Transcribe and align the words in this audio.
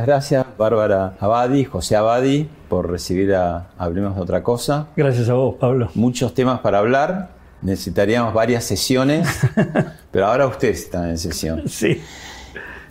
Muchas 0.00 0.06
gracias 0.06 0.46
Bárbara 0.56 1.14
Abadi, 1.20 1.64
José 1.64 1.94
Abadi, 1.94 2.48
por 2.70 2.90
recibir 2.90 3.34
a 3.34 3.68
Hablemos 3.76 4.16
de 4.16 4.22
otra 4.22 4.42
cosa. 4.42 4.86
Gracias 4.96 5.28
a 5.28 5.34
vos, 5.34 5.56
Pablo. 5.56 5.90
Muchos 5.94 6.32
temas 6.32 6.60
para 6.60 6.78
hablar, 6.78 7.32
necesitaríamos 7.60 8.32
varias 8.32 8.64
sesiones, 8.64 9.28
pero 10.10 10.26
ahora 10.26 10.46
usted 10.46 10.70
está 10.70 11.10
en 11.10 11.18
sesión. 11.18 11.68
Sí. 11.68 12.00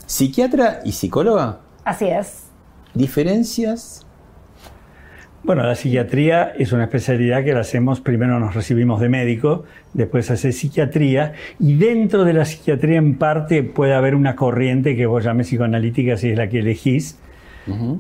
¿Psiquiatra 0.06 0.82
y 0.86 0.92
psicóloga? 0.92 1.62
Así 1.84 2.06
es. 2.06 2.44
¿Diferencias? 2.94 4.06
Bueno, 5.42 5.64
la 5.64 5.73
psiquiatría 5.73 6.54
es 6.58 6.73
una 6.73 6.84
especialidad 6.84 7.45
que 7.45 7.54
la 7.54 7.62
hacemos, 7.62 8.02
primero 8.02 8.40
nos 8.40 8.54
recibimos 8.54 9.00
de 9.00 9.08
médico, 9.08 9.64
después 9.94 10.30
hace 10.32 10.52
psiquiatría, 10.52 11.34
y 11.59 11.76
dentro 11.76 12.26
de 12.26 12.34
la 12.34 12.44
psiquiatría 12.44 12.98
en 12.98 13.18
parte 13.18 13.64
puede 13.64 13.94
haber 13.94 14.16
una 14.16 14.36
corriente 14.36 14.98
que 14.98 15.06
vos 15.06 15.23
llames 15.23 15.48
psicoanalítica 15.48 16.17
si 16.17 16.32
es 16.32 16.38
la 16.38 16.50
que 16.50 16.60
elegís, 16.60 17.20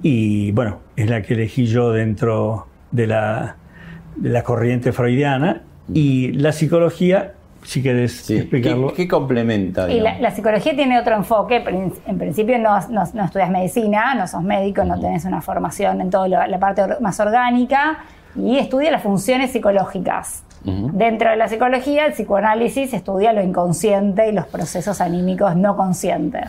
y 0.01 0.51
bueno, 0.51 0.79
es 0.95 1.09
la 1.09 1.21
que 1.21 1.35
elegí 1.35 1.67
yo 1.67 1.91
dentro 1.91 2.67
de 2.91 3.07
la, 3.07 3.55
de 4.15 4.29
la 4.29 4.43
corriente 4.43 4.91
freudiana, 4.91 5.61
y 5.93 6.33
la 6.33 6.51
psicología 6.51 7.35
si 7.69 7.83
querés 7.83 8.13
Sí. 8.25 8.37
explicarlo. 8.37 8.89
¿Qué, 8.89 8.95
qué 9.03 9.07
complementa? 9.07 9.89
Y 9.91 9.99
la, 9.99 10.31
psicología 10.31 10.75
tiene 10.75 10.99
otro 10.99 11.15
enfoque. 11.15 11.63
En 12.07 12.17
principio 12.17 12.57
no, 12.57 12.79
no- 12.89 13.03
no 13.13 13.23
estudias 13.25 13.49
medicina, 13.51 14.15
no 14.15 14.27
sos 14.27 14.41
médico, 14.43 14.83
no 14.83 14.99
tenés 14.99 15.25
una 15.25 15.41
formación 15.41 16.01
en 16.01 16.09
toda 16.09 16.27
la 16.27 16.59
parte 16.59 16.81
más 16.99 17.19
orgánica 17.19 17.99
y 18.35 18.57
estudia 18.57 18.89
las 18.91 19.03
funciones 19.03 19.51
psicológicas. 19.51 20.43
Dentro 20.63 21.29
de 21.29 21.37
la 21.37 21.47
psicología, 21.47 22.05
el 22.07 22.11
psicoanálisis 22.13 22.93
estudia 22.93 23.31
lo 23.33 23.41
inconsciente 23.41 24.27
y 24.29 24.33
los 24.33 24.45
procesos 24.47 24.99
anímicos 24.99 25.55
no 25.55 25.77
conscientes. 25.77 26.43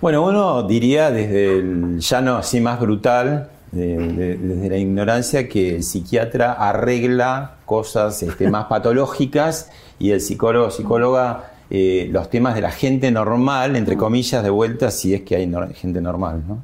Bueno, 0.00 0.24
uno 0.24 0.62
diría 0.62 1.10
desde 1.10 1.58
el 1.58 1.98
llano 2.00 2.36
así 2.36 2.60
más 2.60 2.80
brutal, 2.80 3.50
de- 3.72 3.96
de- 3.98 4.36
desde 4.36 4.68
la 4.70 4.76
ignorancia, 4.76 5.48
que 5.48 5.76
el 5.76 5.82
psiquiatra 5.82 6.52
arregla 6.52 7.56
cosas 7.64 8.22
este, 8.22 8.48
más 8.50 8.66
patológicas 8.66 9.70
y 9.98 10.10
el 10.12 10.20
psicólogo 10.20 10.70
psicóloga 10.70 11.44
eh, 11.74 12.08
los 12.12 12.28
temas 12.28 12.54
de 12.54 12.60
la 12.60 12.70
gente 12.70 13.10
normal, 13.10 13.76
entre 13.76 13.96
comillas, 13.96 14.42
de 14.44 14.50
vuelta, 14.50 14.90
si 14.90 15.14
es 15.14 15.22
que 15.22 15.36
hay 15.36 15.50
gente 15.74 16.02
normal, 16.02 16.42
¿no? 16.46 16.58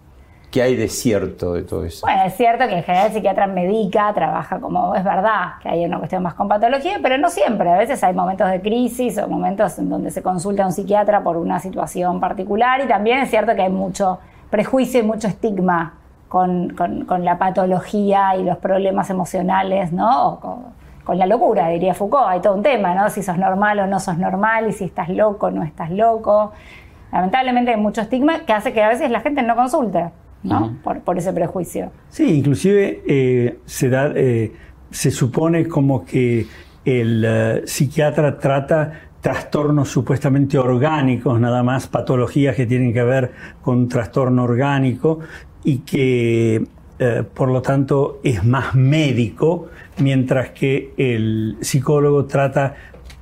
¿Qué 0.50 0.62
hay 0.62 0.76
de 0.76 0.88
cierto 0.88 1.54
de 1.54 1.62
todo 1.62 1.84
eso? 1.84 2.06
Bueno, 2.06 2.22
es 2.24 2.34
cierto 2.36 2.66
que 2.68 2.76
en 2.78 2.82
general 2.82 3.06
el 3.08 3.12
psiquiatra 3.14 3.46
medica, 3.46 4.12
trabaja 4.14 4.58
como, 4.60 4.94
es 4.94 5.04
verdad 5.04 5.52
que 5.62 5.68
hay 5.68 5.84
una 5.84 5.98
cuestión 5.98 6.22
más 6.22 6.34
con 6.34 6.48
patología, 6.48 6.98
pero 7.02 7.16
no 7.18 7.28
siempre. 7.30 7.70
A 7.70 7.76
veces 7.78 8.02
hay 8.04 8.14
momentos 8.14 8.50
de 8.50 8.60
crisis 8.60 9.18
o 9.18 9.28
momentos 9.28 9.78
en 9.78 9.88
donde 9.90 10.10
se 10.10 10.22
consulta 10.22 10.64
a 10.64 10.66
un 10.66 10.72
psiquiatra 10.72 11.22
por 11.22 11.36
una 11.36 11.58
situación 11.60 12.18
particular 12.20 12.82
y 12.82 12.88
también 12.88 13.18
es 13.20 13.30
cierto 13.30 13.54
que 13.54 13.62
hay 13.62 13.70
mucho 13.70 14.18
prejuicio 14.50 15.00
y 15.00 15.02
mucho 15.02 15.28
estigma 15.28 15.97
con, 16.28 16.70
con- 16.70 17.04
con 17.04 17.24
la 17.24 17.38
patología 17.38 18.36
y 18.36 18.44
los 18.44 18.58
problemas 18.58 19.10
emocionales, 19.10 19.92
¿no? 19.92 20.28
O 20.28 20.40
con, 20.40 20.58
con 21.04 21.18
la 21.18 21.26
locura, 21.26 21.68
diría 21.68 21.94
Foucault. 21.94 22.26
Hay 22.28 22.40
todo 22.40 22.54
un 22.54 22.62
tema, 22.62 22.94
¿no? 22.94 23.08
Si 23.10 23.22
sos 23.22 23.38
normal 23.38 23.78
o 23.80 23.86
no 23.86 23.98
sos 23.98 24.18
normal 24.18 24.68
y 24.68 24.72
si 24.72 24.84
estás 24.84 25.08
loco 25.08 25.46
o 25.46 25.50
no 25.50 25.62
estás 25.62 25.90
loco. 25.90 26.52
Lamentablemente 27.12 27.70
hay 27.70 27.80
mucho 27.80 28.02
estigma 28.02 28.40
que 28.40 28.52
hace 28.52 28.72
que 28.74 28.82
a 28.82 28.88
veces 28.88 29.10
la 29.10 29.20
gente 29.20 29.42
no 29.42 29.56
consulte, 29.56 30.10
¿no? 30.42 30.76
por, 30.84 31.00
por 31.00 31.16
ese 31.16 31.32
prejuicio. 31.32 31.90
Sí, 32.10 32.38
inclusive 32.38 33.02
eh, 33.08 33.58
se, 33.64 33.88
da, 33.88 34.12
eh, 34.14 34.52
se 34.90 35.10
supone 35.10 35.66
como 35.66 36.04
que 36.04 36.46
el 36.84 37.24
eh, 37.26 37.62
psiquiatra 37.64 38.38
trata 38.38 38.92
trastornos 39.22 39.88
supuestamente 39.88 40.58
orgánicos, 40.58 41.40
nada 41.40 41.62
más 41.62 41.88
patologías 41.88 42.54
que 42.54 42.66
tienen 42.66 42.92
que 42.92 43.02
ver 43.02 43.32
con 43.62 43.88
trastorno 43.88 44.44
orgánico 44.44 45.18
y 45.68 45.80
que 45.80 46.64
eh, 46.98 47.22
por 47.34 47.50
lo 47.50 47.60
tanto 47.60 48.20
es 48.24 48.42
más 48.42 48.74
médico, 48.74 49.68
mientras 49.98 50.50
que 50.50 50.94
el 50.96 51.58
psicólogo 51.60 52.24
trata 52.24 52.74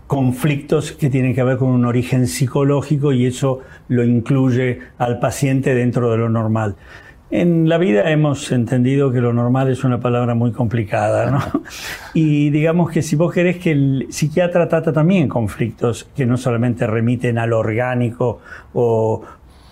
conflictos 0.06 0.92
que 0.92 1.10
tienen 1.10 1.34
que 1.34 1.42
ver 1.42 1.56
con 1.56 1.70
un 1.70 1.84
origen 1.84 2.28
psicológico 2.28 3.12
y 3.12 3.26
eso 3.26 3.62
lo 3.88 4.04
incluye 4.04 4.78
al 4.98 5.18
paciente 5.18 5.74
dentro 5.74 6.12
de 6.12 6.18
lo 6.18 6.28
normal. 6.28 6.76
En 7.32 7.68
la 7.68 7.78
vida 7.78 8.08
hemos 8.12 8.52
entendido 8.52 9.10
que 9.10 9.20
lo 9.20 9.32
normal 9.32 9.68
es 9.68 9.82
una 9.82 9.98
palabra 9.98 10.36
muy 10.36 10.52
complicada, 10.52 11.28
¿no? 11.28 11.40
Y 12.14 12.50
digamos 12.50 12.92
que 12.92 13.02
si 13.02 13.16
vos 13.16 13.34
querés 13.34 13.56
que 13.56 13.72
el 13.72 14.06
psiquiatra 14.08 14.68
trata 14.68 14.92
también 14.92 15.28
conflictos 15.28 16.08
que 16.14 16.24
no 16.24 16.36
solamente 16.36 16.86
remiten 16.86 17.38
al 17.38 17.52
orgánico 17.52 18.38
o, 18.72 19.22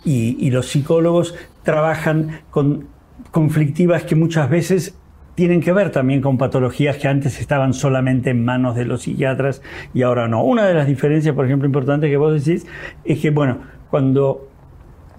y, 0.05 0.45
y 0.45 0.51
los 0.51 0.67
psicólogos 0.67 1.37
trabajan 1.65 2.41
con 2.51 2.87
conflictivas 3.31 4.05
que 4.05 4.15
muchas 4.15 4.49
veces 4.49 4.95
tienen 5.35 5.61
que 5.61 5.73
ver 5.73 5.91
también 5.91 6.21
con 6.21 6.39
patologías 6.39 6.97
que 6.97 7.09
antes 7.09 7.41
estaban 7.41 7.75
solamente 7.75 8.31
en 8.31 8.45
manos 8.45 8.77
de 8.77 8.85
los 8.85 9.03
psiquiatras 9.03 9.63
y 9.93 10.03
ahora 10.03 10.29
no. 10.29 10.45
Una 10.45 10.67
de 10.67 10.75
las 10.75 10.87
diferencias, 10.87 11.35
por 11.35 11.45
ejemplo, 11.45 11.67
importantes 11.67 12.09
que 12.09 12.17
vos 12.17 12.33
decís 12.33 12.67
es 13.05 13.19
que, 13.19 13.31
bueno, 13.31 13.59
cuando 13.91 14.49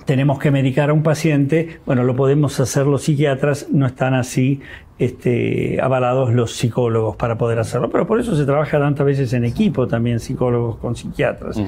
tenemos 0.06 0.40
que 0.40 0.52
medicar 0.52 0.92
a 0.92 0.94
un 0.94 1.04
paciente, 1.04 1.80
bueno, 1.86 2.04
lo 2.04 2.16
podemos 2.16 2.60
hacer 2.60 2.86
los 2.86 3.04
psiquiatras, 3.04 3.68
no 3.72 3.88
están 3.88 4.14
así 4.14 4.62
este, 5.00 5.80
avalados 5.82 6.34
los 6.34 6.56
psicólogos 6.56 7.16
para 7.18 7.38
poder 7.38 7.60
hacerlo, 7.60 7.90
pero 7.90 8.08
por 8.08 8.20
eso 8.20 8.36
se 8.36 8.46
trabaja 8.46 8.80
tantas 8.80 9.06
veces 9.06 9.34
en 9.34 9.44
equipo 9.44 9.88
también 9.88 10.20
psicólogos 10.20 10.78
con 10.78 10.96
psiquiatras. 10.96 11.60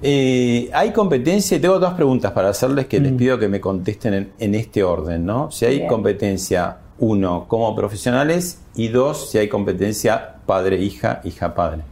Eh, 0.00 0.70
hay 0.72 0.92
competencia, 0.92 1.56
y 1.56 1.60
tengo 1.60 1.78
dos 1.78 1.94
preguntas 1.94 2.32
para 2.32 2.50
hacerles 2.50 2.86
que 2.86 3.00
les 3.00 3.12
pido 3.12 3.38
que 3.38 3.48
me 3.48 3.60
contesten 3.60 4.14
en, 4.14 4.32
en 4.38 4.54
este 4.54 4.82
orden, 4.84 5.26
¿no? 5.26 5.50
Si 5.50 5.64
hay 5.64 5.78
Bien. 5.78 5.88
competencia, 5.88 6.76
uno, 6.98 7.46
como 7.48 7.74
profesionales, 7.74 8.60
y 8.76 8.88
dos, 8.88 9.30
si 9.30 9.38
hay 9.38 9.48
competencia 9.48 10.36
padre-hija, 10.46 11.20
hija-padre. 11.24 11.82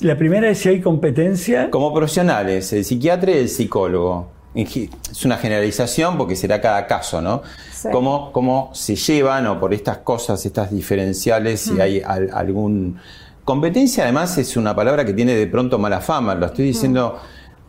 La 0.00 0.16
primera 0.16 0.48
es 0.48 0.58
si 0.58 0.68
hay 0.68 0.80
competencia. 0.80 1.70
Como 1.70 1.92
profesionales, 1.94 2.72
el 2.72 2.84
psiquiatra 2.84 3.30
y 3.32 3.38
el 3.38 3.48
psicólogo. 3.48 4.28
Es 4.54 5.24
una 5.24 5.36
generalización 5.36 6.16
porque 6.16 6.36
será 6.36 6.60
cada 6.60 6.86
caso, 6.86 7.20
¿no? 7.20 7.42
Sí. 7.72 7.88
¿Cómo, 7.90 8.30
cómo 8.30 8.70
se 8.72 8.94
llevan 8.94 9.48
o 9.48 9.58
por 9.58 9.74
estas 9.74 9.98
cosas, 9.98 10.46
estas 10.46 10.70
diferenciales, 10.70 11.60
si 11.60 11.80
hay 11.80 12.00
al- 12.00 12.30
algún... 12.32 12.98
Competencia 13.44 14.04
además 14.04 14.38
es 14.38 14.56
una 14.56 14.74
palabra 14.74 15.04
que 15.04 15.12
tiene 15.12 15.34
de 15.34 15.46
pronto 15.46 15.78
mala 15.78 16.00
fama, 16.00 16.34
lo 16.34 16.46
estoy 16.46 16.64
diciendo 16.64 17.20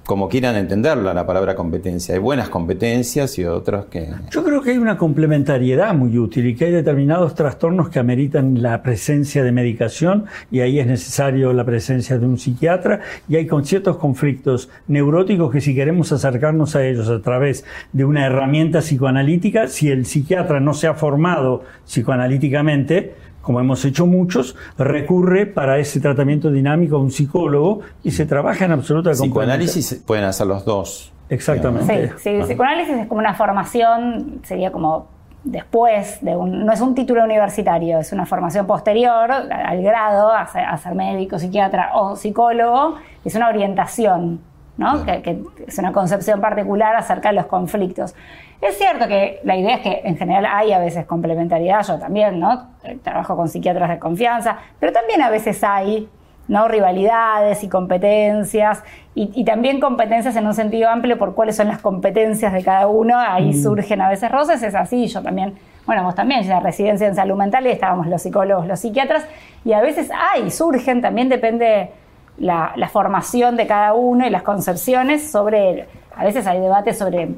como 0.05 0.29
quieran 0.29 0.55
entenderla, 0.55 1.13
la 1.13 1.25
palabra 1.25 1.55
competencia. 1.55 2.13
Hay 2.13 2.21
buenas 2.21 2.49
competencias 2.49 3.39
y 3.39 3.45
otras 3.45 3.85
que... 3.85 4.07
Yo 4.29 4.43
creo 4.43 4.61
que 4.61 4.71
hay 4.71 4.77
una 4.77 4.97
complementariedad 4.97 5.95
muy 5.95 6.17
útil 6.17 6.45
y 6.45 6.55
que 6.55 6.65
hay 6.65 6.71
determinados 6.71 7.33
trastornos 7.33 7.89
que 7.89 7.97
ameritan 7.97 8.61
la 8.61 8.83
presencia 8.83 9.43
de 9.43 9.51
medicación 9.51 10.25
y 10.51 10.59
ahí 10.59 10.79
es 10.79 10.85
necesario 10.85 11.51
la 11.53 11.65
presencia 11.65 12.19
de 12.19 12.25
un 12.25 12.37
psiquiatra 12.37 13.01
y 13.27 13.35
hay 13.35 13.47
con 13.47 13.65
ciertos 13.65 13.97
conflictos 13.97 14.69
neuróticos 14.87 15.51
que 15.51 15.59
si 15.59 15.73
queremos 15.73 16.11
acercarnos 16.11 16.75
a 16.75 16.85
ellos 16.85 17.09
a 17.09 17.21
través 17.21 17.65
de 17.91 18.05
una 18.05 18.27
herramienta 18.27 18.79
psicoanalítica, 18.79 19.67
si 19.67 19.89
el 19.89 20.05
psiquiatra 20.05 20.59
no 20.59 20.75
se 20.75 20.85
ha 20.85 20.93
formado 20.93 21.63
psicoanalíticamente, 21.83 23.24
como 23.45 23.59
hemos 23.59 23.85
hecho 23.85 24.07
muchos, 24.07 24.55
recurre 24.75 25.45
para 25.45 25.77
ese 25.77 25.99
tratamiento 25.99 26.49
dinámico 26.49 26.95
a 26.95 26.99
un 26.99 27.11
psicólogo 27.11 27.81
y 28.03 28.09
se 28.09 28.25
trabaja 28.25 28.65
en 28.65 28.71
absoluta 28.71 29.11
Psicoanálisis 29.11 30.01
pueden 30.03 30.23
hacer 30.23 30.47
los 30.47 30.65
dos. 30.65 31.13
Exactamente. 31.29 32.13
Sí, 32.17 32.23
sí, 32.23 32.43
psicoanálisis 32.43 32.95
es 32.97 33.07
como 33.07 33.19
una 33.19 33.35
formación, 33.35 34.41
sería 34.43 34.71
como 34.71 35.05
después 35.43 36.17
de 36.21 36.35
un, 36.35 36.65
no 36.65 36.73
es 36.73 36.81
un 36.81 36.95
título 36.95 37.23
universitario, 37.23 37.99
es 37.99 38.11
una 38.11 38.25
formación 38.25 38.65
posterior 38.65 39.31
al 39.31 39.83
grado 39.83 40.31
a 40.33 40.47
ser, 40.47 40.95
médico, 40.95 41.37
psiquiatra 41.37 41.91
o 41.93 42.15
psicólogo, 42.15 42.95
es 43.23 43.35
una 43.35 43.49
orientación, 43.49 44.41
¿no? 44.77 45.05
que, 45.05 45.43
es 45.67 45.77
una 45.77 45.91
concepción 45.91 46.41
particular 46.41 46.95
acerca 46.95 47.29
de 47.29 47.35
los 47.35 47.45
conflictos. 47.45 48.15
Es 48.61 48.77
cierto 48.77 49.07
que 49.07 49.39
la 49.43 49.55
idea 49.57 49.75
es 49.75 49.81
que 49.81 50.01
en 50.05 50.17
general 50.17 50.45
hay 50.45 50.71
a 50.71 50.79
veces 50.79 51.05
complementariedad, 51.05 51.85
yo 51.85 51.99
también, 51.99 52.39
¿no? 52.39 52.69
Trabajo 53.03 53.35
con 53.35 53.49
psiquiatras 53.49 53.89
de 53.89 53.99
confianza, 53.99 54.57
pero 54.79 54.91
también 54.91 55.21
a 55.21 55.29
veces 55.29 55.63
hay 55.63 56.09
¿no? 56.47 56.67
rivalidades 56.67 57.63
y 57.63 57.69
competencias, 57.69 58.83
y, 59.17 59.45
también 59.45 59.79
competencias 59.79 60.35
en 60.35 60.45
un 60.45 60.53
sentido 60.53 60.89
amplio 60.89 61.17
por 61.17 61.35
cuáles 61.35 61.55
son 61.55 61.69
las 61.69 61.79
competencias 61.79 62.51
de 62.51 62.63
cada 62.63 62.87
uno, 62.87 63.17
ahí 63.17 63.51
mm. 63.51 63.63
surgen 63.63 64.01
a 64.01 64.09
veces 64.09 64.29
roces, 64.29 64.61
es 64.61 64.75
así, 64.75 65.07
yo 65.07 65.23
también, 65.23 65.55
bueno, 65.85 66.03
vos 66.03 66.15
también, 66.15 66.47
la 66.49 66.59
residencia 66.59 67.07
en 67.07 67.15
salud 67.15 67.37
mental 67.37 67.65
y 67.65 67.69
estábamos 67.69 68.07
los 68.07 68.21
psicólogos, 68.21 68.67
los 68.67 68.79
psiquiatras, 68.79 69.25
y 69.63 69.71
a 69.71 69.81
veces 69.81 70.09
hay, 70.33 70.51
surgen, 70.51 71.01
también 71.01 71.29
depende 71.29 71.91
la, 72.37 72.73
la 72.75 72.89
formación 72.89 73.55
de 73.55 73.67
cada 73.67 73.93
uno 73.93 74.27
y 74.27 74.29
las 74.29 74.43
concepciones 74.43 75.31
sobre, 75.31 75.87
a 76.15 76.25
veces 76.25 76.45
hay 76.45 76.59
debates 76.59 76.97
sobre 76.97 77.29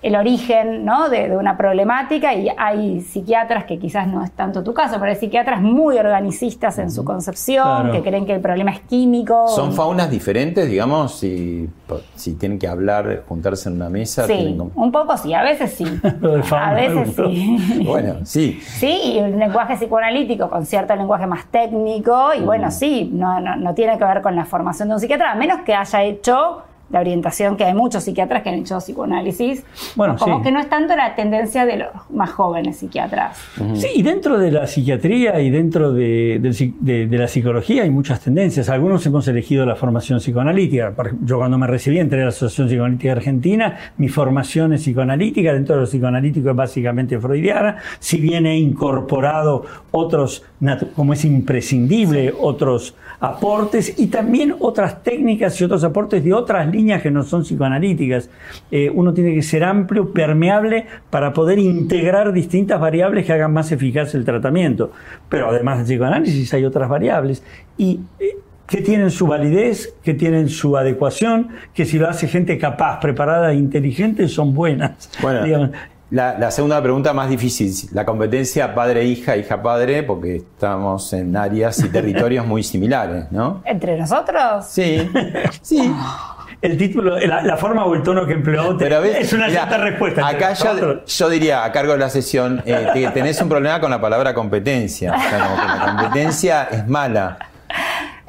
el 0.00 0.14
origen 0.14 0.84
¿no? 0.84 1.08
de, 1.08 1.36
una 1.36 1.56
problemática 1.56 2.32
y 2.34 2.48
hay 2.56 3.00
psiquiatras 3.00 3.64
que 3.64 3.78
quizás 3.78 4.06
no 4.06 4.22
es 4.22 4.30
tanto 4.32 4.62
tu 4.62 4.72
caso, 4.72 4.96
pero 5.00 5.10
hay 5.10 5.16
psiquiatras 5.16 5.60
muy 5.60 5.98
organicistas 5.98 6.78
en 6.78 6.90
su 6.90 7.04
concepción, 7.04 7.90
que 7.90 8.02
creen 8.02 8.24
que 8.24 8.34
el 8.34 8.40
problema 8.40 8.70
es 8.70 8.80
químico. 8.80 9.48
¿Son 9.48 9.72
faunas 9.72 10.10
diferentes, 10.10 10.68
digamos, 10.68 11.18
si, 11.18 11.68
si 12.14 12.34
tienen 12.34 12.58
que 12.58 12.68
hablar, 12.68 13.24
juntarse 13.28 13.68
en 13.68 13.76
una 13.76 13.88
mesa? 13.88 14.26
Sí, 14.26 14.56
un 14.74 14.92
poco 14.92 15.16
sí, 15.16 15.34
a 15.34 15.42
veces 15.42 15.72
sí. 15.72 15.84
a 16.52 16.74
veces 16.74 17.14
sí. 17.16 17.82
bueno, 17.84 18.16
sí. 18.24 18.60
Sí, 18.62 19.14
y 19.16 19.20
un 19.20 19.38
lenguaje 19.38 19.76
psicoanalítico 19.76 20.48
con 20.48 20.64
cierto 20.64 20.94
lenguaje 20.94 21.26
más 21.26 21.46
técnico, 21.46 22.34
y 22.34 22.42
bueno, 22.42 22.70
sí, 22.70 23.10
no, 23.12 23.40
no, 23.40 23.56
no 23.56 23.74
tiene 23.74 23.98
que 23.98 24.04
ver 24.04 24.22
con 24.22 24.36
la 24.36 24.44
formación 24.44 24.88
de 24.88 24.94
un 24.94 25.00
psiquiatra, 25.00 25.32
a 25.32 25.34
menos 25.34 25.60
que 25.62 25.74
haya 25.74 26.02
hecho 26.04 26.62
la 26.90 27.00
orientación 27.00 27.56
que 27.56 27.64
hay 27.64 27.74
muchos 27.74 28.04
psiquiatras 28.04 28.42
que 28.42 28.48
han 28.48 28.56
hecho 28.56 28.78
psicoanálisis. 28.78 29.64
Bueno, 29.94 30.16
como 30.16 30.42
que 30.42 30.50
no 30.50 30.60
es 30.60 30.68
tanto 30.68 30.96
la 30.96 31.14
tendencia 31.14 31.66
de 31.66 31.78
los 31.78 31.88
más 32.10 32.30
jóvenes 32.30 32.78
psiquiatras. 32.78 33.38
Sí, 33.74 33.88
y 33.94 34.02
dentro 34.02 34.38
de 34.38 34.50
la 34.50 34.66
psiquiatría 34.66 35.40
y 35.40 35.50
dentro 35.50 35.92
de, 35.92 36.40
la 37.10 37.28
psicología 37.28 37.82
hay 37.82 37.90
muchas 37.90 38.20
tendencias. 38.20 38.68
Algunos 38.68 39.04
hemos 39.06 39.26
elegido 39.28 39.66
la 39.66 39.76
formación 39.76 40.18
psicoanalítica. 40.18 40.94
Yo 41.22 41.38
cuando 41.38 41.58
me 41.58 41.66
recibí 41.66 41.98
entré 41.98 42.20
a 42.20 42.24
la 42.24 42.28
Asociación 42.28 42.68
Psicoanalítica 42.68 43.12
Argentina, 43.12 43.76
mi 43.96 44.08
formación 44.08 44.72
es 44.72 44.82
psicoanalítica, 44.82 45.52
dentro 45.52 45.74
de 45.74 45.82
lo 45.82 45.86
psicoanalítico 45.86 46.50
es 46.50 46.56
básicamente 46.56 47.18
freudiana, 47.18 47.76
si 47.98 48.20
bien 48.20 48.46
he 48.46 48.56
incorporado 48.56 49.64
otros, 49.90 50.44
como 50.94 51.12
es 51.12 51.24
imprescindible, 51.24 52.34
otros 52.38 52.94
aportes 53.20 53.98
y 53.98 54.08
también 54.08 54.54
otras 54.58 55.02
técnicas 55.02 55.60
y 55.60 55.64
otros 55.64 55.84
aportes 55.84 56.24
de 56.24 56.32
otras 56.32 56.68
líneas 56.68 57.02
que 57.02 57.10
no 57.10 57.22
son 57.22 57.42
psicoanalíticas. 57.42 58.28
Eh, 58.70 58.90
uno 58.92 59.14
tiene 59.14 59.34
que 59.34 59.42
ser 59.42 59.64
amplio, 59.64 60.12
permeable, 60.12 60.86
para 61.10 61.32
poder 61.32 61.58
integrar 61.58 62.32
distintas 62.32 62.80
variables 62.80 63.24
que 63.24 63.32
hagan 63.32 63.52
más 63.52 63.70
eficaz 63.72 64.14
el 64.14 64.24
tratamiento. 64.24 64.90
Pero 65.28 65.48
además 65.48 65.78
del 65.78 65.86
psicoanálisis 65.86 66.52
hay 66.54 66.64
otras 66.64 66.88
variables 66.88 67.42
y 67.76 68.00
eh, 68.18 68.36
que 68.66 68.82
tienen 68.82 69.10
su 69.10 69.26
validez, 69.26 69.94
que 70.02 70.12
tienen 70.12 70.48
su 70.48 70.76
adecuación, 70.76 71.48
que 71.72 71.86
si 71.86 71.98
lo 71.98 72.08
hace 72.08 72.28
gente 72.28 72.58
capaz, 72.58 73.00
preparada 73.00 73.52
e 73.52 73.56
inteligente, 73.56 74.28
son 74.28 74.52
buenas. 74.54 75.10
Bueno, 75.22 75.70
la, 76.10 76.50
segunda 76.50 76.82
pregunta 76.82 77.12
más 77.12 77.28
difícil, 77.28 77.74
la 77.92 78.04
competencia 78.04 78.74
padre-hija, 78.74 79.36
hija-padre, 79.36 80.02
porque 80.02 80.36
estamos 80.36 81.12
en 81.12 81.36
áreas 81.36 81.78
y 81.80 81.88
territorios 81.92 82.46
muy 82.46 82.62
similares, 82.62 83.30
¿no? 83.30 83.62
¿Entre 83.64 83.98
nosotros? 83.98 84.66
Sí, 84.66 85.10
sí. 85.62 85.92
El 86.60 86.76
título, 86.76 87.16
la, 87.20 87.56
forma 87.56 87.84
o 87.84 87.94
el 87.94 88.02
tono 88.02 88.26
que 88.26 88.32
empleó 88.32 88.76
Pero 88.76 89.04
es 89.04 89.32
una 89.32 89.48
cierta 89.48 89.78
respuesta. 89.78 90.26
Acá 90.26 90.54
yo, 91.06 91.28
diría, 91.28 91.62
a 91.62 91.70
cargo 91.70 91.92
de 91.92 91.98
la 91.98 92.10
sesión, 92.10 92.60
eh, 92.66 93.08
tenés 93.14 93.40
un 93.40 93.48
problema 93.48 93.78
con 93.78 93.92
la 93.92 94.00
palabra 94.00 94.34
competencia. 94.34 95.14
O 95.14 95.20
sea, 95.20 95.38
como 95.38 95.56
que 95.56 95.66
la 95.66 95.86
competencia 95.86 96.68
es 96.72 96.88
mala. 96.88 97.38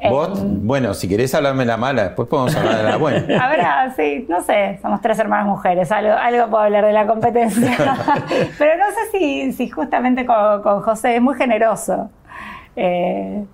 Vos, 0.08 0.42
bueno, 0.44 0.94
si 0.94 1.08
querés 1.08 1.34
hablarme 1.34 1.64
la 1.64 1.76
mala, 1.76 2.04
después 2.04 2.28
podemos 2.28 2.54
hablar 2.56 2.76
de 2.78 2.82
la 2.84 2.96
buena. 2.96 3.44
Ahora, 3.44 3.92
sí, 3.94 4.24
no 4.28 4.42
sé, 4.42 4.78
somos 4.80 5.00
tres 5.00 5.18
hermanas 5.18 5.46
mujeres, 5.46 5.92
algo, 5.92 6.12
algo 6.12 6.48
puedo 6.50 6.64
hablar 6.64 6.86
de 6.86 6.92
la 6.92 7.06
competencia. 7.06 7.76
Pero 8.58 8.72
no 8.78 8.84
sé 8.90 9.18
si, 9.18 9.52
si 9.52 9.68
justamente 9.68 10.24
con, 10.24 10.80
José 10.80 11.16
es 11.16 11.22
muy 11.22 11.34
generoso. 11.34 12.10
Eh, 12.76 13.44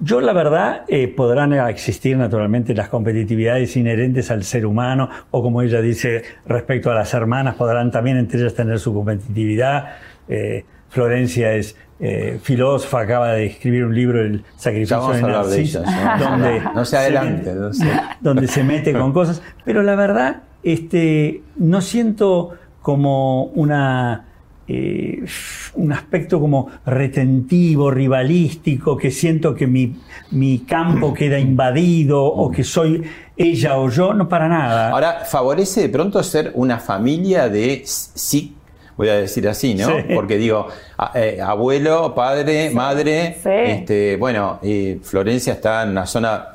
yo 0.00 0.20
la 0.20 0.32
verdad, 0.32 0.82
eh, 0.88 1.06
podrán 1.08 1.52
existir 1.52 2.16
naturalmente 2.16 2.74
las 2.74 2.88
competitividades 2.88 3.76
inherentes 3.76 4.30
al 4.30 4.42
ser 4.42 4.66
humano, 4.66 5.08
o 5.30 5.42
como 5.42 5.62
ella 5.62 5.80
dice 5.80 6.24
respecto 6.46 6.90
a 6.90 6.94
las 6.94 7.14
hermanas, 7.14 7.54
podrán 7.54 7.90
también 7.90 8.16
entre 8.16 8.40
ellas 8.40 8.54
tener 8.54 8.80
su 8.80 8.92
competitividad. 8.92 9.92
Eh, 10.28 10.64
Florencia 10.88 11.52
es 11.54 11.76
eh, 12.00 12.38
filósofa, 12.42 13.00
acaba 13.00 13.32
de 13.32 13.46
escribir 13.46 13.84
un 13.84 13.94
libro, 13.94 14.20
El 14.20 14.44
sacrificio 14.56 15.08
de 15.10 15.22
Narciso, 15.22 15.82
donde, 16.18 16.60
no 16.74 16.84
se 16.84 16.96
adelante, 16.96 17.54
donde 18.20 18.48
se 18.48 18.64
mete 18.64 18.92
con 18.92 19.12
cosas. 19.12 19.42
Pero 19.64 19.82
la 19.82 19.94
verdad, 19.94 20.42
este, 20.62 21.42
no 21.56 21.80
siento 21.80 22.50
como 22.82 23.44
una 23.44 24.26
eh, 24.66 25.22
un 25.74 25.92
aspecto 25.92 26.40
como 26.40 26.70
retentivo, 26.86 27.90
rivalístico, 27.90 28.96
que 28.96 29.10
siento 29.10 29.54
que 29.54 29.66
mi, 29.66 29.96
mi 30.30 30.60
campo 30.60 31.12
queda 31.12 31.38
invadido 31.38 32.24
o 32.24 32.50
que 32.50 32.64
soy 32.64 33.02
ella 33.36 33.76
o 33.76 33.90
yo, 33.90 34.14
no 34.14 34.26
para 34.26 34.48
nada. 34.48 34.90
Ahora, 34.90 35.24
favorece 35.26 35.82
de 35.82 35.88
pronto 35.90 36.22
ser 36.22 36.52
una 36.54 36.78
familia 36.78 37.50
de 37.50 37.82
sí 37.84 38.54
voy 38.96 39.08
a 39.08 39.14
decir 39.14 39.48
así, 39.48 39.74
¿no? 39.74 39.88
Porque 40.14 40.36
digo, 40.36 40.68
eh, 41.14 41.40
abuelo, 41.42 42.14
padre, 42.14 42.70
madre, 42.70 43.36
este, 43.44 44.16
bueno, 44.16 44.58
y 44.62 44.96
Florencia 45.02 45.54
está 45.54 45.82
en 45.82 45.90
una 45.90 46.06
zona 46.06 46.48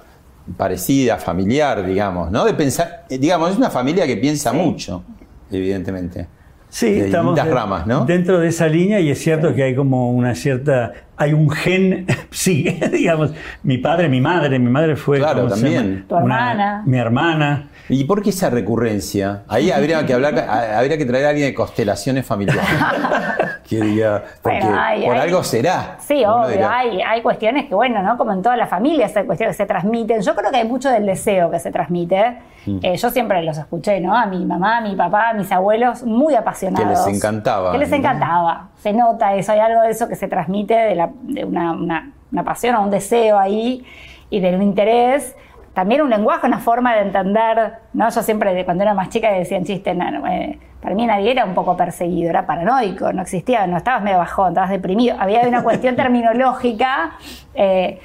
parecida, 0.58 1.17
familiar, 1.17 1.86
digamos, 1.86 2.31
¿no? 2.31 2.46
De 2.46 2.53
pensar, 2.53 3.05
eh, 3.10 3.17
digamos, 3.17 3.51
es 3.51 3.58
una 3.58 3.69
familia 3.69 4.08
que 4.08 4.17
piensa 4.17 4.53
mucho, 4.53 5.03
evidentemente. 5.51 6.27
Sí, 6.69 7.00
estamos 7.00 7.38
ramas, 7.39 7.88
¿no? 7.88 8.05
dentro 8.05 8.39
de 8.39 8.50
esa 8.50 8.67
línea 8.67 9.00
y 9.00 9.10
es 9.10 9.19
cierto 9.19 9.55
que 9.55 9.63
hay 9.63 9.75
como 9.75 10.12
una 10.12 10.36
cierta, 10.36 10.93
hay 11.17 11.34
un 11.34 11.50
gen, 11.50 12.05
sí, 12.29 12.63
digamos, 12.91 13.31
mi 13.63 13.79
padre, 13.79 14.08
mi 14.08 14.22
madre, 14.22 14.60
mi 14.60 14.69
madre 14.69 14.96
fue 14.96 15.17
claro, 15.17 15.48
también. 15.48 16.05
Tu 16.08 16.15
hermana. 16.15 16.84
mi 16.86 16.98
hermana. 16.98 17.69
¿Y 17.89 18.03
por 18.03 18.22
qué 18.22 18.29
esa 18.29 18.50
recurrencia? 18.50 19.43
Ahí 19.48 19.72
habría 19.72 20.05
que 20.05 20.13
hablar, 20.13 20.38
habría 20.75 20.98
que 20.98 21.05
traer 21.05 21.25
a 21.25 21.29
alguien 21.29 21.48
de 21.48 21.53
constelaciones 21.53 22.25
familiares. 22.25 22.63
que 23.67 23.81
diga, 23.81 24.24
porque 24.41 24.65
por 25.05 25.17
algo 25.17 25.43
será. 25.43 25.98
Sí, 26.00 26.24
obvio, 26.25 26.67
hay, 26.67 27.01
hay 27.01 27.22
cuestiones 27.22 27.67
que, 27.67 27.75
bueno, 27.75 28.01
¿no? 28.01 28.17
Como 28.17 28.31
en 28.31 28.41
todas 28.41 28.58
las 28.58 28.69
familias 28.69 29.15
hay 29.15 29.25
cuestiones 29.25 29.55
que 29.55 29.63
se 29.63 29.67
transmiten. 29.67 30.22
Yo 30.22 30.36
creo 30.36 30.51
que 30.51 30.58
hay 30.58 30.67
mucho 30.67 30.89
del 30.89 31.05
deseo 31.05 31.51
que 31.51 31.60
se 31.60 31.72
transmite. 31.72 32.38
Mm. 32.65 32.79
Eh, 32.81 32.98
yo 32.98 33.10
siempre 33.10 33.43
los 33.43 33.58
escuché, 33.58 34.00
¿no? 34.00 34.15
A 34.15 34.25
mi 34.25 34.46
mamá, 34.46 34.77
a 34.77 34.81
mi 34.81 34.96
papá, 34.96 35.29
a 35.29 35.34
mis 35.34 35.51
abuelos, 35.51 36.03
muy 36.03 36.36
apasionados. 36.36 37.05
Que 37.05 37.12
les 37.12 37.17
encantaba. 37.17 37.72
Que 37.72 37.77
les 37.77 37.91
encantaba. 37.91 38.69
Se 38.81 38.93
nota 38.93 39.36
eso, 39.36 39.51
hay 39.51 39.60
algo 39.60 39.81
de 39.81 39.91
eso 39.91 40.08
que 40.08 40.15
se 40.15 40.27
transmite 40.27 40.74
de, 40.74 40.96
la, 40.96 41.10
de 41.24 41.46
una, 41.46 41.72
una, 41.74 42.12
una 42.31 42.43
pasión 42.43 42.75
o 42.75 42.81
un 42.81 42.91
deseo 42.91 43.38
ahí 43.38 43.86
y 44.29 44.39
del 44.39 44.62
interés 44.62 45.36
también 45.79 46.01
un 46.01 46.09
lenguaje, 46.09 46.45
una 46.45 46.59
forma 46.59 46.93
de 46.93 47.03
entender, 47.03 47.71
¿no? 47.93 48.09
Yo 48.09 48.21
siempre, 48.21 48.65
cuando 48.65 48.83
era 48.83 48.93
más 48.93 49.07
chica, 49.07 49.31
decían 49.31 49.63
chistes, 49.63 49.98
eh, 50.29 50.59
para 50.81 50.93
mí 50.93 51.05
nadie 51.05 51.31
era 51.31 51.45
un 51.45 51.53
poco 51.53 51.77
perseguido, 51.77 52.31
era 52.31 52.45
paranoico, 52.45 53.13
no 53.13 53.21
existía, 53.21 53.65
no 53.65 53.77
estabas 53.77 54.03
medio 54.03 54.17
bajón, 54.17 54.50
estabas 54.50 54.71
deprimido. 54.71 55.15
Había 55.17 55.48
una 55.48 55.63
cuestión 55.63 55.95
terminológica 55.95 57.13
eh, 57.53 57.98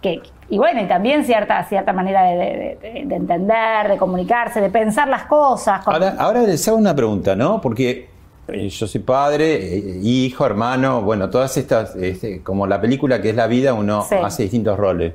que, 0.00 0.22
y 0.48 0.56
bueno, 0.56 0.80
y 0.82 0.86
también 0.86 1.24
cierta, 1.24 1.64
cierta 1.64 1.92
manera 1.92 2.22
de, 2.22 2.78
entender, 3.10 3.88
de 3.88 3.96
comunicarse, 3.96 4.60
de 4.60 4.70
pensar 4.70 5.08
las 5.08 5.24
cosas. 5.24 5.80
Ahora, 5.84 6.14
ahora 6.20 6.42
les 6.42 6.68
hago 6.68 6.76
una 6.76 6.94
pregunta, 6.94 7.34
¿no? 7.34 7.60
Porque 7.60 8.08
eh, 8.46 8.68
yo 8.68 8.86
soy 8.86 9.00
padre, 9.00 9.78
eh, 9.78 9.98
hijo, 10.00 10.46
hermano, 10.46 11.02
bueno, 11.02 11.28
todas 11.28 11.56
estas, 11.56 11.96
este, 11.96 12.44
como 12.44 12.68
la 12.68 12.80
película 12.80 13.20
que 13.20 13.30
es 13.30 13.34
la 13.34 13.48
vida, 13.48 13.74
uno 13.74 14.06
hace 14.22 14.44
distintos 14.44 14.78
roles. 14.78 15.14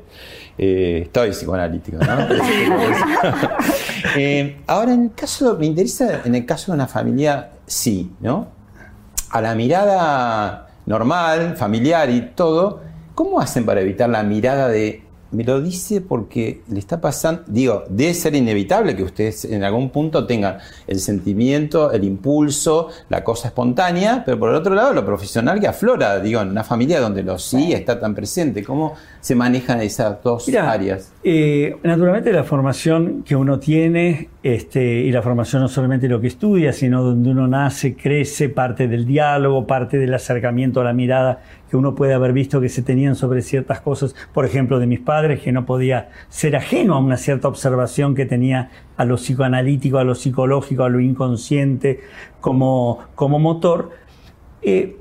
Eh, 0.57 1.03
estoy 1.05 1.31
psicoanalítico, 1.31 1.97
¿no? 1.97 2.05
ahora, 4.67 4.93
en 4.93 5.03
el 5.03 5.13
caso, 5.13 5.57
me 5.57 5.65
interesa, 5.65 6.21
en 6.25 6.35
el 6.35 6.45
caso 6.45 6.71
de 6.71 6.75
una 6.75 6.87
familia, 6.87 7.51
sí, 7.65 8.11
¿no? 8.19 8.47
A 9.29 9.41
la 9.41 9.55
mirada 9.55 10.67
normal, 10.85 11.55
familiar 11.55 12.09
y 12.09 12.31
todo, 12.35 12.81
¿cómo 13.15 13.39
hacen 13.39 13.65
para 13.65 13.81
evitar 13.81 14.09
la 14.09 14.23
mirada 14.23 14.67
de 14.67 15.03
me 15.31 15.45
lo 15.45 15.61
dice 15.61 16.01
porque 16.01 16.61
le 16.69 16.79
está 16.79 16.99
pasando, 16.99 17.43
digo, 17.47 17.85
debe 17.89 18.13
ser 18.13 18.35
inevitable 18.35 18.95
que 18.95 19.03
ustedes 19.03 19.45
en 19.45 19.63
algún 19.63 19.89
punto 19.89 20.27
tengan 20.27 20.57
el 20.87 20.99
sentimiento, 20.99 21.91
el 21.91 22.03
impulso, 22.03 22.89
la 23.09 23.23
cosa 23.23 23.47
espontánea, 23.47 24.23
pero 24.25 24.37
por 24.37 24.49
el 24.49 24.55
otro 24.55 24.75
lado 24.75 24.93
lo 24.93 25.05
profesional 25.05 25.59
que 25.59 25.67
aflora, 25.67 26.19
digo, 26.19 26.41
en 26.41 26.49
una 26.49 26.63
familia 26.63 26.99
donde 26.99 27.23
lo 27.23 27.39
sí 27.39 27.71
está 27.71 27.99
tan 27.99 28.13
presente. 28.13 28.63
¿Cómo 28.63 28.95
se 29.21 29.35
manejan 29.35 29.79
esas 29.81 30.21
dos 30.23 30.49
áreas? 30.53 31.13
Eh, 31.23 31.77
naturalmente 31.83 32.33
la 32.33 32.43
formación 32.43 33.23
que 33.23 33.35
uno 33.35 33.59
tiene, 33.59 34.29
este, 34.41 34.83
y 34.83 35.11
la 35.11 35.21
formación 35.21 35.61
no 35.61 35.67
solamente 35.67 36.09
lo 36.09 36.19
que 36.19 36.27
estudia, 36.27 36.73
sino 36.73 37.03
donde 37.03 37.29
uno 37.29 37.47
nace, 37.47 37.95
crece, 37.95 38.49
parte 38.49 38.87
del 38.87 39.05
diálogo, 39.05 39.67
parte 39.67 39.99
del 39.99 40.13
acercamiento 40.13 40.81
a 40.81 40.83
la 40.83 40.93
mirada 40.93 41.43
que 41.69 41.77
uno 41.77 41.93
puede 41.95 42.13
haber 42.13 42.33
visto 42.33 42.59
que 42.59 42.67
se 42.67 42.81
tenían 42.81 43.15
sobre 43.15 43.43
ciertas 43.43 43.79
cosas, 43.79 44.15
por 44.33 44.45
ejemplo, 44.45 44.79
de 44.79 44.87
mis 44.87 44.99
padres, 44.99 45.39
que 45.39 45.51
no 45.51 45.65
podía 45.65 46.09
ser 46.27 46.55
ajeno 46.55 46.95
a 46.95 46.99
una 46.99 47.15
cierta 47.15 47.47
observación 47.47 48.15
que 48.15 48.25
tenía 48.25 48.71
a 48.97 49.05
lo 49.05 49.15
psicoanalítico, 49.15 49.99
a 49.99 50.03
lo 50.03 50.15
psicológico, 50.15 50.83
a 50.83 50.89
lo 50.89 50.99
inconsciente 50.99 52.01
como, 52.41 52.99
como 53.15 53.39
motor, 53.39 53.91
eh, 54.63 54.97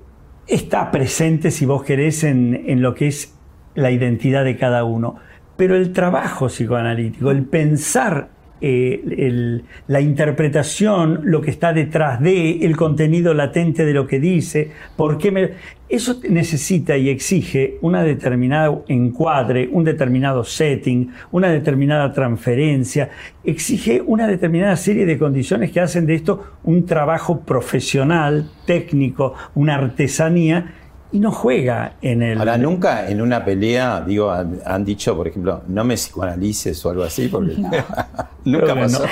está 0.47 0.91
presente, 0.91 1.51
si 1.51 1.65
vos 1.65 1.83
querés, 1.83 2.23
en, 2.23 2.65
en 2.67 2.83
lo 2.83 2.95
que 2.95 3.09
es 3.09 3.35
la 3.81 3.91
identidad 3.91 4.45
de 4.45 4.57
cada 4.57 4.85
uno. 4.85 5.17
Pero 5.57 5.77
el 5.77 5.93
trabajo 5.93 6.47
psicoanalítico, 6.47 7.31
el 7.31 7.45
pensar 7.45 8.29
eh, 8.63 9.63
la 9.87 10.01
interpretación, 10.03 11.21
lo 11.25 11.41
que 11.41 11.51
está 11.51 11.73
detrás 11.73 12.21
de, 12.21 12.59
el 12.61 12.77
contenido 12.77 13.33
latente 13.33 13.87
de 13.87 13.95
lo 13.95 14.07
que 14.07 14.21
dice, 14.21 14.71
por 14.97 15.19
me... 15.33 15.53
Eso 15.89 16.21
necesita 16.29 16.97
y 16.97 17.09
exige 17.09 17.79
una 17.81 18.05
determinada 18.05 18.83
encuadre, 18.87 19.69
un 19.73 19.83
determinado 19.83 20.45
setting, 20.45 21.11
una 21.33 21.49
determinada 21.49 22.13
transferencia, 22.13 23.11
exige 23.43 24.01
una 24.01 24.29
determinada 24.29 24.77
serie 24.77 25.05
de 25.05 25.19
condiciones 25.19 25.73
que 25.73 25.81
hacen 25.81 26.07
de 26.07 26.15
esto 26.15 26.59
un 26.63 26.87
trabajo 26.87 27.41
profesional, 27.41 28.51
técnico, 28.67 29.35
una 29.55 29.77
artesanía 29.77 30.75
y 31.13 31.19
no 31.19 31.33
juega 31.33 31.95
en 32.03 32.23
el. 32.23 32.39
Ahora, 32.39 32.57
nunca 32.57 33.09
en 33.09 33.21
una 33.21 33.45
pelea, 33.45 34.03
digo, 34.07 34.31
han, 34.31 34.85
dicho, 34.85 35.17
por 35.17 35.27
ejemplo, 35.27 35.63
no 35.67 35.85
me 35.85 35.97
psicoanalices 35.97 36.85
o 36.87 36.91
algo 36.91 37.03
así, 37.03 37.29
porque 37.29 37.57
nunca 38.45 38.75
pasó. 38.75 39.05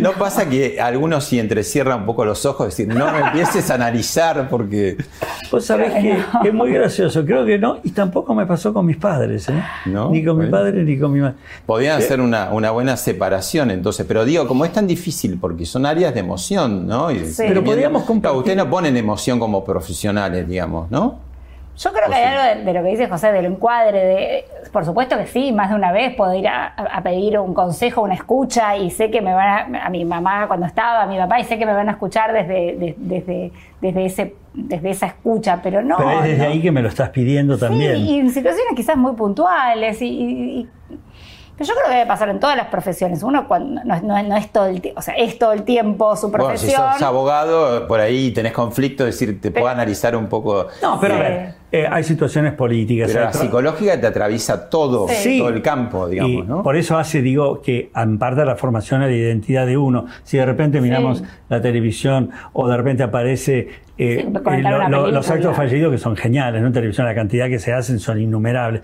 No. 0.00 0.12
pasa 0.12 0.48
que 0.48 0.80
algunos 0.80 1.24
si 1.24 1.38
entrecierran 1.38 2.00
un 2.00 2.06
poco 2.06 2.24
los 2.24 2.44
ojos, 2.44 2.66
decir, 2.66 2.88
no 2.88 3.10
me 3.10 3.20
empieces 3.20 3.70
a 3.70 3.74
analizar 3.74 4.48
porque. 4.50 4.98
Vos 5.50 5.64
sabés 5.64 5.92
que, 5.94 6.18
es 6.48 6.54
muy 6.54 6.72
gracioso, 6.72 7.24
creo 7.24 7.46
que 7.46 7.58
no, 7.58 7.78
y 7.84 7.90
tampoco 7.90 8.34
me 8.34 8.46
pasó 8.46 8.74
con 8.74 8.84
mis 8.84 8.96
padres, 8.96 9.48
¿eh? 9.48 9.62
Ni 10.10 10.24
con 10.24 10.38
mi 10.38 10.48
padre 10.48 10.82
ni 10.82 10.98
con 10.98 11.12
mi 11.12 11.20
madre. 11.20 11.36
Podían 11.64 11.98
hacer 11.98 12.20
una, 12.20 12.50
buena 12.70 12.96
separación 12.96 13.70
entonces, 13.70 14.04
pero 14.06 14.24
digo, 14.24 14.46
como 14.46 14.64
es 14.64 14.72
tan 14.72 14.86
difícil, 14.86 15.38
porque 15.40 15.64
son 15.64 15.86
áreas 15.86 16.12
de 16.12 16.20
emoción, 16.20 16.86
¿no? 16.86 17.08
Pero 17.36 17.64
podríamos 17.64 18.02
compartir. 18.02 18.38
Ustedes 18.38 18.58
no 18.58 18.68
ponen 18.68 18.96
emoción 18.96 19.38
como 19.38 19.64
profesionales, 19.64 20.46
digamos, 20.46 20.90
¿no? 20.90 21.25
Yo 21.78 21.92
creo 21.92 22.08
que 22.08 22.14
hay 22.14 22.24
algo 22.24 22.64
de, 22.64 22.72
lo 22.72 22.82
que 22.82 22.88
dice 22.88 23.06
José, 23.06 23.32
del 23.32 23.44
encuadre, 23.44 24.04
de, 24.04 24.44
por 24.72 24.86
supuesto 24.86 25.18
que 25.18 25.26
sí, 25.26 25.52
más 25.52 25.68
de 25.68 25.76
una 25.76 25.92
vez 25.92 26.14
puedo 26.14 26.34
ir 26.34 26.48
a, 26.48 26.74
pedir 27.02 27.38
un 27.38 27.52
consejo, 27.52 28.00
una 28.00 28.14
escucha, 28.14 28.76
y 28.76 28.90
sé 28.90 29.10
que 29.10 29.20
me 29.20 29.34
van 29.34 29.74
a, 29.74 29.86
a, 29.86 29.90
mi 29.90 30.06
mamá 30.06 30.48
cuando 30.48 30.64
estaba, 30.64 31.02
a 31.02 31.06
mi 31.06 31.18
papá, 31.18 31.38
y 31.38 31.44
sé 31.44 31.58
que 31.58 31.66
me 31.66 31.74
van 31.74 31.88
a 31.90 31.92
escuchar 31.92 32.32
desde, 32.32 32.94
desde, 32.96 33.52
desde, 33.82 34.06
ese, 34.06 34.34
desde 34.54 34.90
esa 34.90 35.06
escucha, 35.06 35.60
pero 35.62 35.82
no. 35.82 35.98
Pero 35.98 36.22
es 36.22 36.30
desde 36.30 36.46
ahí 36.46 36.62
que 36.62 36.72
me 36.72 36.80
lo 36.80 36.88
estás 36.88 37.10
pidiendo 37.10 37.58
también. 37.58 37.96
Sí, 37.96 38.02
y 38.10 38.18
en 38.20 38.30
situaciones 38.30 38.72
quizás 38.74 38.96
muy 38.96 39.12
puntuales, 39.12 40.00
y 40.00 40.66
pero 41.56 41.68
yo 41.68 41.74
creo 41.74 41.86
que 41.86 41.94
debe 41.94 42.06
pasar 42.06 42.28
en 42.28 42.38
todas 42.38 42.54
las 42.54 42.66
profesiones. 42.66 43.22
Uno 43.22 43.48
cuando 43.48 43.82
no, 43.82 44.36
es 44.36 44.52
todo 44.52 44.66
el 44.66 44.82
tiempo, 44.82 45.00
o 45.00 45.02
sea, 45.02 45.14
es 45.14 45.38
todo 45.38 45.52
el 45.52 45.62
tiempo 45.62 46.14
su 46.14 46.30
profesión. 46.30 46.76
Bueno, 46.76 46.92
si 46.92 46.98
sos 46.98 47.08
abogado, 47.08 47.86
por 47.88 47.98
ahí 47.98 48.30
tenés 48.32 48.52
conflicto, 48.52 49.06
es 49.06 49.18
decir, 49.18 49.40
te 49.40 49.50
puedo 49.50 49.68
analizar 49.68 50.14
un 50.16 50.26
poco. 50.28 50.66
No, 50.82 51.00
pero 51.00 51.14
a 51.14 51.18
ver, 51.18 51.54
eh, 51.72 51.86
hay 51.90 52.04
situaciones 52.04 52.52
políticas. 52.54 53.10
Pero 53.12 53.24
la 53.24 53.32
psicológica 53.32 54.00
te 54.00 54.06
atraviesa 54.06 54.70
todo, 54.70 55.06
todo 55.06 55.48
el 55.48 55.62
campo, 55.62 56.08
digamos, 56.08 56.46
¿no? 56.46 56.62
Por 56.62 56.76
eso 56.76 56.96
hace, 56.96 57.22
digo, 57.22 57.60
que 57.60 57.90
en 57.94 58.18
parte 58.18 58.44
la 58.44 58.56
formación 58.56 59.00
de 59.00 59.08
la 59.08 59.14
identidad 59.14 59.66
de 59.66 59.76
uno. 59.76 60.06
Si 60.22 60.36
de 60.36 60.46
repente 60.46 60.80
miramos 60.80 61.24
la 61.48 61.60
televisión 61.60 62.30
o 62.52 62.68
de 62.68 62.76
repente 62.76 63.02
aparece 63.02 63.68
eh, 63.98 64.26
eh, 64.26 65.10
los 65.12 65.30
actos 65.30 65.56
fallidos 65.56 65.90
que 65.90 65.98
son 65.98 66.16
geniales, 66.16 66.60
¿no? 66.60 66.68
En 66.68 66.72
televisión 66.72 67.06
la 67.06 67.14
cantidad 67.14 67.48
que 67.48 67.58
se 67.58 67.72
hacen 67.72 67.98
son 67.98 68.20
innumerables. 68.20 68.82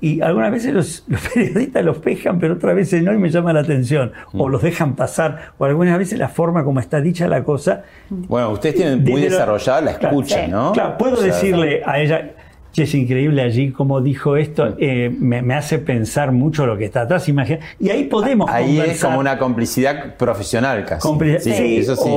Y 0.00 0.20
algunas 0.20 0.50
veces 0.50 0.74
los, 1.06 1.06
periodistas 1.32 1.84
los 1.84 1.98
pejan, 1.98 2.38
pero 2.38 2.54
otras 2.54 2.74
veces 2.74 3.02
no 3.02 3.12
y 3.14 3.18
me 3.18 3.30
llama 3.30 3.52
la 3.52 3.60
atención. 3.60 4.12
O 4.34 4.48
mm. 4.48 4.50
los 4.50 4.62
dejan 4.62 4.96
pasar, 4.96 5.52
o 5.58 5.64
algunas 5.64 5.98
veces 5.98 6.18
la 6.18 6.28
forma 6.28 6.62
como 6.64 6.80
está 6.80 7.00
dicha 7.00 7.26
la 7.26 7.42
cosa. 7.42 7.84
Bueno, 8.10 8.50
ustedes 8.50 8.74
tienen 8.76 9.02
muy 9.02 9.22
desarrollada 9.22 9.80
la 9.80 9.90
escucha, 9.92 10.46
¿no? 10.46 10.72
Claro, 10.72 10.98
puedo 10.98 11.20
decirle 11.22 11.82
a 11.86 12.00
ella, 12.00 12.33
que 12.74 12.82
es 12.82 12.94
increíble 12.94 13.42
allí 13.42 13.70
como 13.70 14.00
dijo 14.00 14.36
esto, 14.36 14.74
eh, 14.78 15.14
me, 15.16 15.54
hace 15.54 15.78
pensar 15.78 16.32
mucho 16.32 16.66
lo 16.66 16.76
que 16.76 16.84
está 16.84 17.02
atrás. 17.02 17.28
Imagina, 17.28 17.60
y 17.78 17.90
ahí 17.90 18.04
podemos 18.04 18.50
Ahí 18.50 18.80
es 18.80 19.02
como 19.02 19.20
una 19.20 19.38
complicidad 19.38 20.16
profesional 20.16 20.84
casi. 20.84 21.08
sí, 21.40 21.76
eso 21.78 21.96
sí. 21.96 22.10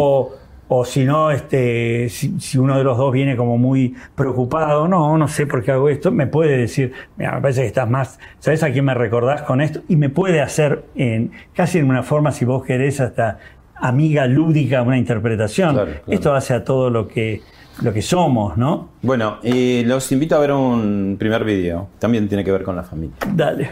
O 0.70 0.84
si 0.84 1.06
no, 1.06 1.32
este, 1.32 2.10
si, 2.10 2.58
uno 2.58 2.78
de 2.78 2.84
los 2.84 2.98
dos 2.98 3.14
viene 3.14 3.38
como 3.38 3.58
muy 3.58 3.96
preocupado, 4.16 4.86
no, 4.90 5.18
no 5.18 5.28
sé 5.30 5.48
por 5.48 5.64
qué 5.64 5.72
hago 5.72 5.88
esto, 5.88 6.12
me 6.12 6.28
puede 6.28 6.58
decir, 6.58 6.92
mira, 7.16 7.36
me 7.36 7.42
parece 7.42 7.62
que 7.62 7.68
estás 7.68 7.90
más, 7.90 8.20
¿sabes 8.40 8.64
a 8.64 8.72
quién 8.72 8.84
me 8.84 8.94
recordás 8.94 9.44
con 9.44 9.62
esto? 9.62 9.80
Y 9.88 9.96
me 9.96 10.10
puede 10.10 10.42
hacer 10.42 10.84
en, 10.96 11.32
casi 11.54 11.78
en 11.78 11.90
una 11.90 12.04
forma, 12.04 12.34
si 12.34 12.44
vos 12.44 12.66
querés, 12.66 13.00
hasta 13.00 13.40
amiga 13.76 14.28
lúdica, 14.28 14.82
una 14.82 14.98
interpretación. 14.98 15.80
Esto 16.08 16.34
hace 16.34 16.54
a 16.54 16.66
todo 16.66 16.90
lo 16.90 17.08
que, 17.08 17.42
lo 17.82 17.94
que 17.94 18.02
somos, 18.02 18.58
¿no? 18.58 18.90
Bueno, 19.02 19.38
y 19.44 19.84
los 19.84 20.12
invito 20.12 20.36
a 20.36 20.40
ver 20.40 20.52
un 20.52 21.16
primer 21.20 21.44
video. 21.44 21.90
También 22.00 22.28
tiene 22.28 22.44
que 22.44 22.52
ver 22.52 22.64
con 22.64 22.76
la 22.76 22.84
familia. 22.84 23.16
Dale. 23.34 23.72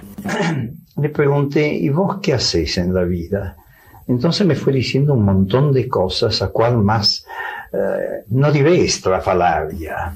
Le 0.98 1.10
pregunté, 1.10 1.74
¿y 1.74 1.90
vos 1.90 2.20
qué 2.22 2.34
hacéis 2.34 2.78
en 2.78 2.94
la 2.94 3.04
vida? 3.04 3.58
Entonces 4.08 4.46
me 4.46 4.56
fue 4.56 4.72
diciendo 4.72 5.14
un 5.14 5.26
montón 5.26 5.74
de 5.74 5.88
cosas 5.88 6.42
a 6.42 6.50
cual 6.50 6.78
más 6.78 7.26
eh, 7.74 8.24
no 8.30 8.52
diré 8.52 8.86
estrafalaria 8.86 10.14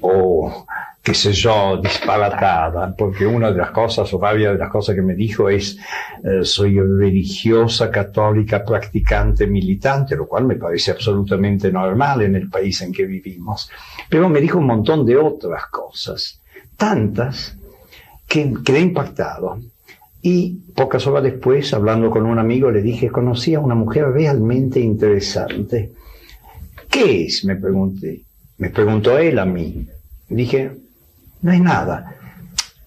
o 0.00 0.66
qué 1.08 1.14
sé 1.14 1.32
yo, 1.32 1.80
disparatada, 1.82 2.94
porque 2.94 3.26
una 3.26 3.50
de 3.50 3.56
las 3.56 3.70
cosas 3.70 4.12
o 4.12 4.18
varias 4.18 4.52
de 4.52 4.58
las 4.58 4.68
cosas 4.68 4.94
que 4.94 5.00
me 5.00 5.14
dijo 5.14 5.48
es 5.48 5.78
eh, 6.22 6.44
soy 6.44 6.78
religiosa, 6.78 7.90
católica, 7.90 8.62
practicante, 8.62 9.46
militante, 9.46 10.14
lo 10.14 10.28
cual 10.28 10.44
me 10.44 10.56
parece 10.56 10.90
absolutamente 10.90 11.72
normal 11.72 12.20
en 12.20 12.34
el 12.36 12.50
país 12.50 12.82
en 12.82 12.92
que 12.92 13.06
vivimos. 13.06 13.70
Pero 14.10 14.28
me 14.28 14.38
dijo 14.38 14.58
un 14.58 14.66
montón 14.66 15.06
de 15.06 15.16
otras 15.16 15.68
cosas, 15.68 16.42
tantas 16.76 17.56
que 18.26 18.52
quedé 18.62 18.80
impactado. 18.80 19.60
Y 20.20 20.58
pocas 20.76 21.06
horas 21.06 21.22
después, 21.22 21.72
hablando 21.72 22.10
con 22.10 22.26
un 22.26 22.38
amigo, 22.38 22.70
le 22.70 22.82
dije, 22.82 23.08
conocí 23.08 23.54
a 23.54 23.60
una 23.60 23.74
mujer 23.74 24.10
realmente 24.10 24.78
interesante. 24.78 25.90
¿Qué 26.90 27.24
es? 27.24 27.46
Me 27.46 27.56
pregunté. 27.56 28.24
Me 28.58 28.68
preguntó 28.68 29.16
él 29.16 29.38
a 29.38 29.46
mí. 29.46 29.86
Dije, 30.28 30.72
no 31.42 31.52
es 31.52 31.60
nada. 31.60 32.14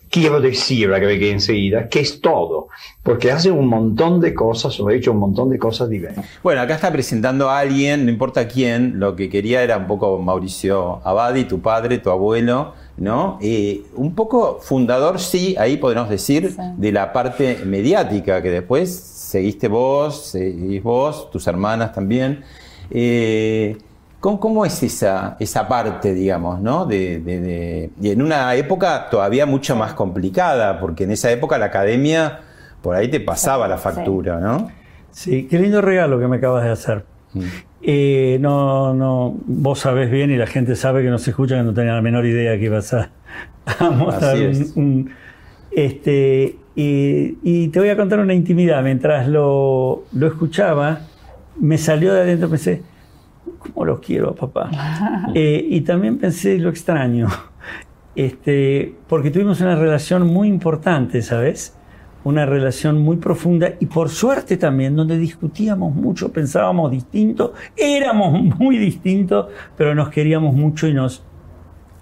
Quiero 0.10 0.42
decir, 0.42 0.94
agregué 0.94 1.32
enseguida, 1.32 1.88
que 1.88 2.02
es 2.02 2.20
todo, 2.20 2.68
porque 3.02 3.32
hace 3.32 3.50
un 3.50 3.68
montón 3.68 4.20
de 4.20 4.34
cosas, 4.34 4.78
o 4.82 4.90
ha 4.90 4.94
hecho 4.94 5.14
un 5.14 5.20
montón 5.20 5.50
de 5.50 5.58
cosas 5.58 5.90
diversas. 5.90 6.26
Bueno, 6.44 6.60
acá 6.60 6.76
está 6.76 6.92
presentando 6.92 7.50
a 7.50 7.60
alguien, 7.60 8.04
no 8.04 8.12
importa 8.12 8.46
quién, 8.46 9.00
lo 9.00 9.16
que 9.16 9.30
quería 9.30 9.64
era 9.64 9.78
un 9.78 9.88
poco 9.88 10.18
Mauricio 10.18 11.00
Abadi, 11.06 11.46
tu 11.46 11.62
padre, 11.62 12.00
tu 12.00 12.10
abuelo, 12.10 12.74
¿no? 12.98 13.38
Eh, 13.42 13.84
un 13.96 14.14
poco 14.14 14.60
fundador, 14.62 15.18
sí, 15.18 15.56
ahí 15.58 15.78
podemos 15.78 16.10
decir, 16.10 16.58
de 16.58 16.92
la 16.92 17.14
parte 17.14 17.60
mediática, 17.66 18.42
que 18.42 18.50
después 18.50 18.94
seguiste 18.94 19.70
vos, 19.70 20.26
seguís 20.26 20.84
vos, 20.84 21.32
tus 21.32 21.48
hermanas 21.48 21.94
también. 21.94 22.44
Eh, 22.90 23.78
¿Cómo, 24.22 24.66
es 24.68 24.84
esa, 24.84 25.36
esa 25.40 25.68
parte, 25.68 26.14
digamos, 26.14 26.62
¿no? 26.62 26.86
De, 26.86 27.90
y 28.00 28.12
en 28.12 28.22
una 28.22 28.54
época 28.54 29.10
todavía 29.10 29.48
mucho 29.48 29.76
más 29.76 29.96
complicada, 29.96 30.80
porque 30.80 31.06
en 31.06 31.12
esa 31.12 31.32
época 31.32 31.58
la 31.58 31.66
academia 31.66 32.42
por 32.84 32.96
ahí 32.96 33.08
te 33.08 33.20
pasaba 33.20 33.68
la 33.68 33.80
factura, 33.80 34.40
¿no? 34.40 34.70
Sí, 35.10 35.48
qué 35.50 35.58
lindo 35.58 35.82
regalo 35.82 36.20
que 36.20 36.28
me 36.28 36.38
acabas 36.38 36.64
de 36.64 36.70
hacer. 36.70 37.04
Mm. 37.34 37.42
Eh, 37.82 38.38
no, 38.40 38.94
no, 38.94 39.36
vos 39.48 39.80
sabés 39.80 40.12
bien 40.12 40.30
y 40.30 40.38
la 40.38 40.46
gente 40.46 40.76
sabe 40.76 41.02
que 41.02 41.10
no 41.10 41.18
se 41.18 41.32
escucha 41.32 41.58
que 41.58 41.64
no 41.64 41.74
tenía 41.74 41.94
la 41.94 42.02
menor 42.04 42.28
idea 42.28 42.56
que 42.60 42.66
ibas 42.66 42.94
a, 42.94 43.10
mostrar 43.90 44.38
un, 44.76 45.10
este, 45.72 46.58
y, 46.76 47.68
te 47.70 47.80
voy 47.80 47.90
a 47.90 47.98
contar 47.98 48.20
una 48.20 48.36
intimidad. 48.36 48.84
Mientras 48.84 49.28
lo, 49.28 50.04
lo 50.14 50.28
escuchaba, 50.28 51.00
me 51.60 51.80
salió 51.80 52.14
de 52.14 52.22
adentro, 52.22 52.50
pensé, 52.50 52.84
¿cómo 53.60 53.86
lo 53.86 54.00
quiero 54.00 54.36
papá? 54.36 54.70
Eh, 55.34 55.66
y 55.70 55.82
también 55.82 56.18
pensé 56.18 56.58
lo 56.58 56.70
extraño, 56.70 57.28
este, 58.16 58.96
porque 59.08 59.32
tuvimos 59.32 59.62
una 59.62 59.76
relación 59.76 60.28
muy 60.28 60.48
importante, 60.48 61.22
¿sabes? 61.22 61.78
Una 62.24 62.46
relación 62.46 63.02
muy 63.02 63.18
profunda 63.18 63.74
y 63.80 63.86
por 63.86 64.10
suerte 64.10 64.58
también, 64.58 64.96
donde 64.96 65.18
discutíamos 65.18 65.96
mucho, 65.96 66.32
pensábamos 66.32 66.92
distinto, 66.92 67.54
éramos 67.78 68.34
muy 68.60 68.78
distintos, 68.78 69.48
pero 69.78 69.96
nos 69.96 70.10
queríamos 70.10 70.54
mucho 70.54 70.88
y 70.88 70.94
nos 70.94 71.24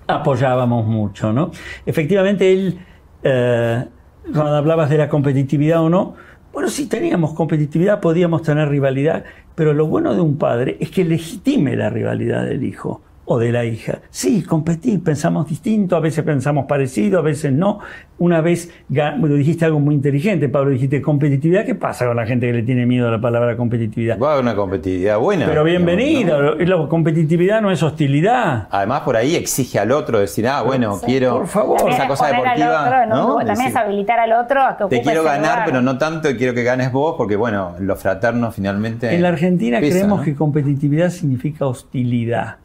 apoyábamos 0.07 0.87
mucho, 0.87 1.31
¿no? 1.31 1.51
Efectivamente, 1.85 2.51
él, 2.51 2.79
eh, 3.21 3.85
cuando 4.33 4.55
hablabas 4.55 4.89
de 4.89 4.97
la 4.97 5.07
competitividad 5.07 5.81
o 5.83 5.89
no, 5.89 6.15
bueno, 6.51 6.67
si 6.69 6.87
teníamos 6.87 7.33
competitividad, 7.33 8.01
podíamos 8.01 8.41
tener 8.41 8.69
rivalidad, 8.69 9.23
pero 9.59 9.73
lo 9.73 9.87
bueno 9.87 10.15
de 10.15 10.21
un 10.21 10.37
padre 10.37 10.77
es 10.79 10.89
que 10.89 11.03
legitime 11.03 11.75
la 11.75 11.89
rivalidad 11.89 12.45
del 12.45 12.63
hijo 12.63 13.01
o 13.31 13.37
de 13.37 13.51
la 13.51 13.63
hija. 13.63 13.99
Sí, 14.09 14.41
competir, 14.41 15.03
pensamos 15.03 15.47
distinto, 15.47 15.95
a 15.95 15.99
veces 15.99 16.23
pensamos 16.23 16.65
parecido, 16.65 17.19
a 17.19 17.21
veces 17.21 17.53
no. 17.53 17.79
Una 18.17 18.41
vez 18.41 18.71
bueno, 18.89 19.35
dijiste 19.35 19.65
algo 19.65 19.79
muy 19.79 19.93
inteligente, 19.93 20.49
Pablo, 20.49 20.71
dijiste 20.71 20.99
competitividad. 20.99 21.63
¿Qué 21.63 21.75
pasa 21.75 22.07
con 22.07 22.15
la 22.15 22.25
gente 22.25 22.47
que 22.47 22.53
le 22.53 22.63
tiene 22.63 22.87
miedo 22.87 23.07
a 23.07 23.11
la 23.11 23.21
palabra 23.21 23.55
competitividad? 23.55 24.17
Va 24.17 24.39
una 24.39 24.55
competitividad 24.55 25.19
buena. 25.19 25.45
Pero 25.45 25.63
bienvenido, 25.63 26.55
la 26.55 26.87
competitividad 26.87 27.61
no 27.61 27.69
es 27.69 27.83
hostilidad. 27.83 28.67
Además, 28.71 29.01
por 29.01 29.15
ahí 29.15 29.35
exige 29.35 29.77
al 29.77 29.91
otro 29.91 30.17
decir, 30.17 30.47
ah, 30.47 30.63
bueno, 30.63 30.99
quiero 31.05 31.37
por 31.37 31.47
favor. 31.47 31.91
esa 31.91 32.07
cosa 32.07 32.29
deportiva. 32.29 33.05
¿no? 33.05 33.37
También 33.45 33.69
es 33.69 33.75
habilitar 33.75 34.19
al 34.19 34.33
otro 34.33 34.63
a 34.63 34.75
que 34.75 34.87
Te 34.87 35.01
quiero 35.03 35.23
ganar, 35.23 35.65
pero 35.65 35.83
no 35.83 35.99
tanto, 35.99 36.29
quiero 36.35 36.55
que 36.55 36.63
ganes 36.63 36.91
vos, 36.91 37.13
porque 37.15 37.35
bueno, 37.35 37.75
los 37.79 38.01
fraternos 38.01 38.55
finalmente. 38.55 39.13
En 39.13 39.21
la 39.21 39.29
Argentina 39.29 39.77
creemos 39.77 40.23
que 40.23 40.33
competitividad 40.33 41.11
significa 41.11 41.67
hostilidad. 41.67 42.57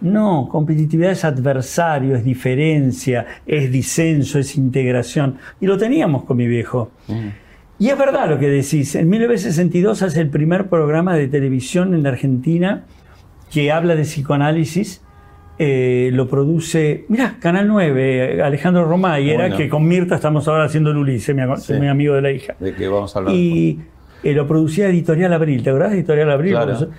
No, 0.00 0.48
competitividad 0.50 1.10
es 1.10 1.24
adversario, 1.24 2.14
es 2.14 2.24
diferencia, 2.24 3.26
es 3.46 3.70
disenso, 3.70 4.38
es 4.38 4.56
integración. 4.56 5.38
Y 5.60 5.66
lo 5.66 5.76
teníamos 5.76 6.24
con 6.24 6.36
mi 6.36 6.46
viejo. 6.46 6.90
Mm. 7.08 7.28
Y 7.80 7.88
es 7.88 7.98
verdad 7.98 8.28
lo 8.28 8.38
que 8.38 8.48
decís. 8.48 8.94
En 8.94 9.08
1962 9.08 10.02
hace 10.02 10.20
el 10.20 10.30
primer 10.30 10.68
programa 10.68 11.14
de 11.14 11.28
televisión 11.28 11.94
en 11.94 12.02
la 12.02 12.10
Argentina 12.10 12.84
que 13.52 13.70
habla 13.72 13.94
de 13.94 14.02
psicoanálisis. 14.02 15.02
Eh, 15.60 16.10
lo 16.12 16.28
produce, 16.28 17.04
mira, 17.08 17.36
Canal 17.40 17.66
9, 17.66 18.42
Alejandro 18.42 18.84
Romay, 18.84 19.30
era 19.30 19.56
que 19.56 19.68
con 19.68 19.88
Mirta 19.88 20.14
estamos 20.14 20.46
ahora 20.46 20.64
haciendo 20.64 20.90
el 20.90 20.98
Ulises, 20.98 21.34
mi, 21.34 21.42
mi 21.80 21.88
amigo 21.88 22.14
de 22.14 22.22
la 22.22 22.30
hija. 22.30 22.54
De 22.60 22.74
que 22.74 22.86
vamos 22.86 23.14
a 23.16 23.18
hablar. 23.18 23.34
Y 23.34 23.80
eh, 24.22 24.34
lo 24.34 24.46
producía 24.46 24.88
Editorial 24.88 25.32
Abril, 25.32 25.64
¿te 25.64 25.70
acordás 25.70 25.90
de 25.90 25.98
Editorial 25.98 26.30
Abril? 26.30 26.52
Claro. 26.52 26.90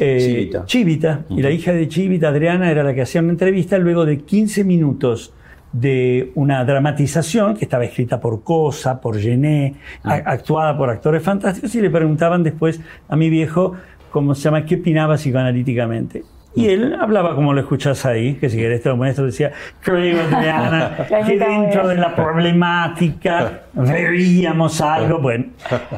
Eh, 0.00 0.50
Chivita. 0.64 1.24
Y 1.28 1.42
la 1.42 1.50
hija 1.50 1.72
de 1.72 1.88
Chivita, 1.88 2.28
Adriana, 2.28 2.70
era 2.70 2.82
la 2.82 2.94
que 2.94 3.02
hacía 3.02 3.20
una 3.20 3.30
entrevista 3.30 3.78
luego 3.78 4.04
de 4.04 4.18
15 4.20 4.64
minutos 4.64 5.32
de 5.72 6.32
una 6.34 6.64
dramatización 6.64 7.56
que 7.56 7.64
estaba 7.64 7.84
escrita 7.84 8.20
por 8.20 8.44
Cosa, 8.44 9.00
por 9.00 9.18
Gené, 9.18 9.74
ah. 10.04 10.20
actuada 10.26 10.76
por 10.76 10.90
actores 10.90 11.22
fantásticos, 11.22 11.74
y 11.74 11.80
le 11.80 11.90
preguntaban 11.90 12.42
después 12.42 12.80
a 13.08 13.16
mi 13.16 13.30
viejo, 13.30 13.74
¿cómo 14.10 14.34
se 14.34 14.42
llama?, 14.42 14.64
qué 14.64 14.76
opinaba 14.76 15.16
psicoanalíticamente. 15.16 16.24
Y 16.54 16.66
él 16.68 16.94
hablaba 17.00 17.34
como 17.34 17.54
lo 17.54 17.60
escuchas 17.60 18.04
ahí, 18.04 18.34
que 18.34 18.50
si 18.50 18.58
querés 18.58 18.82
te 18.82 18.90
lo 18.90 18.96
muestro, 18.98 19.24
decía, 19.24 19.52
creo, 19.80 20.20
Adriana, 20.20 21.06
que 21.26 21.38
dentro 21.38 21.88
de 21.88 21.96
la 21.96 22.14
problemática 22.14 23.62
veríamos 23.72 24.80
algo, 24.82 25.18
bueno. 25.18 25.46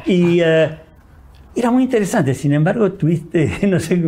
Y 0.05 0.39
eh, 0.41 0.69
era 1.55 1.71
muy 1.71 1.83
interesante, 1.83 2.33
sin 2.33 2.53
embargo, 2.53 2.91
tuviste, 2.91 3.59
no 3.67 3.79
sé 3.79 4.01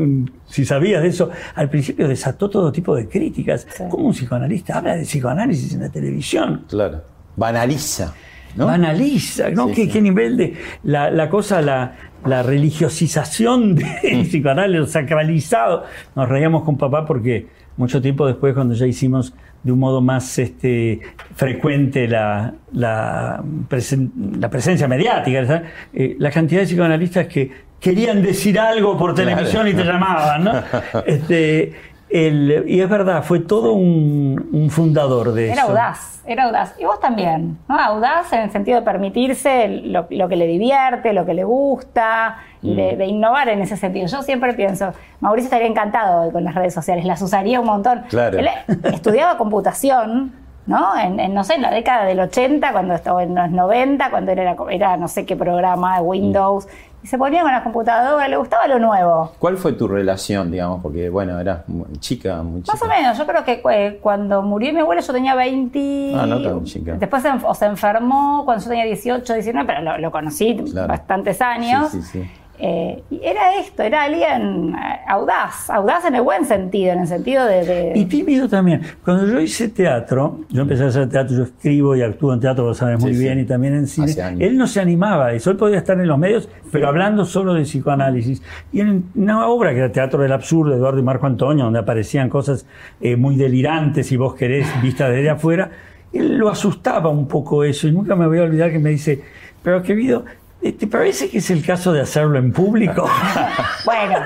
si 0.48 0.66
sabías 0.66 1.02
de 1.02 1.10
eso, 1.10 1.30
al 1.56 1.70
principio 1.70 2.08
desató 2.08 2.50
todo 2.50 2.72
tipo 2.72 2.96
de 2.96 3.08
críticas. 3.08 3.68
¿Cómo 3.90 4.08
un 4.08 4.14
psicoanalista 4.14 4.78
habla 4.78 4.96
de 4.96 5.04
psicoanálisis 5.04 5.74
en 5.74 5.82
la 5.82 5.90
televisión? 5.90 6.66
Claro, 6.68 7.02
banaliza. 7.36 8.14
¿no? 8.56 8.66
Banaliza, 8.66 9.50
¿no? 9.52 9.68
¿Qué, 9.68 10.02
nivel 10.02 10.36
de 10.36 10.56
la, 10.84 11.30
cosa, 11.30 11.62
la, 11.62 11.96
la, 12.26 12.44
religiosización 12.44 13.76
del 13.76 14.22
psicoanálisis, 14.28 14.92
sacralizado? 14.92 15.84
Nos 16.16 16.28
reíamos 16.28 16.64
con 16.64 16.78
papá 16.78 17.06
porque 17.06 17.48
mucho 17.78 18.02
tiempo 18.02 18.26
después, 18.26 18.54
cuando 18.56 18.74
ya 18.74 18.88
hicimos 18.88 19.34
de 19.68 19.74
un 19.74 19.80
modo 19.80 20.00
más 20.00 20.40
este, 20.40 21.02
frecuente 21.36 22.08
la, 22.08 22.54
la, 22.72 23.44
presencia 23.70 24.88
mediática, 24.88 25.64
eh, 25.94 26.16
la 26.18 26.32
cantidad 26.32 26.62
de 26.62 26.68
psicoanalistas 26.68 27.28
que 27.28 27.52
querían 27.82 28.24
decir 28.24 28.58
algo 28.58 28.98
por 28.98 29.14
televisión 29.14 29.68
y 29.68 29.74
te 29.74 29.84
llamaban, 29.84 30.44
¿no? 30.46 30.54
Este, 31.06 31.74
y 32.10 32.80
es 32.80 32.90
verdad, 32.90 33.24
fue 33.24 33.40
todo 33.40 33.74
un, 33.74 34.70
fundador 34.70 35.34
de 35.34 35.52
eso. 35.52 35.54
Era 35.54 35.64
audaz, 35.64 36.22
era 36.26 36.44
audaz. 36.46 36.76
Y 36.80 36.86
vos 36.86 37.00
también, 37.00 37.58
¿no? 37.68 37.80
Audaz 37.80 38.32
en 38.34 38.42
el 38.42 38.52
sentido 38.52 38.80
de 38.80 38.86
permitirse 38.86 39.68
lo, 39.68 40.08
que 40.08 40.36
le 40.36 40.48
divierte, 40.48 41.14
lo 41.14 41.26
que 41.26 41.34
le 41.34 41.44
gusta, 41.44 42.38
y 42.62 42.76
de, 42.76 42.96
mm. 42.96 43.02
innovar 43.02 43.50
en 43.50 43.62
ese 43.62 43.78
sentido. 43.78 44.08
Yo 44.08 44.22
siempre 44.22 44.54
pienso, 44.54 44.94
Mauricio 45.20 45.48
estaría 45.48 45.68
encantado 45.68 46.32
con 46.32 46.44
las 46.44 46.56
redes 46.56 46.74
sociales, 46.74 47.06
las 47.06 47.22
usaría 47.22 47.60
un 47.60 47.68
montón. 47.68 48.04
Claro. 48.10 48.38
Él 48.38 48.50
estudiaba 48.86 49.38
computación, 49.38 50.34
¿no? 50.66 50.98
En, 50.98 51.34
no 51.34 51.44
sé, 51.44 51.56
en 51.56 51.62
la 51.62 51.72
década 51.72 52.06
del 52.06 52.20
80, 52.20 52.72
cuando 52.72 52.94
estaba 52.94 53.24
en 53.24 53.36
los 53.36 53.50
90, 53.50 54.10
cuando 54.12 54.32
era, 54.32 54.56
era 54.70 54.98
no 54.98 55.08
sé 55.08 55.26
qué 55.26 55.36
programa, 55.36 56.02
Windows 56.02 56.68
se 57.08 57.18
ponía 57.18 57.42
con 57.42 57.52
la 57.52 57.64
computadora, 57.64 58.28
le 58.28 58.36
gustaba 58.36 58.68
lo 58.68 58.80
nuevo. 58.80 59.32
¿Cuál 59.40 59.58
fue 59.58 59.72
tu 59.74 59.88
relación, 59.88 60.52
digamos? 60.52 60.82
Porque, 60.82 61.10
bueno, 61.10 61.40
eras 61.40 61.62
chica, 62.00 62.44
muy 62.44 62.62
chica. 62.62 62.74
Más 62.74 62.82
o 62.82 62.88
menos, 62.88 63.18
yo 63.18 63.26
creo 63.26 63.46
que 63.46 63.62
eh, 63.72 64.00
cuando 64.02 64.42
murió 64.42 64.74
mi 64.74 64.82
abuela 64.82 65.02
yo 65.02 65.14
tenía 65.14 65.34
20... 65.34 66.14
Ah, 66.16 66.26
no 66.26 66.42
tan 66.42 66.66
chica. 66.66 66.96
Después 66.96 67.24
se, 67.24 67.30
o 67.30 67.54
se 67.54 67.66
enfermó 67.66 68.44
cuando 68.44 68.62
yo 68.62 68.70
tenía 68.70 68.84
18, 68.86 69.34
19, 69.34 69.66
pero 69.66 69.98
lo, 69.98 70.12
conocí 70.12 70.54
bastantes 70.88 71.42
años. 71.42 71.92
Sí, 71.92 72.02
sí, 72.02 72.24
sí. 72.24 72.30
Eh, 72.60 73.04
era 73.22 73.60
esto, 73.60 73.84
era 73.84 74.06
alguien 74.06 74.74
eh, 74.74 75.00
audaz, 75.08 75.70
audaz 75.70 76.06
en 76.06 76.16
el 76.16 76.24
buen 76.24 76.44
sentido, 76.44 76.92
en 76.94 77.02
el 77.02 77.08
sentido 77.08 77.46
de, 77.46 77.94
Y 77.94 78.06
tímido 78.06 78.50
también. 78.50 78.82
Cuando 79.06 79.28
yo 79.28 79.40
hice 79.40 79.70
teatro, 79.70 80.40
yo 80.50 80.64
empecé 80.64 80.86
a 80.86 80.88
hacer 80.88 81.08
teatro, 81.08 81.38
yo 81.38 81.44
escribo 81.44 81.96
y 81.96 82.02
actúo 82.02 82.34
en 82.34 82.40
teatro, 82.40 82.66
lo 82.66 82.74
sabes 82.74 83.00
muy 83.00 83.16
bien, 83.16 83.40
y 83.40 83.46
también 83.46 83.76
en 83.76 83.86
cine. 83.86 84.12
Él 84.40 84.58
no 84.58 84.66
se 84.66 84.82
animaba 84.82 85.28
a 85.28 85.34
eso, 85.34 85.52
él 85.52 85.58
podía 85.58 85.78
estar 85.78 86.00
en 86.00 86.08
los 86.08 86.18
medios, 86.18 86.50
pero 86.72 86.88
hablando 86.88 87.26
solo 87.26 87.54
de 87.54 87.62
psicoanálisis. 87.62 88.42
Y 88.72 88.82
en 88.82 89.06
una 89.14 89.48
obra 89.48 89.72
que 89.72 89.78
era 89.78 89.92
Teatro 89.92 90.24
del 90.24 90.32
Absurdo, 90.32 90.72
de 90.72 90.78
Eduardo 90.78 91.00
y 91.00 91.04
Marco 91.04 91.28
Antonio, 91.28 91.66
donde 91.66 91.80
aparecían 91.80 92.28
cosas 92.28 92.66
eh, 93.00 93.16
muy 93.16 93.36
delirantes, 93.36 94.08
si 94.08 94.18
vos 94.18 94.34
querés, 94.34 94.68
vistas 94.82 95.12
desde 95.12 95.30
afuera, 95.30 95.70
él 96.12 96.38
lo 96.38 96.50
asustaba 96.50 97.10
un 97.10 97.28
poco 97.28 97.64
eso, 97.64 97.88
y 97.88 97.92
nunca 97.92 98.16
me 98.16 98.26
voy 98.26 98.40
a 98.40 98.44
olvidar 98.44 98.72
que 98.72 98.80
me 98.80 98.90
dice, 98.90 99.22
pero 99.62 99.84
querido, 99.84 100.24
¿Te 100.60 100.88
parece 100.88 101.30
que 101.30 101.38
es 101.38 101.50
el 101.52 101.64
caso 101.64 101.94
de 101.94 102.02
hacerlo 102.02 102.40
en 102.40 102.52
público? 102.52 103.08
bueno, 103.86 104.18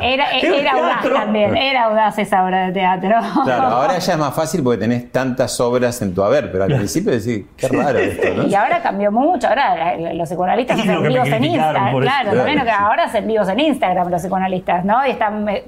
era, 0.00 0.24
audaz 0.72 1.02
también, 1.02 1.56
era 1.56 1.84
audaz 1.84 2.18
esa 2.18 2.44
obra 2.44 2.66
de 2.66 2.72
teatro. 2.72 3.10
Claro, 3.44 3.62
ahora 3.68 3.98
ya 3.98 4.14
es 4.14 4.18
más 4.18 4.34
fácil 4.34 4.62
porque 4.62 4.78
tenés 4.78 5.12
tantas 5.12 5.60
obras 5.60 6.00
en 6.02 6.14
tu 6.14 6.22
haber, 6.22 6.50
pero 6.50 6.64
al 6.64 6.74
principio 6.74 7.12
decís, 7.12 7.44
qué 7.56 7.68
raro 7.68 7.98
esto, 7.98 8.34
¿no? 8.34 8.46
Y 8.46 8.54
ahora 8.54 8.82
cambió 8.82 9.12
mucho, 9.12 9.46
ahora 9.46 9.96
los 10.14 10.28
psicoanalistas 10.28 10.80
hacen 10.80 11.02
vivos 11.02 11.28
en 11.28 11.44
Instagram. 11.44 12.00
Claro, 12.00 12.32
también 12.32 12.64
que 12.64 12.70
ahora 12.70 13.04
hacen 13.04 13.26
vivos 13.26 13.48
en 13.48 13.60
Instagram 13.60 14.10
los 14.10 14.22
psicoanalistas, 14.22 14.84
¿no? 14.84 15.06
Y 15.06 15.10
están 15.10 15.48
eh, 15.48 15.64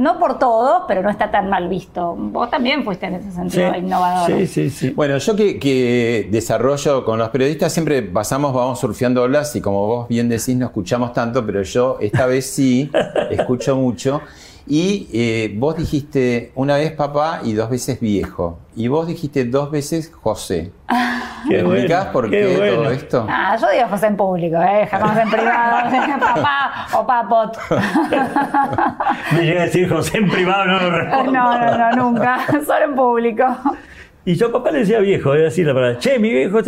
no 0.00 0.18
por 0.18 0.38
todo, 0.38 0.86
pero 0.88 1.02
no 1.02 1.10
está 1.10 1.30
tan 1.30 1.50
mal 1.50 1.68
visto. 1.68 2.16
Vos 2.16 2.50
también 2.50 2.82
fuiste 2.84 3.04
en 3.04 3.16
ese 3.16 3.30
sentido 3.32 3.76
innovador. 3.76 4.30
Sí, 4.30 4.46
sí, 4.46 4.70
sí. 4.70 4.90
Bueno, 4.90 5.18
yo 5.18 5.36
que, 5.36 6.26
desarrollo 6.30 7.04
con 7.04 7.18
los 7.18 7.28
periodistas 7.28 7.70
siempre 7.70 8.00
pasamos, 8.00 8.54
vamos 8.54 8.80
surfeando 8.80 9.22
olas 9.22 9.54
y 9.56 9.60
como 9.60 9.86
vos 9.86 10.08
bien 10.08 10.30
decís, 10.30 10.56
no 10.56 10.64
escuchamos 10.64 11.12
tanto, 11.12 11.44
pero 11.44 11.62
yo 11.62 11.98
esta 12.00 12.24
vez 12.24 12.46
sí, 12.46 12.90
escucho 13.30 13.76
mucho. 13.76 14.22
Y 14.66 15.08
eh, 15.12 15.54
vos 15.56 15.76
dijiste 15.76 16.52
una 16.54 16.76
vez 16.76 16.92
papá 16.92 17.40
y 17.44 17.54
dos 17.54 17.70
veces 17.70 17.98
viejo. 18.00 18.58
Y 18.76 18.88
vos 18.88 19.06
dijiste 19.06 19.44
dos 19.44 19.70
veces 19.70 20.12
José. 20.22 20.70
¿Me 20.88 21.56
Qué 21.56 21.62
bueno, 21.62 21.74
explicás 21.74 22.06
por 22.06 22.28
qué 22.30 22.38
qué 22.40 22.56
bueno. 22.56 22.74
todo 22.82 22.90
esto? 22.90 23.26
Ah, 23.28 23.56
yo 23.60 23.66
digo 23.70 23.88
José 23.88 24.06
en 24.08 24.16
público, 24.16 24.56
¿eh? 24.60 24.86
jamás 24.90 25.18
en 25.18 25.30
privado, 25.30 25.90
papá 26.20 26.86
o 26.94 27.06
papot. 27.06 27.58
Me 29.32 29.42
llega 29.44 29.62
a 29.62 29.64
decir 29.64 29.88
José 29.88 30.18
en 30.18 30.28
privado, 30.28 30.64
no 30.66 30.78
lo 30.80 30.90
No, 30.90 30.98
respondo. 30.98 31.32
no, 31.32 31.78
no, 31.78 31.92
nunca, 31.96 32.46
solo 32.66 32.84
en 32.84 32.94
público. 32.94 33.44
Y 34.24 34.34
yo 34.34 34.48
a 34.48 34.52
papá 34.52 34.70
le 34.70 34.80
decía 34.80 34.98
viejo, 35.00 35.34
era 35.34 35.48
así 35.48 35.64
la 35.64 35.72
palabra. 35.74 35.98
Che, 35.98 36.18
mi 36.18 36.30
viejo, 36.30 36.58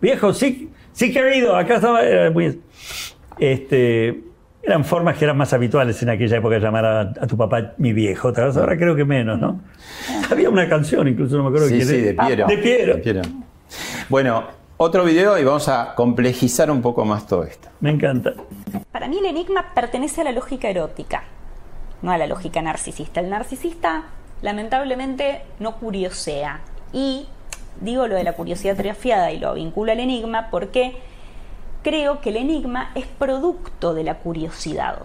viejo, 0.00 0.32
sí, 0.34 0.70
sí 0.92 1.12
querido, 1.12 1.56
acá 1.56 1.76
estaba. 1.76 2.02
era 2.02 2.30
muy- 2.30 2.60
este, 3.38 4.20
eran 4.62 4.84
formas 4.84 5.16
que 5.16 5.24
eran 5.24 5.36
más 5.36 5.52
habituales 5.52 6.02
en 6.02 6.10
aquella 6.10 6.36
época 6.38 6.58
llamar 6.58 6.84
a, 6.84 7.00
a 7.00 7.26
tu 7.26 7.36
papá 7.36 7.72
mi 7.78 7.92
viejo. 7.92 8.32
Ahora 8.36 8.76
creo 8.76 8.94
que 8.96 9.04
menos, 9.04 9.38
¿no? 9.38 9.60
Había 10.30 10.50
una 10.50 10.68
canción, 10.68 11.08
incluso 11.08 11.36
no 11.36 11.44
me 11.44 11.48
acuerdo 11.48 11.68
Sí, 11.68 11.76
quién 11.76 11.88
sí, 11.88 11.94
era. 11.96 12.04
de 12.06 12.14
Piero. 12.14 12.46
De 12.46 12.58
Piero. 12.58 12.94
De 12.96 13.00
Piero. 13.00 13.22
Bueno, 14.08 14.44
otro 14.76 15.04
video 15.04 15.38
y 15.38 15.44
vamos 15.44 15.68
a 15.68 15.94
complejizar 15.94 16.70
un 16.70 16.82
poco 16.82 17.04
más 17.04 17.26
todo 17.26 17.44
esto. 17.44 17.68
Me 17.80 17.90
encanta. 17.90 18.34
Para 18.92 19.08
mí 19.08 19.18
el 19.18 19.26
enigma 19.26 19.74
pertenece 19.74 20.20
a 20.20 20.24
la 20.24 20.32
lógica 20.32 20.68
erótica, 20.68 21.24
no 22.02 22.10
a 22.12 22.18
la 22.18 22.26
lógica 22.26 22.60
narcisista. 22.62 23.20
El 23.20 23.30
narcisista 23.30 24.04
lamentablemente 24.42 25.42
no 25.60 25.76
curiosea. 25.76 26.60
Y 26.92 27.26
digo 27.80 28.06
lo 28.06 28.14
de 28.16 28.24
la 28.24 28.32
curiosidad 28.32 28.76
triafiada 28.76 29.30
y 29.32 29.38
lo 29.38 29.54
vinculo 29.54 29.92
al 29.92 30.00
enigma 30.00 30.48
porque 30.50 30.96
creo 31.82 32.20
que 32.20 32.30
el 32.30 32.36
enigma 32.36 32.90
es 32.94 33.06
producto 33.06 33.94
de 33.94 34.04
la 34.04 34.18
curiosidad 34.18 35.00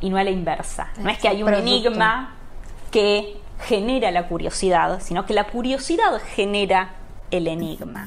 y 0.00 0.10
no 0.10 0.16
a 0.18 0.24
la 0.24 0.30
inversa. 0.30 0.88
No 1.00 1.10
es 1.10 1.18
que 1.18 1.28
hay 1.28 1.42
un 1.42 1.48
Producto. 1.48 1.68
enigma 1.70 2.34
que 2.90 3.36
genera 3.66 4.10
la 4.10 4.28
curiosidad, 4.28 5.00
sino 5.02 5.26
que 5.26 5.34
la 5.34 5.44
curiosidad 5.48 6.20
genera 6.34 6.90
el 7.30 7.46
enigma. 7.48 8.06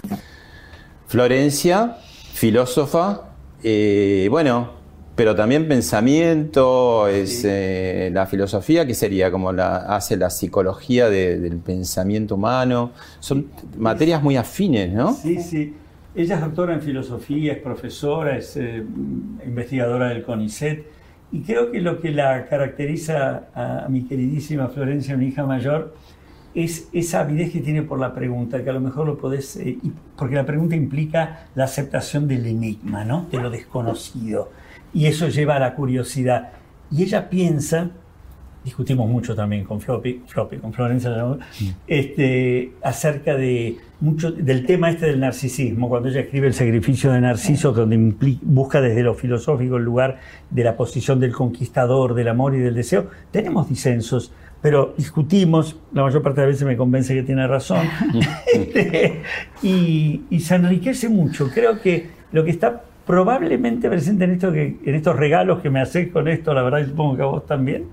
Florencia, 1.08 1.98
filósofa, 2.34 3.22
eh, 3.64 4.28
bueno, 4.32 4.70
pero 5.16 5.36
también 5.36 5.68
pensamiento, 5.68 7.08
es 7.08 7.44
eh, 7.46 8.10
la 8.14 8.26
filosofía, 8.26 8.88
que 8.88 8.94
sería 8.96 9.30
como 9.30 9.52
la 9.52 9.76
hace 9.96 10.16
la 10.16 10.30
psicología 10.30 11.10
de- 11.10 11.38
del 11.38 11.58
pensamiento 11.58 12.36
humano. 12.36 12.92
Son 13.20 13.52
materias 13.78 14.24
muy 14.24 14.38
afines, 14.38 14.92
¿no? 14.94 15.14
Sí, 15.14 15.42
sí. 15.42 15.76
Ella 16.14 16.36
es 16.36 16.42
doctora 16.42 16.74
en 16.74 16.82
filosofía, 16.82 17.54
es 17.54 17.60
profesora, 17.60 18.38
es 18.38 18.58
eh, 18.58 18.84
investigadora 19.46 20.10
del 20.10 20.24
CONICET. 20.24 20.86
Y 21.32 21.42
creo 21.42 21.72
que 21.72 21.80
lo 21.80 22.02
que 22.02 22.12
la 22.12 22.46
caracteriza 22.46 23.50
a, 23.54 23.86
a 23.86 23.90
mi 23.90 24.04
queridísima 24.04 24.68
Florencia, 24.68 25.16
mi 25.16 25.28
hija 25.28 25.46
mayor, 25.46 25.94
es 26.54 26.90
esa 26.92 27.22
avidez 27.22 27.52
que 27.52 27.62
tiene 27.62 27.82
por 27.84 28.00
la 28.00 28.14
pregunta, 28.14 28.64
que 28.64 28.70
a 28.70 28.74
lo 28.74 28.82
mejor 28.82 29.08
lo 29.08 29.18
podés, 29.18 29.56
eh, 29.58 29.78
porque 30.18 30.36
la 30.36 30.46
pregunta 30.46 30.76
implica 30.76 31.48
la 31.56 31.64
aceptación 31.66 32.28
del 32.28 32.46
enigma, 32.46 33.06
¿no? 33.06 33.28
De 33.32 33.40
lo 33.40 33.50
desconocido. 33.50 34.52
Y 34.94 35.06
eso 35.06 35.30
lleva 35.30 35.56
a 35.56 35.60
la 35.60 35.76
curiosidad. 35.76 36.50
Y 36.92 37.04
ella 37.04 37.30
piensa, 37.30 37.92
discutimos 38.64 39.10
mucho 39.10 39.34
también 39.36 39.64
con 39.64 39.82
Floppy, 39.82 40.22
Floppy, 40.28 40.58
con 40.58 40.72
Florencia, 40.74 41.10
¿no? 41.12 41.40
este, 41.88 42.72
acerca 42.84 43.36
de 43.36 43.78
mucho 44.00 44.32
del 44.32 44.66
tema 44.66 44.90
este 44.90 45.08
del 45.08 45.20
narcisismo, 45.20 45.90
cuando 45.90 46.10
ella 46.10 46.22
escribe 46.22 46.48
El 46.48 46.54
sacrificio 46.54 47.12
de 47.12 47.22
Narciso, 47.22 47.72
donde 47.72 47.98
impli- 47.98 48.40
busca 48.42 48.82
desde 48.82 49.04
lo 49.04 49.14
filosófico 49.14 49.78
el 49.78 49.84
lugar 49.84 50.20
de 50.50 50.64
la 50.64 50.76
posición 50.76 51.20
del 51.20 51.32
conquistador, 51.34 52.14
del 52.14 52.28
amor 52.28 52.56
y 52.56 52.60
del 52.60 52.74
deseo, 52.76 53.08
tenemos 53.32 53.68
disensos, 53.70 54.32
pero 54.62 54.94
discutimos, 54.98 55.78
la 55.94 56.04
mayor 56.04 56.22
parte 56.22 56.42
de 56.42 56.48
las 56.48 56.56
veces 56.56 56.68
me 56.68 56.78
convence 56.78 57.14
que 57.16 57.24
tiene 57.24 57.48
razón, 57.48 57.86
Este, 58.54 59.22
y, 59.64 60.22
y 60.30 60.40
se 60.40 60.56
enriquece 60.56 61.10
mucho. 61.10 61.50
Creo 61.54 61.80
que 61.82 62.08
lo 62.32 62.44
que 62.44 62.52
está 62.52 62.84
probablemente 63.06 63.90
presente 63.90 64.24
en, 64.24 64.32
esto 64.32 64.52
que, 64.54 64.78
en 64.86 64.96
estos 64.96 65.16
regalos 65.16 65.62
que 65.62 65.70
me 65.70 65.82
haces 65.82 66.10
con 66.12 66.28
esto, 66.28 66.54
la 66.54 66.62
verdad, 66.64 66.80
y 66.80 66.86
supongo 66.86 67.16
que 67.18 67.22
a 67.24 67.26
vos 67.26 67.46
también, 67.46 67.86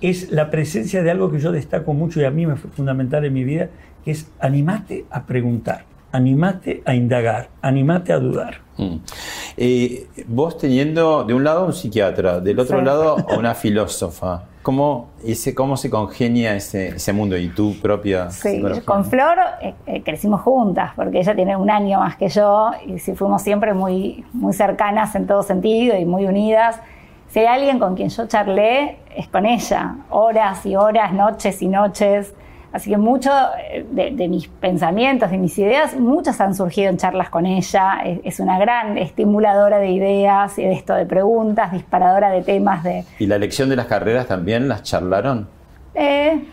es 0.00 0.30
la 0.30 0.50
presencia 0.50 1.02
de 1.02 1.10
algo 1.10 1.30
que 1.30 1.38
yo 1.40 1.52
destaco 1.52 1.92
mucho 1.94 2.20
y 2.20 2.24
a 2.24 2.30
mí 2.30 2.46
me 2.46 2.56
fue 2.56 2.70
fundamental 2.70 3.24
en 3.24 3.32
mi 3.32 3.44
vida, 3.44 3.68
que 4.04 4.10
es 4.12 4.30
animate 4.40 5.04
a 5.10 5.24
preguntar, 5.24 5.84
animate 6.12 6.82
a 6.86 6.94
indagar, 6.94 7.48
animate 7.62 8.12
a 8.12 8.18
dudar. 8.18 8.58
Mm. 8.76 8.96
Eh, 9.56 10.06
vos 10.28 10.56
teniendo 10.56 11.24
de 11.24 11.34
un 11.34 11.42
lado 11.44 11.66
un 11.66 11.72
psiquiatra, 11.72 12.40
del 12.40 12.58
otro 12.60 12.78
Sí. 12.78 12.84
lado 12.84 13.16
una 13.36 13.54
filósofa, 13.56 14.44
¿cómo, 14.62 15.08
ese, 15.24 15.52
cómo 15.54 15.76
se 15.76 15.90
congenia 15.90 16.54
ese, 16.54 16.88
ese 16.90 17.12
mundo 17.12 17.36
y 17.36 17.48
tu 17.48 17.74
propia 17.80 18.30
Sí, 18.30 18.62
con 18.84 19.04
Flor 19.04 19.36
eh, 19.60 19.74
eh, 19.86 20.02
crecimos 20.04 20.42
juntas, 20.42 20.92
porque 20.94 21.18
ella 21.18 21.34
tiene 21.34 21.56
un 21.56 21.70
año 21.70 21.98
más 21.98 22.16
que 22.16 22.28
yo 22.28 22.70
y 22.86 23.00
sí 23.00 23.14
fuimos 23.16 23.42
siempre 23.42 23.74
muy, 23.74 24.24
muy 24.32 24.52
cercanas 24.52 25.14
en 25.16 25.26
todo 25.26 25.42
sentido 25.42 25.98
y 25.98 26.04
muy 26.04 26.26
unidas. 26.26 26.80
Si 27.30 27.40
hay 27.40 27.46
alguien 27.46 27.78
con 27.78 27.94
quien 27.96 28.08
yo 28.10 28.26
charlé, 28.26 28.96
es 29.18 29.28
con 29.28 29.44
ella, 29.46 29.96
horas 30.10 30.64
y 30.64 30.76
horas, 30.76 31.12
noches 31.12 31.60
y 31.62 31.68
noches. 31.68 32.34
Así 32.70 32.90
que 32.90 32.98
mucho 32.98 33.30
eh, 33.70 33.86
de, 33.90 34.10
de 34.10 34.28
mis 34.28 34.46
pensamientos, 34.46 35.30
de 35.30 35.38
mis 35.38 35.58
ideas, 35.58 35.96
muchas 35.96 36.38
han 36.40 36.54
surgido 36.54 36.90
en 36.90 36.98
charlas 36.98 37.30
con 37.30 37.46
ella. 37.46 38.00
Es, 38.04 38.20
es 38.24 38.40
una 38.40 38.58
gran 38.58 38.98
estimuladora 38.98 39.78
de 39.78 39.88
ideas 39.90 40.58
y 40.58 40.64
de 40.64 40.72
esto 40.74 40.94
de 40.94 41.06
preguntas, 41.06 41.72
disparadora 41.72 42.30
de 42.30 42.42
temas 42.42 42.84
de... 42.84 43.04
¿Y 43.18 43.26
la 43.26 43.36
elección 43.36 43.68
de 43.70 43.76
las 43.76 43.86
carreras 43.86 44.26
también 44.26 44.68
las 44.68 44.82
charlaron? 44.82 45.48
eh, 45.94 46.44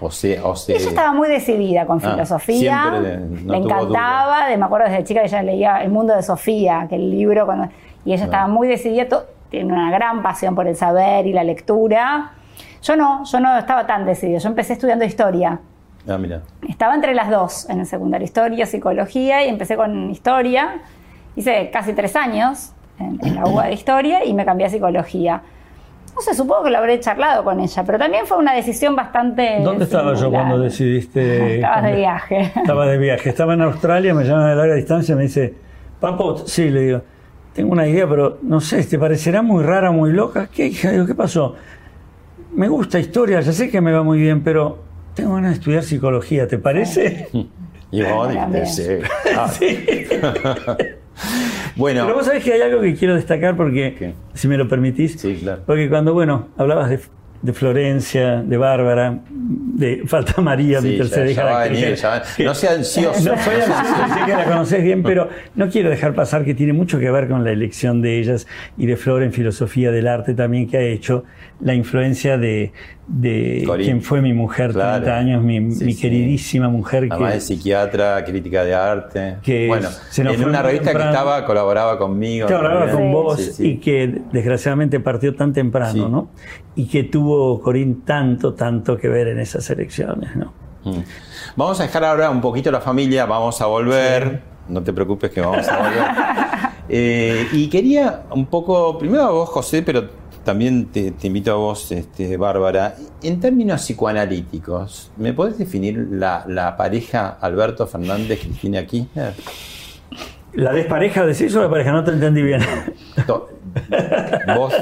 O 0.00 0.10
se, 0.10 0.40
o 0.40 0.56
se- 0.56 0.74
Ella 0.74 0.88
estaba 0.88 1.12
muy 1.12 1.28
decidida 1.28 1.86
con 1.86 1.98
Ah, 2.02 2.10
filosofía, 2.12 2.80
siempre 2.90 3.00
de- 3.10 3.16
no 3.44 3.52
le 3.52 3.58
encantaba, 3.60 4.48
de, 4.48 4.56
me 4.56 4.64
acuerdo 4.64 4.88
desde 4.88 5.04
chica 5.04 5.20
que 5.20 5.26
ella 5.28 5.42
leía 5.42 5.82
El 5.84 5.90
mundo 5.90 6.16
de 6.16 6.22
Sofía, 6.22 6.86
que 6.88 6.96
el 6.96 7.10
libro, 7.10 7.46
cuando, 7.46 7.68
y 8.04 8.12
ella 8.12 8.24
estaba 8.24 8.48
muy 8.48 8.66
decidida, 8.66 9.08
to- 9.08 9.24
tiene 9.50 9.72
una 9.72 9.90
gran 9.90 10.22
pasión 10.22 10.54
por 10.54 10.66
el 10.66 10.76
saber 10.76 11.26
y 11.26 11.32
la 11.32 11.44
lectura. 11.44 12.32
Yo 12.82 12.96
no, 12.96 13.24
yo 13.24 13.40
no 13.40 13.58
estaba 13.58 13.86
tan 13.86 14.06
decidida, 14.06 14.38
yo 14.38 14.48
empecé 14.48 14.74
estudiando 14.74 15.04
historia. 15.04 15.60
Ah, 16.08 16.16
mira. 16.16 16.42
Estaba 16.66 16.94
entre 16.94 17.14
las 17.14 17.30
dos 17.30 17.68
en 17.68 17.80
el 17.80 17.86
secundario, 17.86 18.24
historia, 18.24 18.64
psicología, 18.64 19.44
y 19.44 19.48
empecé 19.48 19.76
con 19.76 20.10
historia. 20.10 20.80
Hice 21.36 21.70
casi 21.70 21.92
tres 21.92 22.16
años 22.16 22.72
en, 22.98 23.18
en 23.22 23.34
la 23.34 23.44
UBA 23.44 23.66
de 23.66 23.72
historia 23.74 24.24
y 24.24 24.32
me 24.32 24.44
cambié 24.44 24.66
a 24.66 24.70
psicología. 24.70 25.42
No 26.14 26.20
sé, 26.22 26.34
supongo 26.34 26.64
que 26.64 26.70
lo 26.70 26.78
habré 26.78 26.98
charlado 27.00 27.44
con 27.44 27.60
ella, 27.60 27.84
pero 27.84 27.98
también 27.98 28.26
fue 28.26 28.38
una 28.38 28.54
decisión 28.54 28.96
bastante. 28.96 29.60
¿Dónde 29.62 29.84
estaba 29.84 30.14
yo 30.14 30.30
cuando 30.30 30.58
decidiste? 30.58 31.54
Estabas 31.56 31.84
de 31.84 31.96
viaje. 31.96 32.52
Estaba 32.56 32.86
de 32.86 32.98
viaje, 32.98 33.28
estaba 33.28 33.54
en 33.54 33.62
Australia, 33.62 34.14
me 34.14 34.24
llaman 34.24 34.50
de 34.50 34.56
larga 34.56 34.74
distancia 34.74 35.12
y 35.12 35.16
me 35.16 35.22
dice, 35.22 35.54
Papo, 36.00 36.38
sí, 36.38 36.68
le 36.70 36.80
digo, 36.80 37.02
tengo 37.54 37.72
una 37.72 37.86
idea, 37.86 38.08
pero 38.08 38.38
no 38.42 38.60
sé, 38.60 38.82
¿te 38.84 38.98
parecerá 38.98 39.42
muy 39.42 39.62
rara, 39.62 39.90
muy 39.90 40.12
loca? 40.12 40.48
¿Qué, 40.52 40.66
hija? 40.68 40.90
Digo, 40.90 41.06
¿qué 41.06 41.14
pasó? 41.14 41.56
Me 42.54 42.68
gusta 42.68 42.98
historia, 42.98 43.40
ya 43.40 43.52
sé 43.52 43.70
que 43.70 43.80
me 43.80 43.92
va 43.92 44.02
muy 44.02 44.18
bien, 44.20 44.42
pero 44.42 44.78
tengo 45.14 45.34
ganas 45.34 45.50
de 45.52 45.56
estudiar 45.58 45.82
psicología, 45.82 46.46
¿te 46.48 46.58
parece? 46.58 47.28
Y 47.92 48.02
sí. 48.66 48.84
Ah. 49.36 49.50
bueno, 51.76 52.04
Pero 52.04 52.14
vos 52.14 52.24
sabés 52.26 52.44
que 52.44 52.52
hay 52.52 52.62
algo 52.62 52.80
que 52.80 52.94
quiero 52.94 53.16
destacar 53.16 53.56
porque, 53.56 53.96
¿Qué? 53.98 54.14
si 54.34 54.46
me 54.48 54.56
lo 54.56 54.68
permitís, 54.68 55.20
Sí, 55.20 55.38
claro. 55.40 55.62
porque 55.66 55.88
cuando, 55.88 56.14
bueno, 56.14 56.48
hablabas 56.56 56.90
de, 56.90 57.00
de 57.42 57.52
Florencia, 57.54 58.42
de 58.42 58.56
Bárbara, 58.58 59.20
de 59.30 60.02
Falta 60.06 60.42
María, 60.42 60.80
Sí, 60.80 60.88
mi 60.88 60.92
ya- 60.96 60.98
tercera 61.04 61.24
ya 61.26 61.32
hija. 61.32 61.44
va 61.44 61.50
la 61.50 61.56
a 61.56 61.62
actriz, 61.62 61.80
venir, 61.80 61.96
ya 61.96 62.08
va- 62.08 62.22
no 62.44 62.54
sea 62.54 62.72
ansioso. 62.72 63.30
No 63.30 63.42
soy 63.42 63.54
ansioso, 63.54 64.14
sé 64.14 64.24
que 64.26 64.32
la 64.32 64.44
conoces 64.44 64.82
bien, 64.84 65.02
pero 65.02 65.28
no 65.54 65.68
quiero 65.70 65.88
dejar 65.90 66.14
pasar 66.14 66.44
que 66.44 66.54
tiene 66.54 66.72
mucho 66.74 66.98
que 66.98 67.10
ver 67.10 67.28
con 67.28 67.42
la 67.44 67.50
elección 67.50 68.02
de 68.02 68.18
ellas 68.18 68.46
y 68.76 68.86
de 68.86 68.96
Flor 68.96 69.22
en 69.22 69.32
filosofía 69.32 69.90
del 69.90 70.06
arte 70.06 70.34
también 70.34 70.68
que 70.68 70.76
ha 70.76 70.82
hecho 70.82 71.24
la 71.60 71.74
influencia 71.74 72.36
de, 72.38 72.72
de 73.06 73.68
quien 73.78 74.00
fue 74.02 74.20
mi 74.22 74.32
mujer, 74.32 74.72
Claro. 74.72 75.02
30 75.04 75.18
años, 75.18 75.42
mi, 75.42 75.72
Sí, 75.72 75.84
mi 75.84 75.92
sí. 75.94 76.00
queridísima 76.00 76.68
mujer 76.68 77.06
además 77.10 77.28
que, 77.30 77.34
de 77.34 77.40
psiquiatra, 77.40 78.24
crítica 78.24 78.64
de 78.64 78.74
arte. 78.74 79.36
Que 79.42 79.66
bueno, 79.66 79.88
se 80.10 80.24
nos 80.24 80.34
en 80.36 80.44
una 80.44 80.62
revista 80.62 80.86
temprano. 80.90 81.10
que 81.10 81.16
estaba, 81.16 81.44
colaboraba 81.46 81.98
conmigo. 81.98 82.46
también. 82.48 82.90
con 82.90 83.00
Sí. 83.06 83.12
vos 83.12 83.40
Sí, 83.40 83.52
sí. 83.52 83.66
y 83.68 83.76
que 83.78 84.20
desgraciadamente 84.32 85.00
partió 85.00 85.34
tan 85.34 85.52
temprano, 85.52 85.92
Sí. 85.92 85.98
¿no? 86.10 86.30
Y 86.76 86.86
que 86.86 87.02
tuvo 87.02 87.29
Corín 87.62 88.02
tanto, 88.02 88.54
tanto 88.54 88.96
que 88.96 89.08
ver 89.08 89.28
en 89.28 89.40
esas 89.40 89.68
elecciones, 89.70 90.34
¿no? 90.36 90.52
Mm. 90.84 91.02
Vamos 91.56 91.80
a 91.80 91.84
dejar 91.84 92.04
ahora 92.04 92.30
un 92.30 92.40
poquito 92.40 92.70
la 92.70 92.80
familia, 92.80 93.26
vamos 93.26 93.60
a 93.60 93.66
volver. 93.66 94.42
No 94.68 94.82
te 94.82 94.92
preocupes 94.92 95.30
que 95.30 95.40
vamos 95.40 95.68
a 95.68 95.76
volver. 95.78 96.04
Eh, 96.92 97.46
y 97.52 97.68
quería 97.68 98.24
un 98.32 98.46
poco, 98.46 98.98
primero 98.98 99.22
a 99.22 99.30
vos, 99.30 99.48
José, 99.50 99.80
pero 99.82 100.08
también 100.42 100.86
te, 100.86 101.12
te 101.12 101.28
invito 101.28 101.52
a 101.52 101.54
vos, 101.54 101.92
este, 101.92 102.36
Bárbara. 102.36 102.96
En 103.22 103.38
términos 103.38 103.82
psicoanalíticos, 103.82 105.12
¿me 105.16 105.32
podés 105.32 105.56
definir 105.56 106.08
la, 106.10 106.44
la 106.48 106.76
pareja 106.76 107.38
Alberto 107.40 107.86
Fernández-Cristina 107.86 108.84
Kirchner? 108.86 109.34
¿La 110.54 110.72
despareja 110.72 111.24
decís 111.24 111.54
o 111.54 111.62
la 111.62 111.70
pareja? 111.70 111.92
No 111.92 112.02
te 112.02 112.10
entendí 112.10 112.42
bien. 112.42 112.60
Vos 114.56 114.74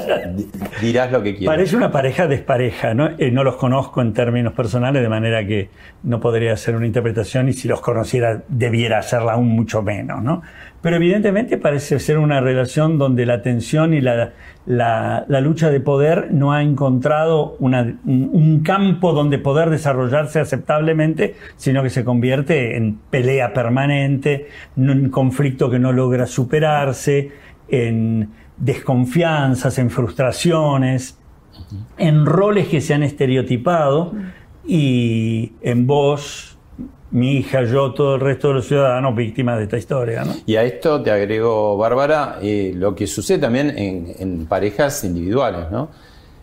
dirás 0.81 1.11
lo 1.11 1.21
que 1.21 1.35
quieras. 1.35 1.55
Parece 1.55 1.75
una 1.75 1.91
pareja 1.91 2.27
despareja, 2.27 2.93
¿no? 2.93 3.09
Eh, 3.17 3.31
no 3.31 3.43
los 3.43 3.55
conozco 3.55 4.01
en 4.01 4.13
términos 4.13 4.53
personales, 4.53 5.01
de 5.01 5.09
manera 5.09 5.45
que 5.45 5.69
no 6.03 6.19
podría 6.19 6.53
hacer 6.53 6.75
una 6.75 6.85
interpretación 6.85 7.49
y 7.49 7.53
si 7.53 7.67
los 7.67 7.81
conociera 7.81 8.43
debiera 8.47 8.99
hacerla 8.99 9.33
aún 9.33 9.49
mucho 9.49 9.81
menos, 9.81 10.23
¿no? 10.23 10.41
Pero 10.81 10.95
evidentemente 10.95 11.57
parece 11.57 11.99
ser 11.99 12.17
una 12.17 12.39
relación 12.39 12.97
donde 12.97 13.25
la 13.25 13.41
tensión 13.41 13.93
y 13.93 13.99
la, 13.99 14.31
la, 14.65 15.41
lucha 15.41 15.69
de 15.69 15.81
poder 15.81 16.31
no 16.31 16.53
ha 16.53 16.61
encontrado 16.61 17.57
un 17.59 18.61
campo 18.63 19.11
donde 19.11 19.39
poder 19.39 19.71
desarrollarse 19.71 20.39
aceptablemente, 20.39 21.35
sino 21.57 21.83
que 21.83 21.89
se 21.89 22.05
convierte 22.05 22.77
en 22.77 22.97
pelea 23.09 23.51
permanente, 23.51 24.47
en 24.77 25.09
conflicto 25.09 25.69
que 25.69 25.79
no 25.79 25.91
logra 25.91 26.25
superarse, 26.27 27.31
en 27.67 28.29
desconfianzas, 28.59 29.77
en 29.77 29.89
frustraciones, 29.89 31.17
en 31.97 32.25
roles 32.25 32.67
que 32.67 32.81
se 32.81 32.93
han 32.93 33.03
estereotipado 33.03 34.13
y 34.65 35.53
en 35.61 35.87
vos, 35.87 36.57
mi 37.11 37.37
hija, 37.37 37.63
yo, 37.63 37.93
todo 37.93 38.15
el 38.15 38.21
resto 38.21 38.49
de 38.49 38.53
los 38.55 38.67
ciudadanos 38.67 39.15
víctimas 39.15 39.57
de 39.57 39.63
esta 39.63 39.77
historia. 39.77 40.23
Y 40.45 40.55
a 40.55 40.63
esto 40.63 41.01
te 41.01 41.11
agrego, 41.11 41.77
Bárbara, 41.77 42.37
eh, 42.41 42.73
lo 42.75 42.93
que 42.93 43.07
sucede 43.07 43.39
también 43.39 43.73
en, 43.75 44.45
parejas 44.45 45.03
individuales, 45.03 45.71
¿no? 45.71 45.89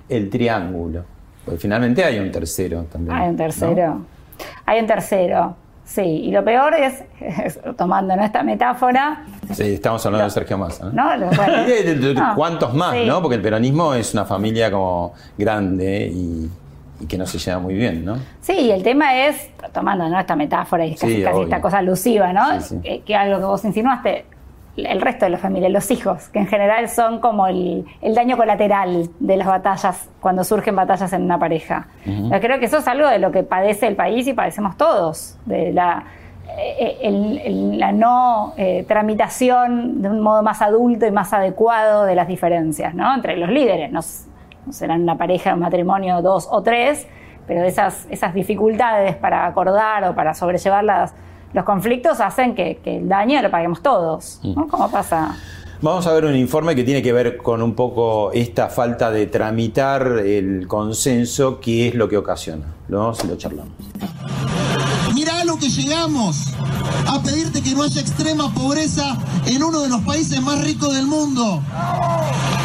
El 0.08 0.28
triángulo. 0.28 1.04
Porque 1.44 1.60
finalmente 1.60 2.02
hay 2.04 2.18
un 2.18 2.32
tercero 2.32 2.84
también. 2.90 3.16
Hay 3.16 3.28
un 3.30 3.36
tercero. 3.36 4.00
Hay 4.64 4.80
un 4.80 4.86
tercero. 4.86 5.56
Sí, 5.86 6.02
y 6.02 6.30
lo 6.32 6.44
peor 6.44 6.74
es, 6.74 7.04
tomando 7.76 8.12
esta 8.14 8.42
metáfora. 8.42 9.24
Sí, 9.52 9.74
estamos 9.74 10.04
hablando 10.04 10.24
de 10.24 10.30
Sergio 10.30 10.58
Massa. 10.58 10.90
¿no? 10.92 11.04
¿Cuántos 12.36 12.74
más? 12.74 12.96
¿no? 13.06 13.22
Porque 13.22 13.36
el 13.36 13.42
peronismo 13.42 13.94
es 13.94 14.12
una 14.12 14.24
familia 14.24 14.70
como 14.70 15.14
grande 15.38 16.10
y, 16.12 16.50
que 17.06 17.16
no 17.16 17.26
se 17.26 17.38
lleva 17.38 17.60
muy 17.60 17.74
bien, 17.74 18.04
¿no? 18.04 18.16
Sí, 18.40 18.70
el 18.70 18.82
tema 18.82 19.26
es, 19.26 19.50
tomando 19.72 20.06
esta 20.18 20.34
metáfora 20.34 20.84
y 20.84 20.94
casi, 20.94 21.22
casi 21.22 21.42
esta 21.42 21.60
cosa 21.60 21.78
alusiva, 21.78 22.32
¿no? 22.32 22.46
Que, 22.82 23.02
que 23.02 23.14
algo 23.14 23.38
que 23.38 23.44
vos 23.44 23.64
insinuaste, 23.64 24.24
el 24.76 25.00
resto 25.00 25.24
de 25.24 25.30
la 25.30 25.38
familia, 25.38 25.68
los 25.68 25.90
hijos, 25.90 26.28
que 26.28 26.38
en 26.38 26.46
general 26.46 26.88
son 26.88 27.20
como 27.20 27.46
el, 27.46 27.86
daño 28.14 28.36
colateral 28.36 29.08
de 29.18 29.36
las 29.36 29.46
batallas, 29.46 30.08
cuando 30.20 30.44
surgen 30.44 30.76
batallas 30.76 31.12
en 31.12 31.22
una 31.22 31.38
pareja. 31.38 31.88
creo 32.40 32.58
que 32.58 32.66
eso 32.66 32.78
es 32.78 32.88
algo 32.88 33.08
de 33.08 33.18
lo 33.18 33.30
que 33.30 33.42
padece 33.42 33.86
el 33.86 33.96
país 33.96 34.26
y 34.26 34.34
padecemos 34.34 34.76
todos, 34.76 35.38
de 35.46 35.72
la, 35.72 36.04
eh, 36.58 37.10
la 37.74 37.92
no 37.92 38.54
eh, 38.56 38.84
tramitación 38.86 40.02
de 40.02 40.08
un 40.08 40.20
modo 40.20 40.42
más 40.42 40.62
adulto 40.62 41.06
y 41.06 41.10
más 41.10 41.32
adecuado 41.32 42.04
de 42.04 42.14
las 42.14 42.28
diferencias, 42.28 42.94
¿no? 42.94 43.14
Entre 43.14 43.36
los 43.36 43.50
líderes, 43.50 43.90
no, 43.90 44.00
serán 44.70 45.02
una 45.02 45.16
pareja, 45.16 45.54
un 45.54 45.60
matrimonio, 45.60 46.22
dos 46.22 46.48
o 46.50 46.62
tres, 46.62 47.06
pero 47.46 47.64
esas, 47.64 48.06
esas 48.10 48.34
dificultades 48.34 49.16
para 49.16 49.46
acordar 49.46 50.04
o 50.04 50.14
para 50.14 50.34
sobrellevar 50.34 50.84
las 50.84 51.14
los 51.56 51.64
conflictos 51.64 52.20
hacen 52.20 52.54
que, 52.54 52.78
el 52.84 53.08
daño 53.08 53.40
lo 53.40 53.50
paguemos 53.50 53.80
todos. 53.80 54.40
¿no? 54.44 54.68
¿Cómo 54.68 54.90
pasa? 54.90 55.34
Vamos 55.80 56.06
a 56.06 56.12
ver 56.12 56.26
un 56.26 56.36
informe 56.36 56.74
que 56.74 56.84
tiene 56.84 57.02
que 57.02 57.14
ver 57.14 57.38
con 57.38 57.62
un 57.62 57.74
poco 57.74 58.30
esta 58.32 58.68
falta 58.68 59.10
de 59.10 59.26
tramitar 59.26 60.06
el 60.18 60.68
consenso, 60.68 61.58
que 61.58 61.88
es 61.88 61.94
lo 61.94 62.10
que 62.10 62.18
ocasiona. 62.18 62.66
Lo 62.88 62.98
vamos 62.98 63.24
y 63.24 63.28
lo 63.28 63.36
charlamos. 63.36 63.72
Mirá 65.14 65.44
lo 65.44 65.56
que 65.56 65.70
llegamos 65.70 66.52
a 67.06 67.22
pedirte 67.22 67.62
que 67.62 67.74
no 67.74 67.84
haya 67.84 68.02
extrema 68.02 68.52
pobreza 68.52 69.16
en 69.46 69.62
uno 69.62 69.80
de 69.80 69.88
los 69.88 70.02
países 70.02 70.42
más 70.42 70.62
ricos 70.62 70.94
del 70.94 71.06
mundo. 71.06 71.62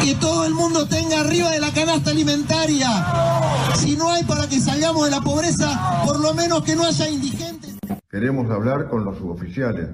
Que 0.04 0.14
todo 0.16 0.44
el 0.44 0.52
mundo 0.52 0.86
tenga 0.86 1.20
arriba 1.20 1.48
de 1.48 1.60
la 1.60 1.70
canasta 1.72 2.10
alimentaria. 2.10 3.06
Si 3.74 3.96
no 3.96 4.10
hay 4.10 4.22
para 4.24 4.46
que 4.48 4.60
salgamos 4.60 5.06
de 5.06 5.12
la 5.12 5.22
pobreza, 5.22 6.02
por 6.04 6.20
lo 6.20 6.34
menos 6.34 6.62
que 6.62 6.76
no 6.76 6.84
haya 6.84 7.08
indigentes. 7.08 7.41
Queremos 8.10 8.50
hablar 8.50 8.88
con 8.88 9.04
los 9.04 9.16
suboficiales. 9.16 9.88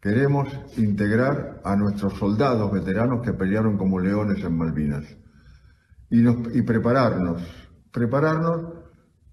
Queremos 0.00 0.48
integrar 0.78 1.60
a 1.64 1.76
nuestros 1.76 2.14
soldados 2.14 2.72
veteranos 2.72 3.20
que 3.22 3.34
pelearon 3.34 3.76
como 3.76 4.00
leones 4.00 4.42
en 4.42 4.56
Malvinas. 4.56 5.04
Y, 6.08 6.62
prepararnos, 6.62 7.42
prepararnos 7.92 8.62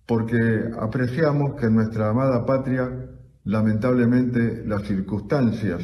porque 0.05 0.69
apreciamos 0.79 1.55
que 1.59 1.65
en 1.65 1.75
nuestra 1.75 2.09
amada 2.09 2.45
patria, 2.45 2.89
lamentablemente, 3.45 4.63
las 4.65 4.83
circunstancias, 4.83 5.81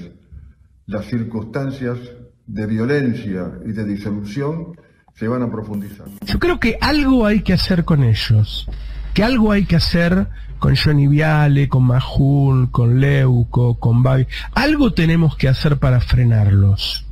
las 0.86 1.06
circunstancias 1.06 1.98
de 2.46 2.66
violencia 2.68 3.54
y 3.66 3.72
de 3.72 3.86
disolución 3.86 4.76
se 5.16 5.28
van 5.28 5.44
a 5.44 5.52
profundizar. 5.52 6.08
Yo 6.26 6.40
creo 6.40 6.60
que 6.60 6.78
algo 6.82 7.26
hay 7.26 7.42
que 7.42 7.54
hacer 7.54 7.86
con 7.86 8.04
ellos, 8.04 8.68
que 9.14 9.24
algo 9.24 9.52
hay 9.52 9.66
que 9.66 9.76
hacer 9.76 10.28
con 10.60 10.76
Johnny 10.76 11.08
Viale, 11.08 11.68
con 11.68 11.84
Majul, 11.84 12.72
con 12.72 13.00
Leuco, 13.00 13.80
con 13.80 14.02
Babi. 14.02 14.28
Algo 14.56 14.94
tenemos 14.94 15.36
que 15.36 15.50
hacer 15.50 15.78
para 15.78 16.00
frenarlos. 16.00 17.06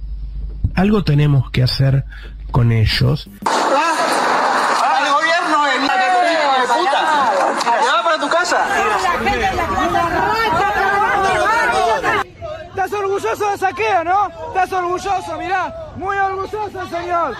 Algo 0.73 1.03
tenemos 1.03 1.51
que 1.51 1.63
hacer 1.63 2.05
con 2.51 2.71
ellos. 2.71 3.29
¡Ah! 3.45 4.99
¡El 5.01 5.11
gobierno 5.13 5.67
es 5.67 5.81
de 5.81 5.87
puta! 6.73 7.31
¡Lleva 7.81 8.03
para 8.03 8.19
tu 8.19 8.29
casa! 8.29 8.65
Orgulloso 13.31 13.51
de 13.51 13.57
saqueo, 13.57 14.03
¿no? 14.03 14.29
Estás 14.47 14.73
orgulloso, 14.73 15.37
mirá. 15.37 15.73
Muy 15.95 16.17
orgulloso, 16.17 16.85
señor. 16.89 17.35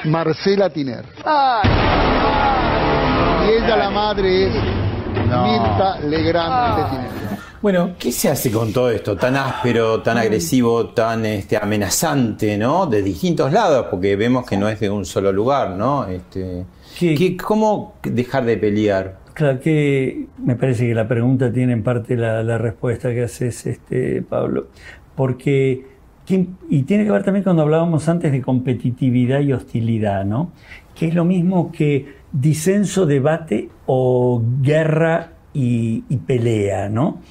Marcela 0.06 0.70
Tiner. 0.70 1.04
Y 3.46 3.50
ella, 3.52 3.76
la 3.76 3.90
madre, 3.90 4.48
es 4.48 4.54
Mirta 5.14 6.00
Legrand 6.00 6.78
de 6.78 6.84
Tiner. 6.90 7.33
Bueno, 7.64 7.92
¿qué 7.98 8.12
se 8.12 8.28
hace 8.28 8.52
con 8.52 8.74
todo 8.74 8.92
esto 8.92 9.16
tan 9.16 9.38
áspero, 9.38 10.02
tan 10.02 10.18
agresivo, 10.18 10.88
tan 10.88 11.26
este, 11.26 11.56
amenazante, 11.56 12.58
¿no? 12.58 12.88
De 12.88 13.02
distintos 13.02 13.54
lados, 13.54 13.88
porque 13.90 14.18
vemos 14.18 14.46
que 14.46 14.58
no 14.58 14.68
es 14.68 14.82
de 14.82 14.90
un 14.90 15.06
solo 15.06 15.32
lugar, 15.32 15.78
¿no? 15.78 16.06
Este, 16.06 16.66
¿Cómo 17.42 17.94
dejar 18.04 18.44
de 18.44 18.58
pelear? 18.58 19.18
Claro 19.34 19.62
que 19.62 20.26
me 20.40 20.58
parece 20.58 20.90
que 20.90 20.94
la 20.94 21.08
pregunta 21.08 21.54
tiene 21.54 21.72
en 21.72 21.84
parte 21.84 22.18
la, 22.18 22.58
respuesta 22.58 23.12
que 23.12 23.24
haces, 23.24 23.66
este, 23.66 24.22
Pablo, 24.24 24.68
porque 25.16 25.86
y 26.70 26.84
tiene 26.84 27.06
que 27.06 27.12
ver 27.12 27.24
también 27.24 27.46
cuando 27.46 27.62
hablábamos 27.62 28.10
antes 28.10 28.34
de 28.34 28.42
competitividad 28.42 29.40
y 29.40 29.54
hostilidad, 29.54 30.26
¿no? 30.26 30.52
Que 30.96 31.08
es 31.08 31.16
lo 31.16 31.24
mismo 31.24 31.72
que 31.72 32.14
disenso, 32.34 33.06
debate 33.06 33.70
o 33.86 34.42
guerra 34.62 35.33
y, 35.54 36.02
pelea, 36.26 36.90
¿no? 36.90 37.22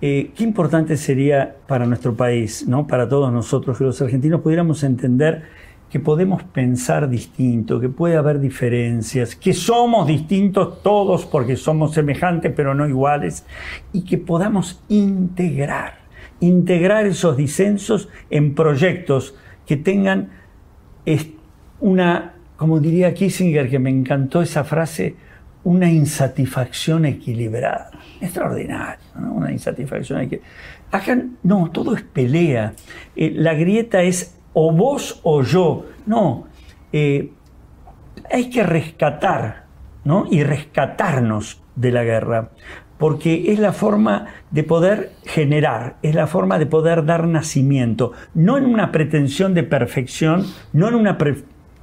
Eh, 0.00 0.32
qué 0.36 0.44
importante 0.44 0.96
sería 0.96 1.56
para 1.66 1.86
nuestro 1.86 2.14
país, 2.14 2.66
¿no? 2.66 2.86
para 2.86 3.08
todos 3.08 3.32
nosotros, 3.32 3.78
que 3.78 3.84
los 3.84 4.02
argentinos 4.02 4.40
pudiéramos 4.40 4.82
entender 4.82 5.44
que 5.92 6.00
podemos 6.00 6.42
pensar 6.42 7.08
distinto, 7.08 7.78
que 7.78 7.90
puede 7.90 8.16
haber 8.16 8.40
diferencias, 8.40 9.36
que 9.36 9.52
somos 9.52 10.06
distintos 10.06 10.82
todos 10.82 11.26
porque 11.26 11.54
somos 11.54 11.92
semejantes 11.92 12.50
pero 12.56 12.74
no 12.74 12.88
iguales, 12.88 13.44
y 13.92 14.02
que 14.02 14.16
podamos 14.16 14.82
integrar, 14.88 15.98
integrar 16.40 17.06
esos 17.06 17.36
disensos 17.36 18.08
en 18.30 18.54
proyectos 18.54 19.34
que 19.66 19.76
tengan 19.76 20.30
una, 21.80 22.34
como 22.56 22.80
diría 22.80 23.12
Kissinger, 23.12 23.68
que 23.68 23.78
me 23.78 23.90
encantó 23.90 24.40
esa 24.40 24.64
frase, 24.64 25.16
una 25.64 25.90
insatisfacción 25.90 27.04
equilibrada. 27.04 27.90
Extraordinario, 28.20 29.04
¿no? 29.18 29.32
una 29.32 29.52
insatisfacción 29.52 30.20
equilibrada. 30.20 30.54
Acá 30.90 31.18
no, 31.42 31.70
todo 31.70 31.94
es 31.94 32.02
pelea. 32.02 32.74
Eh, 33.16 33.32
la 33.34 33.54
grieta 33.54 34.02
es 34.02 34.36
o 34.52 34.72
vos 34.72 35.20
o 35.22 35.42
yo. 35.42 35.86
No, 36.06 36.46
eh, 36.92 37.32
hay 38.30 38.50
que 38.50 38.62
rescatar 38.62 39.64
¿no? 40.04 40.26
y 40.30 40.42
rescatarnos 40.42 41.62
de 41.76 41.92
la 41.92 42.04
guerra, 42.04 42.50
porque 42.98 43.52
es 43.52 43.58
la 43.58 43.72
forma 43.72 44.26
de 44.50 44.62
poder 44.62 45.12
generar, 45.24 45.96
es 46.02 46.14
la 46.14 46.26
forma 46.26 46.58
de 46.58 46.66
poder 46.66 47.04
dar 47.04 47.26
nacimiento, 47.26 48.12
no 48.34 48.58
en 48.58 48.66
una 48.66 48.92
pretensión 48.92 49.54
de 49.54 49.62
perfección, 49.62 50.46
no 50.72 50.88
en 50.88 50.94
una 50.94 51.16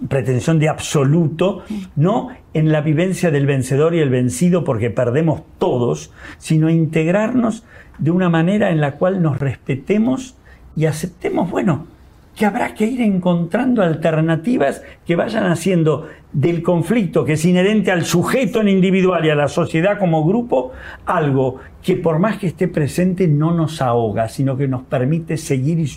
pretensión 0.08 0.60
de 0.60 0.70
absoluto, 0.70 1.64
no 1.96 2.30
en 2.54 2.72
la 2.72 2.82
vivencia 2.82 3.32
del 3.32 3.46
vencedor 3.46 3.96
y 3.96 4.00
el 4.00 4.10
vencido 4.10 4.64
porque 4.64 4.90
perdemos 4.90 5.42
todos, 5.58 6.12
sino 6.38 6.70
integrarnos 6.70 7.64
de 7.98 8.12
una 8.12 8.30
manera 8.30 8.72
en 8.72 8.82
la 8.82 8.94
cual 8.94 9.22
nos 9.22 9.40
respetemos 9.40 10.36
y 10.76 10.86
aceptemos, 10.86 11.52
bueno, 11.52 11.88
que 12.36 12.46
habrá 12.46 12.74
que 12.74 12.86
ir 12.86 13.02
encontrando 13.02 13.82
alternativas 13.82 14.82
que 15.06 15.18
vayan 15.18 15.46
haciendo 15.46 16.08
del 16.32 16.64
conflicto 16.64 17.26
que 17.26 17.34
es 17.34 17.44
inherente 17.44 17.92
al 17.92 18.06
sujeto 18.06 18.62
en 18.62 18.70
individual 18.70 19.26
y 19.26 19.30
a 19.30 19.36
la 19.36 19.50
sociedad 19.50 20.00
como 20.00 20.26
grupo 20.26 20.72
algo 21.06 21.58
que 21.84 21.96
por 21.96 22.20
más 22.20 22.38
que 22.38 22.48
esté 22.48 22.68
presente 22.70 23.28
no 23.28 23.54
nos 23.54 23.82
ahoga, 23.82 24.30
sino 24.30 24.56
que 24.56 24.70
nos 24.70 24.84
permite 24.84 25.36
seguir 25.36 25.80
y 25.80 25.88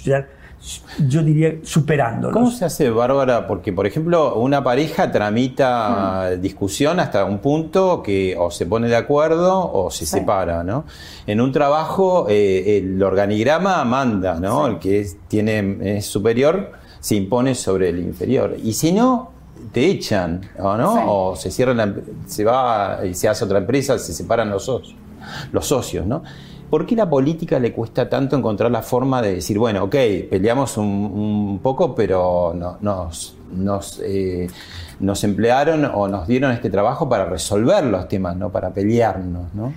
yo 1.09 1.23
diría, 1.23 1.57
superándolo. 1.63 2.33
¿Cómo 2.33 2.51
se 2.51 2.65
hace, 2.65 2.91
Bárbara? 2.91 3.47
Porque, 3.47 3.73
por 3.73 3.87
ejemplo, 3.87 4.37
una 4.37 4.63
pareja 4.63 5.11
tramita 5.11 6.31
Hmm. 6.33 6.41
discusión 6.41 7.01
hasta 7.01 7.25
un 7.25 7.39
punto 7.39 8.03
que 8.03 8.37
o 8.39 8.51
se 8.51 8.67
pone 8.67 8.89
de 8.89 8.97
acuerdo 8.97 9.73
o 9.73 9.91
se 9.91 10.07
separa, 10.07 10.63
¿no? 10.63 10.85
En 11.27 11.41
un 11.41 11.53
trabajo, 11.53 12.27
eh, 12.29 12.79
el 12.79 13.03
organigrama 13.03 13.85
manda, 13.85 14.39
¿no? 14.39 14.67
El 14.67 14.79
que 14.79 15.01
es, 15.01 15.17
tiene, 15.29 15.79
es 15.99 16.07
superior 16.07 16.73
se 17.01 17.17
impone 17.17 17.57
sobre 17.57 17.89
el 17.89 17.99
inferior. 17.99 18.57
Y 18.63 18.73
si 18.75 18.93
no, 18.93 19.33
te 19.73 19.87
echan, 19.87 20.41
¿o 20.59 20.77
no? 20.77 20.95
Sí. 20.95 21.01
O 21.05 21.37
se 21.37 21.51
cierra 21.51 21.75
la, 21.75 21.93
se 22.27 22.45
va 22.45 23.01
y 23.05 23.15
se 23.15 23.29
hace 23.29 23.45
otra 23.45 23.59
empresa, 23.59 23.99
se 23.99 24.13
separan 24.13 24.51
los 24.51 24.65
socios, 24.67 24.95
los 25.51 25.67
socios, 25.67 26.07
¿no? 26.07 26.23
¿Por 26.73 26.87
qué 26.87 26.97
la 26.97 27.11
política 27.11 27.59
le 27.59 27.71
cuesta 27.71 28.09
tanto 28.09 28.35
encontrar 28.35 28.71
la 28.71 28.81
forma 28.81 29.21
de 29.21 29.35
decir, 29.35 29.59
bueno, 29.59 29.85
ok, 29.85 29.95
peleamos 30.31 30.79
un, 30.79 31.61
poco, 31.63 31.95
pero 31.95 32.55
no- 32.57 32.79
nos, 32.81 33.37
nos, 33.55 34.01
eh, 34.03 34.49
nos 34.99 35.23
emplearon 35.23 35.85
o 35.85 36.09
nos 36.09 36.27
dieron 36.27 36.51
este 36.51 36.71
trabajo 36.71 37.07
para 37.11 37.27
resolver 37.27 37.85
los 37.85 38.09
temas, 38.09 38.37
no 38.39 38.49
para 38.49 38.71
pelearnos, 38.71 39.53
¿no? 39.53 39.75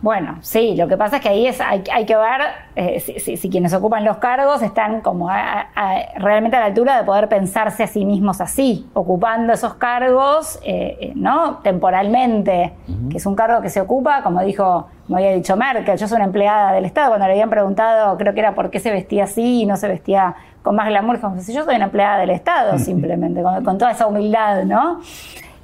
Bueno, 0.00 0.36
sí, 0.42 0.76
lo 0.76 0.86
que 0.86 0.96
pasa 0.96 1.16
es 1.16 1.22
que 1.22 1.28
ahí 1.28 1.46
es, 1.48 1.60
hay, 1.60 1.82
hay 1.92 2.06
que 2.06 2.14
ver 2.16 2.40
eh, 2.76 3.00
si, 3.00 3.18
si- 3.18 3.36
si 3.36 3.50
quienes 3.50 3.74
ocupan 3.74 4.04
los 4.04 4.18
cargos 4.18 4.62
están 4.62 5.00
como 5.00 5.28
a- 5.28 5.66
a- 5.74 5.98
realmente 6.18 6.56
a 6.56 6.60
la 6.60 6.66
altura 6.66 6.96
de 6.98 7.02
poder 7.04 7.28
pensarse 7.28 7.82
a 7.82 7.86
sí 7.88 8.04
mismos 8.04 8.40
así, 8.40 8.88
ocupando 8.94 9.52
esos 9.52 9.74
cargos, 9.74 10.60
eh, 10.64 10.96
eh, 11.00 11.12
¿no? 11.16 11.56
Temporalmente, 11.64 12.74
que 13.10 13.16
es 13.16 13.26
un 13.26 13.34
cargo 13.34 13.60
que 13.60 13.70
se 13.70 13.80
ocupa, 13.80 14.22
como 14.22 14.40
dijo, 14.42 14.86
como 15.06 15.16
había 15.18 15.32
dicho 15.32 15.56
Merkel, 15.56 15.98
yo 15.98 16.06
soy 16.06 16.16
una 16.16 16.26
empleada 16.26 16.72
del 16.72 16.84
Estado, 16.84 17.08
cuando 17.08 17.26
le 17.26 17.32
habían 17.32 17.50
preguntado, 17.50 18.16
creo 18.18 18.34
que 18.34 18.40
era 18.40 18.54
por 18.54 18.70
qué 18.70 18.78
se 18.78 18.92
vestía 18.92 19.24
así 19.24 19.62
y 19.62 19.66
no 19.66 19.76
se 19.76 19.88
vestía 19.88 20.36
con 20.62 20.76
más 20.76 20.86
glamour, 20.88 21.16
dijo, 21.16 21.34
"Si 21.40 21.52
yo 21.52 21.64
soy 21.64 21.74
una 21.74 21.86
empleada 21.86 22.18
del 22.18 22.30
Estado, 22.30 22.78
simplemente, 22.78 23.42
con, 23.42 23.64
con 23.64 23.78
toda 23.78 23.90
esa 23.90 24.06
humildad, 24.06 24.62
¿no? 24.62 25.00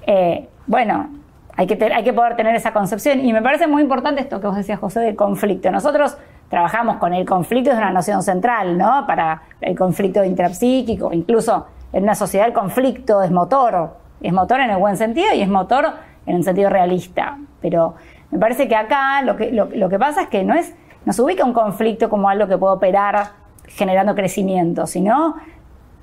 Eh, 0.07 0.49
bueno, 0.67 1.09
hay 1.57 1.67
que, 1.67 1.77
que 1.77 2.13
poder 2.13 2.37
tener 2.37 2.55
esa 2.55 2.73
concepción. 2.73 3.21
Y 3.21 3.33
me 3.33 3.43
parece 3.43 3.67
muy 3.67 3.83
importante 3.83 4.21
esto 4.21 4.41
que 4.41 4.47
vos 4.47 4.57
decías, 4.57 4.79
José, 4.79 5.01
del 5.01 5.17
conflicto. 5.17 5.71
Nosotros 5.71 6.17
trabajamos 6.49 6.97
con 6.97 7.15
el 7.15 7.25
conflicto, 7.25 7.71
es 7.71 7.77
una 7.77 7.91
noción 7.91 8.23
central, 8.23 8.77
¿no? 8.77 9.07
Para 9.07 9.43
el 9.61 9.77
conflicto 9.77 10.25
intrapsíquico, 10.25 11.13
incluso 11.13 11.67
en 11.93 12.03
una 12.03 12.15
sociedad 12.15 12.47
el 12.47 12.53
conflicto 12.53 13.23
es 13.23 13.31
motor, 13.31 13.97
es 14.21 14.33
motor 14.33 14.61
en 14.61 14.71
el 14.71 14.79
buen 14.79 14.97
sentido 14.97 15.33
y 15.35 15.43
es 15.43 15.49
motor 15.49 15.87
en 16.27 16.37
el 16.37 16.45
sentido 16.45 16.71
realista. 16.71 17.39
Pero 17.61 17.95
me 18.31 18.39
parece 18.39 18.69
que 18.69 18.77
acá 18.77 19.23
lo 19.23 19.37
que, 19.37 19.51
lo 19.53 19.89
que 19.89 19.99
pasa 19.99 20.23
es 20.23 20.29
que 20.29 20.45
no 20.45 20.55
es, 20.55 20.75
nos 21.05 21.19
ubica 21.19 21.45
un 21.45 21.53
conflicto 21.53 22.11
como 22.11 22.29
algo 22.29 22.47
que 22.47 22.59
puede 22.59 22.75
operar 22.75 23.45
generando 23.67 24.15
crecimiento, 24.15 24.87
sino 24.87 25.37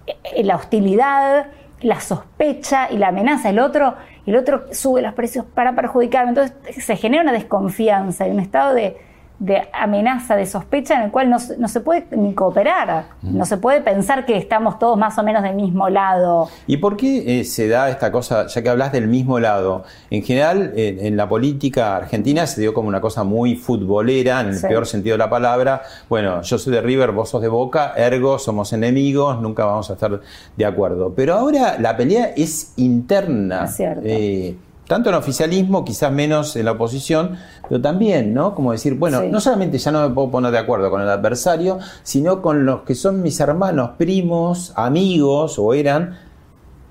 eh, 0.07 0.43
la 0.43 0.55
hostilidad, 0.55 1.47
la 1.82 2.00
sospecha 2.00 2.91
y 2.91 2.98
la 2.98 3.10
amenaza 3.10 3.50
del 3.50 3.60
otro, 3.60 3.96
el 4.26 4.36
otro 4.36 4.65
sube 4.72 5.02
los 5.02 5.13
precios 5.13 5.46
para 5.46 5.76
perjudicarme. 5.76 6.30
Entonces 6.30 6.84
se 6.84 6.96
genera 6.96 7.24
una 7.24 7.34
desconfianza 7.34 8.28
y 8.28 8.32
un 8.32 8.39
estado 8.39 8.74
de, 8.74 8.98
de 9.41 9.63
amenaza, 9.73 10.36
de 10.36 10.45
sospecha 10.45 10.93
en 10.95 11.01
el 11.01 11.12
cual 11.12 11.27
no, 11.27 11.39
se- 11.39 11.58
no 11.58 11.67
se 11.67 11.82
puede 11.82 12.06
ni 12.12 12.36
cooperar, 12.36 13.06
no 13.23 13.43
se 13.45 13.58
puede 13.58 13.82
pensar 13.82 14.23
que 14.27 14.38
estamos 14.38 14.77
todos 14.77 14.99
más 14.99 15.17
o 15.17 15.23
menos 15.23 15.41
del 15.41 15.56
mismo 15.56 15.89
lado. 15.89 16.47
¿Y 16.67 16.77
por 16.77 16.95
qué 16.95 17.39
eh, 17.39 17.43
se 17.43 17.67
da 17.67 17.89
esta 17.89 18.12
cosa, 18.12 18.45
ya 18.45 18.62
que 18.62 18.69
hablas 18.69 18.91
del 18.91 19.08
mismo 19.08 19.39
lado? 19.39 19.84
En 20.12 20.21
general, 20.21 20.73
en, 20.75 21.04
en 21.04 21.17
la 21.17 21.27
política 21.27 21.95
argentina 21.95 22.45
se 22.45 22.62
dio 22.62 22.71
como 22.75 22.88
una 22.88 23.01
cosa 23.01 23.23
muy 23.23 23.56
futbolera, 23.56 24.41
en 24.41 24.49
el 24.49 24.56
Sí. 24.58 24.67
peor 24.67 24.86
sentido 24.86 25.15
de 25.15 25.17
la 25.17 25.30
palabra. 25.32 25.82
Bueno, 26.08 26.43
yo 26.43 26.60
soy 26.60 26.71
de 26.73 26.82
River, 26.82 27.12
vos 27.12 27.30
sos 27.30 27.41
de 27.41 27.47
Boca, 27.47 27.93
ergo 27.97 28.38
somos 28.38 28.71
enemigos, 28.73 29.41
nunca 29.41 29.65
vamos 29.65 29.89
a 29.89 29.93
estar 29.93 30.21
de 30.56 30.65
acuerdo. 30.65 31.13
Pero 31.15 31.34
ahora 31.34 31.77
la 31.80 31.97
pelea 31.97 32.32
es 32.38 32.73
interna. 32.77 33.65
Es 33.65 33.75
cierto. 33.75 34.01
Eh, 34.06 34.56
tanto 34.91 35.08
en 35.10 35.15
oficialismo, 35.15 35.86
quizás 35.86 36.12
menos 36.12 36.54
en 36.58 36.65
la 36.65 36.73
oposición, 36.73 37.38
pero 37.69 37.80
también, 37.80 38.34
¿no? 38.34 38.54
Como 38.54 38.73
decir, 38.73 38.95
bueno, 38.95 39.21
Sí. 39.21 39.27
no 39.32 39.39
solamente 39.39 39.77
ya 39.77 39.89
no 39.89 40.06
me 40.10 40.13
puedo 40.13 40.30
poner 40.30 40.51
de 40.51 40.58
acuerdo 40.58 40.89
con 40.89 40.99
el 41.01 41.08
adversario, 41.08 41.80
sino 42.04 42.41
con 42.41 42.65
los 42.65 42.82
que 42.82 42.93
son 42.93 43.21
mis 43.21 43.39
hermanos, 43.39 43.91
primos, 43.97 44.73
amigos 44.75 45.58
o 45.58 45.73
eran, 45.73 46.17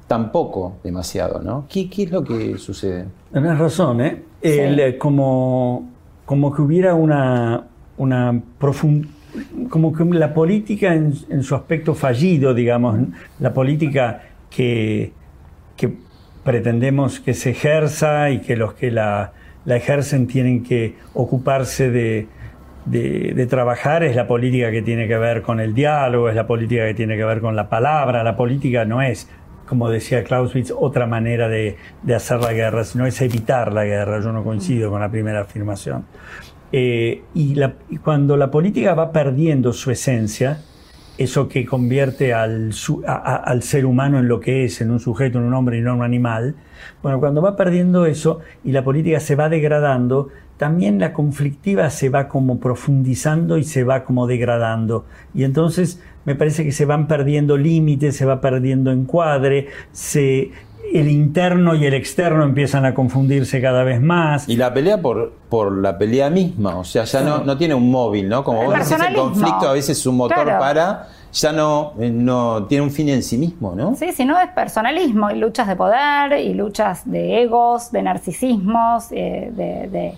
tampoco 0.08 0.78
demasiado, 0.82 1.40
¿no? 1.42 1.66
¿Qué, 1.68 1.90
qué 1.90 2.04
es 2.04 2.10
lo 2.10 2.24
que 2.24 2.56
sucede? 2.56 3.04
Tenés 3.32 3.58
razón, 3.58 4.00
¿eh? 4.00 4.22
Sí. 4.42 4.48
El, 4.48 4.80
eh, 4.80 4.96
como, 4.98 5.90
como 6.24 6.54
que 6.54 6.62
hubiera 6.62 6.94
una, 6.94 7.66
una 7.98 8.32
profund- 8.58 9.08
como 9.68 9.92
que 9.92 10.04
la 10.06 10.32
política 10.32 10.94
en, 10.94 11.12
en 11.28 11.42
su 11.42 11.54
aspecto 11.54 11.94
fallido, 11.94 12.54
digamos, 12.54 12.98
la 13.40 13.52
política 13.52 14.22
que, 14.48 15.12
que 15.76 16.08
pretendemos 16.50 17.20
que 17.20 17.32
se 17.32 17.50
ejerza 17.50 18.30
y 18.30 18.40
que 18.40 18.56
los 18.56 18.74
que 18.74 18.90
la, 18.90 19.30
ejercen 19.66 20.26
tienen 20.26 20.64
que 20.64 20.96
ocuparse 21.14 21.92
de, 21.92 22.26
de, 22.86 23.46
trabajar, 23.46 24.02
es 24.02 24.16
la 24.16 24.26
política 24.26 24.72
que 24.72 24.82
tiene 24.82 25.06
que 25.06 25.16
ver 25.16 25.42
con 25.42 25.60
el 25.60 25.74
diálogo, 25.74 26.28
es 26.28 26.34
la 26.34 26.48
política 26.48 26.86
que 26.86 26.94
tiene 26.94 27.16
que 27.16 27.24
ver 27.24 27.40
con 27.40 27.54
la 27.54 27.68
palabra, 27.68 28.24
la 28.24 28.34
política 28.34 28.84
no 28.84 29.00
es 29.00 29.28
como 29.68 29.88
decía 29.88 30.24
Clausewitz, 30.24 30.72
otra 30.76 31.06
manera 31.06 31.48
de, 31.48 31.76
de 32.02 32.14
hacer 32.16 32.40
la 32.40 32.52
guerra, 32.52 32.82
sino 32.82 33.06
es 33.06 33.20
evitar 33.22 33.72
la 33.72 33.84
guerra. 33.84 34.20
Yo 34.20 34.32
no 34.32 34.42
coincido 34.42 34.90
con 34.90 35.00
la 35.00 35.08
primera 35.08 35.42
afirmación. 35.42 36.06
Eh, 36.72 37.22
y 37.34 37.54
cuando 38.02 38.36
la 38.36 38.50
política 38.50 38.94
va 38.94 39.12
perdiendo 39.12 39.72
su 39.72 39.92
esencia, 39.92 40.58
eso 41.20 41.48
que 41.48 41.66
convierte 41.66 42.32
al, 42.32 42.72
ser 42.72 43.84
humano 43.84 44.18
en 44.18 44.26
lo 44.26 44.40
que 44.40 44.64
es, 44.64 44.80
en 44.80 44.90
un 44.90 45.00
sujeto, 45.00 45.38
en 45.38 45.44
un 45.44 45.52
hombre 45.52 45.76
y 45.76 45.82
no 45.82 45.90
en 45.90 45.98
un 45.98 46.02
animal, 46.02 46.54
bueno, 47.02 47.20
cuando 47.20 47.42
va 47.42 47.56
perdiendo 47.56 48.06
eso 48.06 48.40
y 48.64 48.72
la 48.72 48.82
política 48.82 49.20
se 49.20 49.36
va 49.36 49.50
degradando, 49.50 50.28
también 50.56 50.98
la 50.98 51.12
conflictiva 51.12 51.90
se 51.90 52.08
va 52.08 52.26
como 52.26 52.58
profundizando 52.58 53.58
y 53.58 53.64
se 53.64 53.84
va 53.84 54.04
como 54.04 54.26
degradando. 54.26 55.04
Y 55.34 55.44
entonces 55.44 56.02
me 56.24 56.34
parece 56.34 56.64
que 56.64 56.72
se 56.72 56.86
van 56.86 57.06
perdiendo 57.06 57.58
límites, 57.58 58.16
se 58.16 58.24
va 58.24 58.40
perdiendo 58.40 58.90
encuadre, 58.90 59.68
se, 59.92 60.52
el 60.92 61.08
interno 61.08 61.74
y 61.74 61.86
el 61.86 61.94
externo 61.94 62.42
empiezan 62.44 62.84
a 62.84 62.94
confundirse 62.94 63.60
cada 63.60 63.84
vez 63.84 64.00
más. 64.00 64.48
Y 64.48 64.56
la 64.56 64.72
pelea 64.74 65.00
por, 65.00 65.32
por 65.48 65.76
la 65.76 65.96
pelea 65.98 66.30
misma, 66.30 66.76
o 66.76 66.84
sea, 66.84 67.04
ya 67.04 67.20
no, 67.22 67.38
no 67.44 67.56
tiene 67.56 67.74
un 67.74 67.90
móvil, 67.90 68.28
¿no? 68.28 68.42
Como 68.44 68.62
El 68.62 68.68
vos 68.68 68.88
decís, 68.88 69.04
el 69.08 69.14
conflicto 69.14 69.68
a 69.68 69.72
veces 69.72 69.98
es 69.98 70.06
un 70.06 70.16
motor 70.16 70.42
Claro. 70.42 70.58
para, 70.58 71.08
ya 71.32 71.52
no, 71.52 71.92
eh, 72.00 72.10
no 72.10 72.64
tiene 72.66 72.82
un 72.84 72.90
fin 72.90 73.08
en 73.08 73.22
sí 73.22 73.38
mismo, 73.38 73.74
¿no? 73.76 73.94
Sí, 73.94 74.12
si 74.12 74.24
no 74.24 74.38
es 74.40 74.48
personalismo, 74.48 75.30
y 75.30 75.36
luchas 75.38 75.68
de 75.68 75.76
poder, 75.76 76.40
y 76.40 76.54
luchas 76.54 77.08
de 77.10 77.42
egos, 77.42 77.92
de 77.92 78.02
narcisismos, 78.02 79.12
eh, 79.12 79.50
de, 79.52 79.88
de 79.88 80.14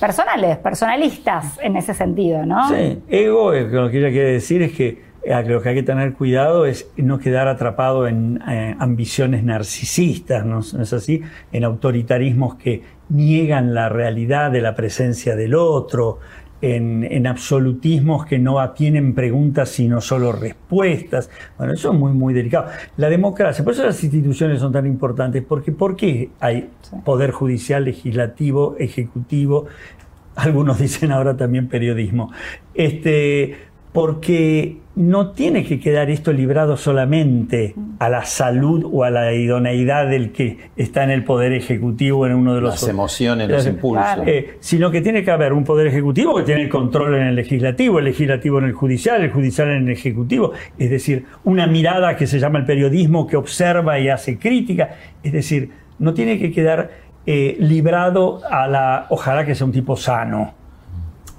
personales, 0.00 0.56
personalistas 0.58 1.58
en 1.62 1.76
ese 1.76 1.92
sentido, 1.94 2.44
¿no? 2.46 2.68
Sí, 2.68 3.02
ego, 3.08 3.52
lo 3.52 3.90
que 3.90 3.98
ella 3.98 4.10
quiere 4.10 4.32
decir 4.32 4.62
es 4.62 4.72
que 4.72 5.07
eh, 5.28 5.44
lo 5.46 5.60
que 5.62 5.68
hay 5.70 5.74
que 5.74 5.82
tener 5.82 6.14
cuidado 6.14 6.64
es 6.66 6.90
no 6.96 7.18
quedar 7.18 7.48
atrapado 7.48 8.06
en 8.08 8.40
eh, 8.48 8.74
ambiciones 8.78 9.44
narcisistas, 9.44 10.44
¿no 10.44 10.60
es- 10.60 10.74
no 10.74 10.82
es 10.82 10.92
así? 10.92 11.22
En 11.52 11.64
autoritarismos 11.64 12.54
que 12.56 12.82
niegan 13.10 13.74
la 13.74 13.88
realidad 13.88 14.50
de 14.50 14.60
la 14.60 14.74
presencia 14.74 15.36
del 15.36 15.54
otro, 15.54 16.18
en, 16.60 17.04
en 17.04 17.26
absolutismos 17.28 18.26
que 18.26 18.38
no 18.40 18.68
tienen 18.70 19.14
preguntas 19.14 19.68
sino 19.68 20.00
solo 20.00 20.32
respuestas. 20.32 21.30
Bueno, 21.56 21.72
eso 21.72 21.92
es 21.92 21.98
muy, 21.98 22.12
muy 22.12 22.34
delicado. 22.34 22.66
La 22.96 23.08
democracia, 23.08 23.62
por 23.62 23.74
eso 23.74 23.84
las 23.84 24.02
instituciones 24.02 24.58
son 24.60 24.72
tan 24.72 24.84
importantes, 24.86 25.44
porque 25.46 25.70
¿por 25.70 25.94
qué 25.94 26.30
hay 26.40 26.68
poder 27.04 27.30
judicial, 27.30 27.84
legislativo, 27.84 28.74
ejecutivo? 28.78 29.66
algunos 30.34 30.78
dicen 30.86 31.10
ahora 31.12 31.36
también 31.36 31.68
periodismo, 31.68 32.32
este, 32.74 33.56
porque 33.98 34.76
no 34.94 35.32
tiene 35.32 35.64
que 35.64 35.80
quedar 35.80 36.08
esto 36.08 36.32
librado 36.32 36.76
solamente 36.76 37.74
a 37.98 38.08
la 38.08 38.24
salud 38.24 38.88
o 38.92 39.02
a 39.02 39.10
la 39.10 39.32
idoneidad 39.32 40.06
del 40.06 40.30
que 40.30 40.56
está 40.76 41.02
en 41.02 41.10
el 41.10 41.24
poder 41.24 41.52
ejecutivo 41.52 42.24
en 42.24 42.34
uno 42.34 42.54
de 42.54 42.60
los 42.60 42.80
Las 42.80 42.88
emociones, 42.88 43.48
los 43.48 43.66
impulsos. 43.66 44.20
eh, 44.24 44.54
sino 44.60 44.92
que 44.92 45.00
tiene 45.00 45.24
que 45.24 45.32
haber 45.32 45.52
un 45.52 45.64
poder 45.64 45.88
ejecutivo 45.88 46.36
que 46.36 46.44
tiene 46.44 46.62
el 46.62 46.68
control 46.68 47.16
en 47.16 47.26
el 47.26 47.34
legislativo, 47.34 47.98
el 47.98 48.04
legislativo 48.04 48.60
en 48.60 48.66
el 48.66 48.72
judicial, 48.72 49.20
el 49.20 49.32
judicial 49.32 49.68
en 49.68 49.88
el 49.88 49.90
ejecutivo, 49.90 50.52
es 50.78 50.90
decir, 50.90 51.24
una 51.42 51.66
mirada 51.66 52.14
que 52.14 52.28
se 52.28 52.38
llama 52.38 52.60
el 52.60 52.66
periodismo 52.66 53.26
que 53.26 53.36
observa 53.36 53.98
y 53.98 54.08
hace 54.08 54.38
crítica, 54.38 54.90
es 55.24 55.32
decir, 55.32 55.70
no 55.98 56.14
tiene 56.14 56.38
que 56.38 56.52
quedar 56.52 56.90
eh, 57.26 57.56
librado 57.58 58.42
a 58.48 58.68
la, 58.68 59.06
ojalá 59.10 59.44
que 59.44 59.56
sea 59.56 59.66
un 59.66 59.72
tipo 59.72 59.96
sano, 59.96 60.54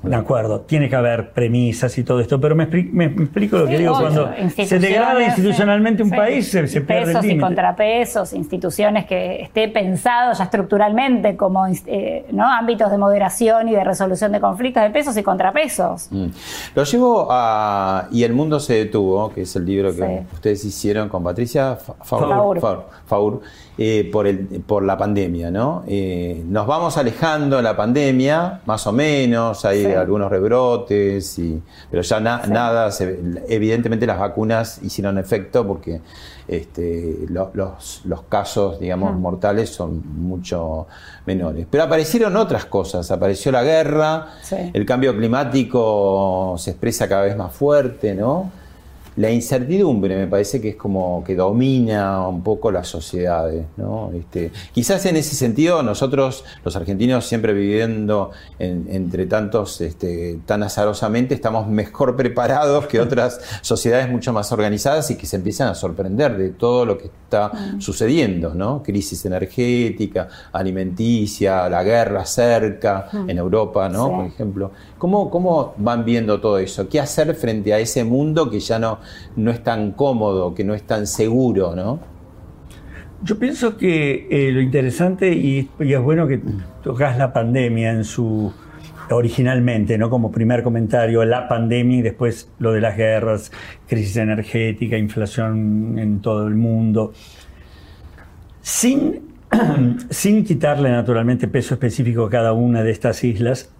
De 0.01 0.15
acuerdo, 0.15 0.61
tiene 0.61 0.87
que 0.89 0.95
haber 0.95 1.31
premisas 1.31 1.97
y 1.97 2.03
todo 2.03 2.19
esto, 2.21 2.39
pero 2.39 2.55
me, 2.55 2.69
expli- 2.69 2.89
me- 2.91 3.05
explico 3.05 3.57
lo 3.57 3.67
que 3.67 3.77
digo, 3.77 3.91
obvio. 3.93 4.29
cuando 4.29 4.65
se 4.65 4.79
degrada 4.79 5.21
institucionalmente 5.23 6.03
un 6.03 6.09
sí. 6.09 6.15
país, 6.15 6.49
se, 6.49 6.67
se 6.67 6.81
pierde 6.81 7.11
el 7.11 7.17
pesos 7.17 7.25
y 7.25 7.37
contrapesos, 7.37 8.33
instituciones 8.33 9.05
que 9.05 9.41
esté 9.41 9.67
pensado 9.67 10.33
ya 10.33 10.43
estructuralmente 10.45 11.35
como 11.35 11.67
eh, 11.67 12.25
¿no? 12.31 12.45
ámbitos 12.49 12.89
de 12.91 12.97
moderación 12.97 13.67
y 13.67 13.73
de 13.73 13.83
resolución 13.83 14.31
de 14.31 14.39
conflictos 14.39 14.83
de 14.83 14.89
pesos 14.89 15.17
y 15.17 15.23
contrapesos. 15.23 16.07
Mm. 16.11 16.27
Lo 16.75 16.83
llevo 16.83 17.27
a 17.29 18.07
Y 18.11 18.23
el 18.23 18.33
mundo 18.33 18.59
se 18.59 18.73
detuvo, 18.75 19.29
que 19.33 19.41
es 19.41 19.55
el 19.55 19.65
libro 19.65 19.93
que 19.95 19.99
Sí. 19.99 20.27
ustedes 20.33 20.65
hicieron 20.65 21.09
con 21.09 21.23
Patricia 21.23 21.75
Fa- 21.75 21.95
Faur. 22.03 22.29
Faur, 22.29 22.59
Faur, 22.59 22.85
Faur, 23.05 23.41
eh, 23.81 24.09
por, 24.11 24.27
el, 24.27 24.39
por 24.67 24.83
la 24.83 24.97
pandemia, 24.97 25.49
¿no? 25.51 25.83
Eh, 25.87 26.43
nos 26.45 26.67
vamos 26.67 26.97
alejando 26.97 27.55
de 27.55 27.63
la 27.63 27.77
pandemia, 27.77 28.59
más 28.65 28.85
o 28.87 28.91
menos, 28.91 29.63
hay 29.63 29.85
Sí. 29.85 29.91
algunos 29.93 30.29
rebrotes, 30.29 31.39
y, 31.39 31.61
pero 31.89 32.01
ya 32.03 32.19
na- 32.19 32.41
Sí. 32.43 32.51
nada, 32.51 32.91
se- 32.91 33.17
evidentemente 33.47 34.05
las 34.05 34.19
vacunas 34.19 34.81
hicieron 34.83 35.17
efecto 35.17 35.65
porque 35.65 36.01
este, 36.49 37.19
lo- 37.29 37.51
los, 37.53 38.01
los 38.05 38.23
casos, 38.23 38.79
digamos, 38.79 39.15
mortales 39.15 39.69
son 39.69 40.01
mucho 40.17 40.87
menores. 41.27 41.65
Pero 41.69 41.83
aparecieron 41.83 42.35
otras 42.35 42.65
cosas, 42.65 43.09
apareció 43.11 43.51
la 43.51 43.63
guerra, 43.63 44.27
Sí. 44.41 44.55
el 44.73 44.85
cambio 44.85 45.15
climático 45.15 46.55
se 46.57 46.71
expresa 46.71 47.07
cada 47.07 47.21
vez 47.23 47.37
más 47.37 47.53
fuerte, 47.53 48.13
¿no? 48.15 48.51
La 49.19 49.29
incertidumbre 49.29 50.15
me 50.15 50.27
parece 50.27 50.61
que 50.61 50.69
es 50.69 50.75
como 50.77 51.23
que 51.25 51.35
domina 51.35 52.25
un 52.27 52.41
poco 52.41 52.71
las 52.71 52.87
sociedades, 52.87 53.65
¿no? 53.75 54.11
Este, 54.13 54.51
quizás 54.71 55.05
en 55.07 55.17
ese 55.17 55.35
sentido 55.35 55.83
nosotros, 55.83 56.45
los 56.63 56.75
argentinos, 56.77 57.25
siempre 57.25 57.51
viviendo 57.51 58.31
en- 58.59 58.87
entre 58.89 59.25
tantos, 59.25 59.81
este, 59.81 60.39
tan 60.45 60.63
azarosamente, 60.63 61.33
estamos 61.35 61.67
mejor 61.67 62.15
preparados 62.15 62.87
que 62.87 63.01
otras 63.01 63.41
sociedades 63.61 64.09
mucho 64.09 64.31
más 64.31 64.53
organizadas 64.53 65.11
y 65.11 65.17
que 65.17 65.25
se 65.25 65.35
empiezan 65.35 65.67
a 65.67 65.75
sorprender 65.75 66.37
de 66.37 66.51
todo 66.51 66.85
lo 66.85 66.97
que 66.97 67.07
está 67.07 67.51
sucediendo, 67.79 68.53
¿no? 68.55 68.81
Crisis 68.83 69.25
energética, 69.25 70.29
alimenticia, 70.53 71.69
la 71.69 71.83
guerra 71.83 72.25
cerca, 72.25 73.09
en 73.27 73.37
Europa, 73.37 73.89
¿no? 73.89 74.05
Sí. 74.05 74.11
Por 74.15 74.25
ejemplo. 74.27 74.71
¿Cómo, 74.97 75.29
¿Cómo 75.29 75.73
van 75.77 76.03
viendo 76.05 76.39
todo 76.41 76.57
eso? 76.57 76.87
¿Qué 76.89 76.99
hacer 76.99 77.33
frente 77.35 77.73
a 77.73 77.79
ese 77.79 78.03
mundo 78.03 78.49
que 78.49 78.59
ya 78.59 78.79
no, 78.79 78.99
no 79.35 79.51
es 79.51 79.63
tan 79.63 79.91
cómodo, 79.91 80.53
que 80.53 80.63
no 80.63 80.73
es 80.73 80.83
tan 80.83 81.07
seguro, 81.07 81.75
¿no? 81.75 81.99
Yo 83.21 83.37
pienso 83.37 83.77
que 83.77 84.27
eh, 84.29 84.51
lo 84.51 84.61
interesante, 84.61 85.33
y, 85.33 85.69
y 85.79 85.93
es 85.93 86.01
bueno 86.01 86.27
que 86.27 86.41
tocas 86.83 87.17
la 87.17 87.33
pandemia 87.33 87.91
en 87.91 88.05
su 88.05 88.51
originalmente, 89.11 89.97
¿no? 89.97 90.09
Como 90.09 90.31
primer 90.31 90.63
comentario, 90.63 91.23
la 91.25 91.47
pandemia 91.47 91.99
y 91.99 92.01
después 92.01 92.51
lo 92.59 92.71
de 92.71 92.81
las 92.81 92.95
guerras, 92.95 93.51
crisis 93.87 94.17
energética, 94.17 94.97
inflación 94.97 95.97
en 95.97 96.21
todo 96.21 96.47
el 96.47 96.55
mundo. 96.55 97.13
Sin, 98.61 99.33
sin 100.09 100.43
quitarle 100.43 100.91
naturalmente 100.91 101.47
peso 101.47 101.73
específico 101.73 102.25
a 102.25 102.29
cada 102.29 102.53
una 102.53 102.83
de 102.83 102.91
estas 102.91 103.23
islas, 103.23 103.71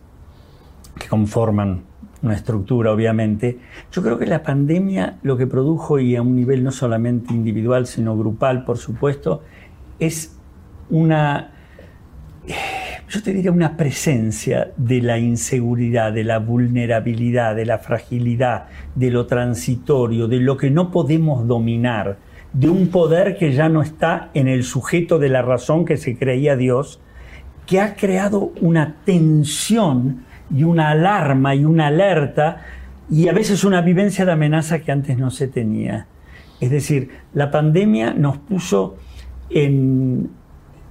que 0.97 1.07
conforman 1.07 1.84
una 2.22 2.36
estructura, 2.36 2.91
obviamente. 2.91 3.59
Yo 3.91 4.01
creo 4.01 4.17
que 4.17 4.26
la 4.26 4.43
pandemia 4.43 5.17
lo 5.24 5.38
que 5.38 5.47
produjo, 5.47 5.99
y 5.99 6.15
a 6.15 6.22
un 6.22 6.36
nivel 6.36 6.63
no 6.63 6.72
solamente 6.72 7.34
individual, 7.34 7.88
sino 7.88 8.17
grupal, 8.17 8.65
por 8.65 8.78
supuesto, 8.78 9.41
es 9.99 10.38
una, 10.89 11.51
yo 13.07 13.22
diría, 13.22 13.51
una 13.51 13.78
presencia 13.78 14.72
de 14.78 15.01
la 15.01 15.17
inseguridad, 15.17 16.11
de 16.11 16.24
la 16.24 16.39
vulnerabilidad, 16.39 17.55
de 17.55 17.65
la 17.65 17.80
fragilidad, 17.80 18.67
de 18.95 19.11
lo 19.11 19.26
transitorio, 19.26 20.28
de 20.28 20.39
lo 20.39 20.57
que 20.57 20.72
no 20.72 20.91
podemos 20.91 21.47
dominar, 21.47 22.17
de 22.51 22.70
un 22.70 22.88
poder 22.88 23.38
que 23.38 23.53
ya 23.53 23.70
no 23.70 23.82
está 23.82 24.32
en 24.34 24.47
el 24.47 24.63
sujeto 24.63 25.20
de 25.20 25.30
la 25.30 25.41
razón 25.41 25.86
que 25.86 25.97
se 25.97 26.17
creía 26.17 26.55
Dios, 26.55 26.99
que 27.67 27.80
ha 27.80 27.95
creado 27.95 28.51
una 28.61 28.95
tensión 29.05 30.26
y 30.54 30.64
una 30.64 30.89
alarma 30.89 31.56
y 31.56 31.66
una 31.66 31.88
alerta 31.88 32.64
y 33.10 33.28
a 33.28 33.34
veces 33.34 33.64
una 33.64 33.82
vivencia 33.82 34.26
de 34.26 34.32
amenaza 34.32 34.80
que 34.80 34.91
antes 34.91 35.18
no 35.18 35.32
se 35.32 35.47
tenía. 35.47 36.08
Es 36.60 36.72
decir, 36.72 37.10
la 37.34 37.52
pandemia 37.52 38.14
nos 38.14 38.38
puso 38.38 38.97
en, 39.50 40.30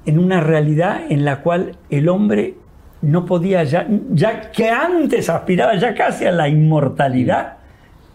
en 0.06 0.18
una 0.18 0.40
realidad 0.40 1.02
en 1.08 1.24
la 1.24 1.42
cual 1.42 1.76
el 1.90 2.08
hombre 2.08 2.54
no 3.02 3.24
podía 3.26 3.62
ya, 3.64 3.86
ya 4.10 4.50
que 4.50 4.70
antes 4.70 5.28
aspiraba 5.28 5.76
ya 5.76 5.94
casi 5.94 6.24
a 6.24 6.32
la 6.32 6.48
inmortalidad, 6.48 7.57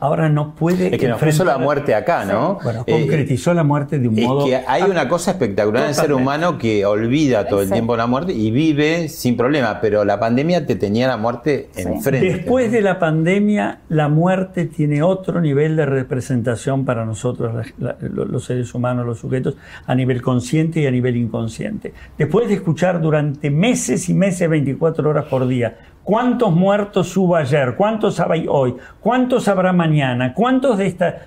ahora 0.04 0.28
no 0.30 0.54
puede. 0.56 0.94
Es 0.94 1.00
que 1.00 1.08
nos 1.08 1.20
puso 1.22 1.46
la 1.46 1.58
muerte 1.58 1.96
acá, 1.96 2.26
¿no? 2.26 2.58
Sí. 2.60 2.64
Bueno, 2.66 2.84
Eh, 2.88 2.92
concretizó 2.92 3.54
la 3.54 3.64
muerte 3.64 4.00
de 4.00 4.08
un 4.10 4.18
Es 4.20 4.26
modo. 4.26 4.46
que 4.46 4.58
hay 4.68 4.84
una 4.84 5.08
cosa 5.08 5.32
espectacular 5.32 5.84
en 5.84 5.90
el 5.90 5.96
ser 5.96 6.12
humano 6.14 6.58
que 6.58 6.86
olvida 6.86 7.48
todo 7.48 7.62
el 7.62 7.68
Sí. 7.68 7.74
tiempo 7.74 7.96
la 7.96 8.06
muerte 8.08 8.34
y 8.34 8.52
vive 8.52 9.08
sin 9.08 9.38
problema, 9.38 9.80
pero 9.82 10.04
la 10.04 10.20
pandemia 10.20 10.66
te 10.66 10.76
tenía 10.76 11.08
la 11.08 11.18
muerte 11.18 11.70
enfrente. 11.76 12.28
Después 12.34 12.72
de 12.72 12.82
la 12.82 13.00
pandemia, 13.00 13.80
la 13.90 14.10
muerte 14.10 14.66
tiene 14.66 15.02
otro 15.04 15.40
nivel 15.42 15.76
de 15.76 15.86
representación 15.86 16.86
para 16.86 17.06
nosotros, 17.06 17.54
la- 17.78 17.96
la- 18.02 18.08
lo- 18.10 18.26
los 18.26 18.44
seres 18.46 18.74
humanos, 18.74 19.06
los 19.06 19.20
sujetos, 19.20 19.56
a 19.86 19.96
nivel 19.96 20.22
consciente 20.22 20.82
y 20.82 20.86
a 20.88 20.92
nivel 20.92 21.16
inconsciente. 21.16 21.94
Después 22.18 22.48
de 22.48 22.56
escuchar 22.56 23.02
durante 23.02 23.50
meses 23.50 24.10
y 24.10 24.14
meses, 24.14 24.50
24 24.50 25.10
horas 25.10 25.26
por 25.26 25.48
día, 25.48 25.78
cuántos 26.04 26.54
muertos 26.54 27.16
hubo 27.18 27.36
ayer, 27.36 27.76
cuántos 27.76 28.20
hay 28.20 28.46
hoy, 28.48 28.76
cuántos 29.00 29.48
habrá 29.48 29.74
mañana, 29.74 30.34
cuántos 30.34 30.78
de 30.78 30.88
esta 30.88 31.22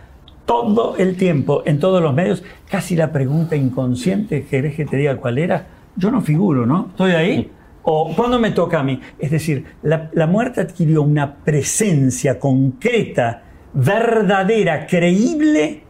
todo 0.45 0.97
el 0.97 1.17
tiempo 1.17 1.63
en 1.67 1.81
todos 1.81 2.01
los 2.01 2.15
medios, 2.15 2.43
casi 2.71 2.95
la 2.95 3.13
pregunta 3.13 3.57
inconsciente, 3.57 4.47
¿querés 4.47 4.77
que 4.77 4.85
te 4.85 4.97
diga 4.97 5.17
cuál 5.17 5.39
era? 5.39 5.67
Yo 5.97 6.11
no 6.11 6.21
figuro, 6.21 6.65
¿no? 6.65 6.87
¿Estoy 6.91 7.13
ahí? 7.13 7.51
¿O 7.83 8.15
cuándo 8.15 8.39
me 8.39 8.53
toca 8.53 8.81
a 8.81 8.83
mí? 8.83 9.01
Es 9.19 9.33
decir, 9.33 9.65
la, 9.83 10.09
la 10.13 10.27
muerte 10.27 10.61
adquirió 10.61 11.03
una 11.03 11.35
presencia 11.35 12.39
concreta, 12.39 13.43
verdadera, 13.75 14.87
creíble, 14.87 15.83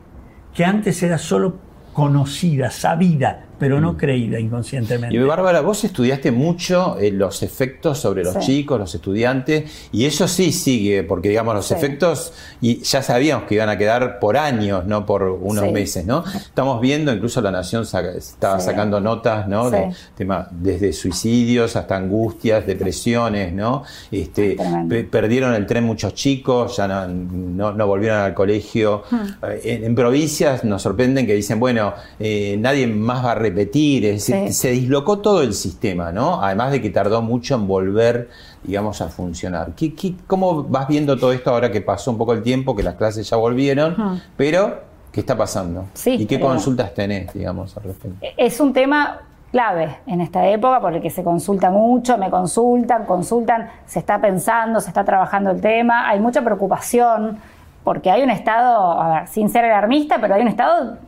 que 0.54 0.64
antes 0.64 1.02
era 1.02 1.18
solo 1.18 1.58
conocida, 1.92 2.70
sabida, 2.70 3.45
pero 3.58 3.80
no 3.80 3.96
creída 3.96 4.38
inconscientemente. 4.38 5.16
Y 5.16 5.18
Bárbara, 5.20 5.60
vos 5.60 5.82
estudiaste 5.84 6.30
mucho 6.30 6.98
eh, 7.00 7.10
los 7.10 7.42
efectos 7.42 7.98
sobre 7.98 8.22
los 8.24 8.34
Sí. 8.34 8.40
chicos, 8.40 8.78
los 8.78 8.94
estudiantes, 8.94 9.88
y 9.92 10.04
eso 10.04 10.28
sí 10.28 10.52
sigue, 10.52 11.02
porque 11.02 11.28
digamos 11.30 11.54
los 11.54 11.66
Sí. 11.66 11.74
efectos, 11.74 12.32
y 12.60 12.80
ya 12.82 13.02
sabíamos 13.02 13.46
que 13.46 13.54
iban 13.54 13.68
a 13.68 13.78
quedar 13.78 14.18
por 14.18 14.36
años, 14.36 14.84
no 14.86 15.06
por 15.06 15.22
unos 15.24 15.64
Sí. 15.66 15.72
meses, 15.72 16.06
¿no? 16.06 16.24
Estamos 16.34 16.80
viendo, 16.80 17.12
incluso 17.12 17.40
la 17.40 17.50
Nación 17.50 17.86
saca- 17.86 18.12
estaba 18.16 18.60
Sí. 18.60 18.66
sacando 18.66 19.00
notas, 19.00 19.48
¿no? 19.48 19.70
De 19.70 19.90
tema, 20.16 20.48
desde 20.50 20.92
suicidios 20.92 21.76
hasta 21.76 21.96
angustias, 21.96 22.66
depresiones, 22.66 23.52
¿no? 23.52 23.84
Este, 24.10 24.56
pe- 24.88 25.04
perdieron 25.04 25.54
el 25.54 25.66
tren 25.66 25.84
muchos 25.84 26.14
chicos, 26.14 26.76
ya 26.76 26.86
no, 26.88 27.06
no- 27.06 27.72
no 27.72 27.86
volvieron 27.86 28.18
al 28.20 28.34
colegio. 28.34 29.02
Hmm. 29.10 29.16
Eh, 29.44 29.60
En, 29.66 29.84
en 29.84 29.94
provincias 29.94 30.64
nos 30.64 30.82
sorprenden 30.82 31.26
que 31.26 31.34
dicen, 31.34 31.58
bueno, 31.58 31.94
eh, 32.20 32.56
nadie 32.58 32.86
más 32.86 33.24
va 33.24 33.32
a 33.32 33.34
repetir, 33.50 34.04
es 34.04 34.26
decir, 34.26 34.48
Sí. 34.48 34.52
se 34.52 34.70
dislocó 34.70 35.18
todo 35.18 35.42
el 35.42 35.52
sistema, 35.54 36.12
¿no? 36.12 36.42
Además 36.42 36.72
de 36.72 36.80
que 36.82 36.90
tardó 36.90 37.22
mucho 37.22 37.54
en 37.54 37.66
volver, 37.66 38.28
digamos, 38.62 39.00
a 39.00 39.08
funcionar. 39.08 39.72
¿Qué, 39.76 39.94
qué- 39.94 40.14
cómo 40.26 40.64
vas 40.64 40.88
viendo 40.88 41.16
todo 41.16 41.32
esto 41.32 41.50
ahora 41.50 41.70
que 41.70 41.80
pasó 41.80 42.10
un 42.10 42.18
poco 42.18 42.32
el 42.32 42.42
tiempo, 42.42 42.74
que 42.74 42.82
las 42.82 42.94
clases 42.96 43.28
ya 43.28 43.36
volvieron, 43.36 44.20
pero 44.36 44.80
qué 45.12 45.20
está 45.20 45.36
pasando? 45.36 45.86
Sí, 45.94 46.12
¿Y 46.14 46.26
qué 46.26 46.36
pero- 46.36 46.48
consultas 46.50 46.92
tenés, 46.94 47.32
digamos, 47.32 47.76
al 47.76 47.84
respecto? 47.84 48.26
Es 48.36 48.60
un 48.60 48.72
tema 48.72 49.20
clave 49.52 49.96
en 50.06 50.20
esta 50.20 50.46
época 50.48 50.80
por 50.80 50.92
el 50.94 51.00
que 51.00 51.08
se 51.08 51.22
consulta 51.22 51.70
mucho, 51.70 52.18
me 52.18 52.28
consultan, 52.30 53.04
consultan, 53.06 53.70
se 53.86 54.00
está 54.00 54.20
pensando, 54.20 54.80
se 54.80 54.88
está 54.88 55.04
trabajando 55.04 55.50
el 55.50 55.60
tema, 55.60 56.08
hay 56.08 56.20
mucha 56.20 56.42
preocupación 56.42 57.38
porque 57.84 58.10
hay 58.10 58.22
un 58.22 58.30
estado, 58.30 59.00
a 59.00 59.20
ver, 59.20 59.28
sin 59.28 59.48
ser 59.48 59.64
alarmista, 59.64 60.18
pero 60.20 60.34
hay 60.34 60.42
un 60.42 60.48
estado 60.48 60.98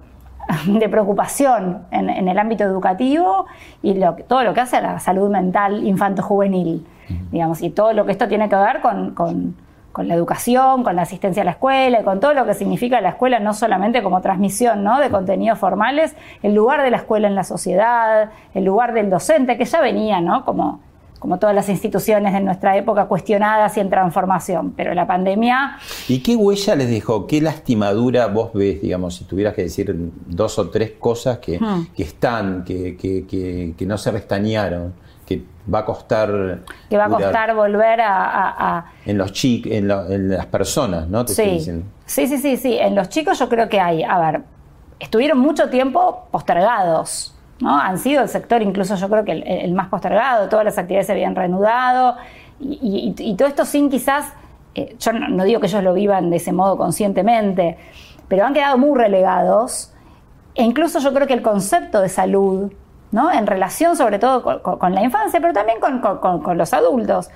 de 0.67 0.89
preocupación 0.89 1.83
en, 1.91 2.09
en 2.11 2.29
el 2.29 2.39
ámbito 2.39 2.65
educativo 2.65 3.47
y 3.83 3.95
lo, 3.95 4.15
todo 4.15 4.43
lo 4.45 4.55
que 4.55 4.61
hace 4.61 4.77
a 4.77 4.81
la 4.81 4.99
salud 4.99 5.31
mental 5.31 5.87
infanto-juvenil, 5.87 6.87
digamos, 7.31 7.63
y 7.63 7.71
todo 7.71 7.93
lo 7.93 8.05
que 8.07 8.13
esto 8.13 8.29
tiene 8.29 8.49
que 8.49 8.57
ver 8.57 8.81
con, 8.81 9.15
con- 9.15 9.55
con 9.93 10.07
la 10.07 10.15
educación, 10.15 10.85
con 10.85 10.95
la 10.95 11.03
asistencia 11.03 11.43
a 11.43 11.45
la 11.45 11.53
escuela 11.53 12.01
y 12.01 12.05
con 12.05 12.21
todo 12.21 12.33
lo 12.33 12.45
que 12.47 12.55
significa 12.55 13.01
la 13.01 13.09
escuela, 13.09 13.41
no 13.41 13.53
solamente 13.53 14.01
como 14.01 14.21
transmisión 14.21 14.85
¿no? 14.85 15.01
de 15.01 15.11
contenidos 15.11 15.59
formales, 15.59 16.15
el 16.43 16.55
lugar 16.55 16.83
de 16.83 16.91
la 16.93 16.99
escuela 16.99 17.27
en 17.27 17.35
la 17.35 17.43
sociedad, 17.43 18.31
el 18.55 18.65
lugar 18.65 18.93
del 18.93 19.11
docente, 19.11 19.57
que 19.57 19.65
ya 19.65 19.81
venía, 19.81 20.21
¿no? 20.21 20.45
como, 20.45 20.79
como 21.19 21.39
todas 21.39 21.55
las 21.55 21.69
instituciones 21.69 22.33
de 22.33 22.41
nuestra 22.41 22.77
época 22.77 23.07
cuestionadas 23.07 23.77
y 23.77 23.81
en 23.81 23.91
transformación, 23.91 24.73
pero 24.77 24.95
la 24.95 25.07
pandemia 25.07 25.77
¿Y 26.09 26.21
qué 26.23 26.37
huella 26.37 26.77
les 26.77 26.89
dejó? 26.91 27.27
¿Qué 27.27 27.41
lastimadura 27.41 28.27
vos 28.29 28.53
ves, 28.55 28.81
digamos, 28.81 29.17
si 29.17 29.25
tuvieras 29.25 29.55
que 29.55 29.63
decir 29.63 29.95
dos 30.27 30.59
o 30.59 30.69
tres 30.71 30.93
cosas 30.99 31.39
que, 31.39 31.59
Hmm. 31.59 31.87
que 31.97 32.03
están, 32.03 32.65
que, 32.65 32.97
que- 32.97 33.27
que- 33.27 33.75
que 33.77 33.87
no 33.87 33.99
se 33.99 34.11
restañaron? 34.11 34.95
que 35.29 35.43
va 35.71 35.81
a 35.81 35.85
costar. 35.85 36.61
Que 36.89 36.97
va 36.97 37.05
a 37.05 37.09
costar 37.11 37.55
volver 37.55 38.01
a- 38.01 38.25
a- 38.25 38.79
a 38.79 38.85
En 39.05 39.19
los 39.19 39.31
chicos, 39.33 39.71
en, 39.71 39.87
lo- 39.87 40.11
en 40.11 40.31
las 40.31 40.47
personas, 40.47 41.07
¿no? 41.07 41.23
Te 41.27 41.35
sí, 41.35 41.61
sí, 42.07 42.39
sí, 42.39 42.57
sí. 42.57 42.79
En 42.79 42.95
los 42.95 43.11
chicos 43.11 43.39
yo 43.39 43.47
creo 43.51 43.69
que 43.69 43.79
hay, 43.79 44.03
a 44.05 44.19
ver, 44.19 44.41
estuvieron 44.99 45.39
mucho 45.39 45.69
tiempo 45.69 46.27
postergados, 46.31 47.35
¿no? 47.61 47.79
Han 47.79 47.99
sido 47.99 48.23
el 48.23 48.29
sector 48.29 48.63
incluso 48.63 48.95
yo 48.97 49.09
creo 49.09 49.25
que 49.25 49.33
el, 49.33 49.73
más 49.73 49.89
postergado, 49.89 50.49
todas 50.49 50.65
las 50.65 50.79
actividades 50.79 51.07
se 51.07 51.13
habían 51.13 51.35
reanudado 51.35 52.17
y, 52.61 53.35
todo 53.37 53.49
esto 53.49 53.65
sin 53.65 53.91
quizás, 53.91 54.33
eh, 54.75 54.97
yo 54.99 55.13
no, 55.13 55.45
digo 55.45 55.61
que 55.61 55.67
ellos 55.67 55.83
lo 55.83 55.95
vivan 55.95 56.31
de 56.31 56.37
ese 56.37 56.53
modo 56.53 56.77
conscientemente, 56.77 57.79
pero 58.29 58.45
han 58.45 58.55
quedado 58.55 58.79
muy 58.79 58.99
relegados 58.99 59.93
e 60.55 60.63
incluso 60.63 60.99
yo 60.99 61.13
creo 61.13 61.27
que 61.27 61.35
el 61.35 61.43
concepto 61.43 62.01
de 62.01 62.09
salud, 62.09 62.73
¿no? 63.13 63.31
En 63.33 63.47
relación 63.47 63.97
sobre 63.97 64.19
todo 64.19 64.43
con, 64.43 64.79
con- 64.79 64.95
la 64.95 65.03
infancia, 65.03 65.41
pero 65.41 65.53
también 65.53 65.79
con- 65.81 66.01
con 66.01 66.59
los 66.59 66.73
adultos. 66.75 67.31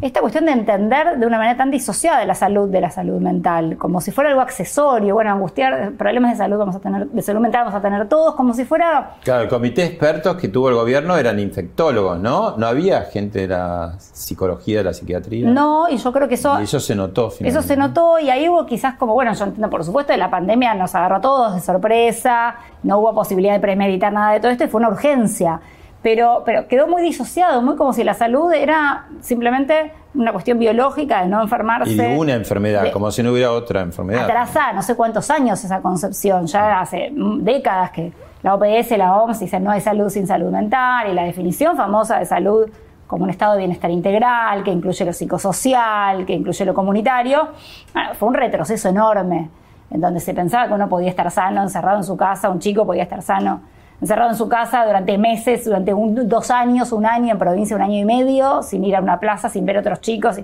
Esta 0.00 0.20
cuestión 0.20 0.46
de 0.46 0.52
entender 0.52 1.18
de 1.18 1.26
una 1.26 1.38
manera 1.38 1.56
tan 1.56 1.70
disociada 1.70 2.24
la 2.24 2.34
salud 2.34 2.68
de 2.68 2.80
la 2.80 2.90
salud 2.90 3.20
mental, 3.20 3.76
como 3.76 4.00
si 4.00 4.10
fuera 4.10 4.30
algo 4.30 4.42
accesorio, 4.42 5.14
bueno, 5.14 5.30
angustiar, 5.30 5.92
problemas 5.92 6.32
de 6.32 6.38
salud 6.38 6.58
vamos 6.58 6.76
a 6.76 6.80
tener, 6.80 7.06
de 7.06 7.22
salud 7.22 7.40
mental 7.40 7.64
vamos 7.64 7.78
a 7.78 7.82
tener 7.82 8.08
todos, 8.08 8.34
como 8.34 8.54
si 8.54 8.64
fuera 8.64 9.16
Claro, 9.22 9.42
el 9.42 9.48
comité 9.48 9.82
de 9.82 9.88
expertos 9.88 10.36
que 10.36 10.48
tuvo 10.48 10.68
el 10.68 10.74
gobierno 10.74 11.16
eran 11.16 11.38
infectólogos, 11.38 12.18
¿no? 12.18 12.56
No 12.56 12.66
había 12.66 13.02
gente 13.02 13.40
de 13.40 13.48
la 13.48 13.94
psicología, 13.98 14.78
de 14.78 14.84
la 14.84 14.92
psiquiatría. 14.92 15.48
no, 15.48 15.88
y 15.88 15.96
yo 15.96 16.12
creo 16.12 16.28
que 16.28 16.34
eso 16.34 16.58
Y 16.60 16.64
eso 16.64 16.80
se 16.80 16.94
notó 16.94 17.30
finalmente. 17.30 17.58
Eso 17.58 17.66
se 17.66 17.76
notó 17.76 18.18
y 18.18 18.30
ahí 18.30 18.48
hubo 18.48 18.66
quizás 18.66 18.94
como, 18.94 19.14
bueno, 19.14 19.32
yo 19.34 19.44
entiendo, 19.44 19.70
por 19.70 19.84
supuesto, 19.84 20.16
la 20.16 20.30
pandemia 20.30 20.74
nos 20.74 20.94
agarró 20.94 21.16
a 21.16 21.20
todos 21.20 21.54
de 21.54 21.60
sorpresa, 21.60 22.56
no 22.82 22.98
hubo 22.98 23.14
posibilidad 23.14 23.54
de 23.54 23.60
premeditar 23.60 24.12
nada 24.12 24.32
de 24.32 24.40
todo 24.40 24.50
esto 24.50 24.64
y 24.64 24.68
fue 24.68 24.78
una 24.78 24.88
urgencia. 24.88 25.60
Pero, 26.06 26.44
pero 26.46 26.68
quedó 26.68 26.86
muy 26.86 27.02
disociado, 27.02 27.60
muy 27.62 27.74
como 27.74 27.92
si 27.92 28.04
la 28.04 28.14
salud 28.14 28.52
era 28.52 29.06
simplemente 29.20 29.90
una 30.14 30.30
cuestión 30.30 30.56
biológica 30.56 31.22
de 31.22 31.26
no 31.26 31.42
enfermarse. 31.42 31.90
Y 31.90 31.96
de 31.96 32.16
una 32.16 32.34
enfermedad, 32.34 32.84
de- 32.84 32.92
como 32.92 33.10
si 33.10 33.24
no 33.24 33.32
hubiera 33.32 33.50
otra 33.50 33.80
enfermedad. 33.80 34.22
atrasada, 34.22 34.72
no 34.72 34.82
sé 34.82 34.94
cuántos 34.94 35.28
años 35.32 35.64
esa 35.64 35.82
concepción, 35.82 36.46
ya 36.46 36.78
hace 36.80 37.10
décadas 37.40 37.90
que 37.90 38.12
la 38.44 38.54
OPS, 38.54 38.96
la 38.96 39.16
OMS 39.16 39.40
dicen 39.40 39.64
no 39.64 39.72
hay 39.72 39.80
salud 39.80 40.08
sin 40.08 40.28
salud 40.28 40.52
mental 40.52 41.08
y 41.10 41.12
la 41.12 41.24
definición 41.24 41.76
famosa 41.76 42.20
de 42.20 42.24
salud 42.26 42.70
como 43.08 43.24
un 43.24 43.30
estado 43.30 43.54
de 43.54 43.58
bienestar 43.58 43.90
integral, 43.90 44.62
que 44.62 44.70
incluye 44.70 45.04
lo 45.04 45.12
psicosocial, 45.12 46.24
que 46.24 46.34
incluye 46.34 46.64
lo 46.64 46.72
comunitario, 46.72 47.48
bueno, 47.92 48.10
fue 48.14 48.28
un 48.28 48.34
retroceso 48.34 48.90
enorme, 48.90 49.50
en 49.90 50.00
donde 50.00 50.20
se 50.20 50.32
pensaba 50.34 50.68
que 50.68 50.74
uno 50.74 50.88
podía 50.88 51.08
estar 51.10 51.28
sano, 51.32 51.62
encerrado 51.62 51.96
en 51.96 52.04
su 52.04 52.16
casa, 52.16 52.48
un 52.48 52.60
chico 52.60 52.86
podía 52.86 53.02
estar 53.02 53.22
sano, 53.22 53.60
encerrado 54.00 54.30
en 54.30 54.36
su 54.36 54.48
casa 54.48 54.84
durante 54.86 55.16
meses, 55.18 55.64
durante 55.64 55.92
un- 55.94 56.28
dos 56.28 56.50
años, 56.50 56.92
un 56.92 57.06
año, 57.06 57.32
en 57.32 57.38
provincia 57.38 57.74
un 57.76 57.82
año 57.82 57.98
y 57.98 58.04
medio, 58.04 58.62
sin 58.62 58.84
ir 58.84 58.96
a 58.96 59.00
una 59.00 59.18
plaza, 59.20 59.48
sin 59.48 59.64
ver 59.66 59.78
otros 59.78 60.00
chicos. 60.00 60.36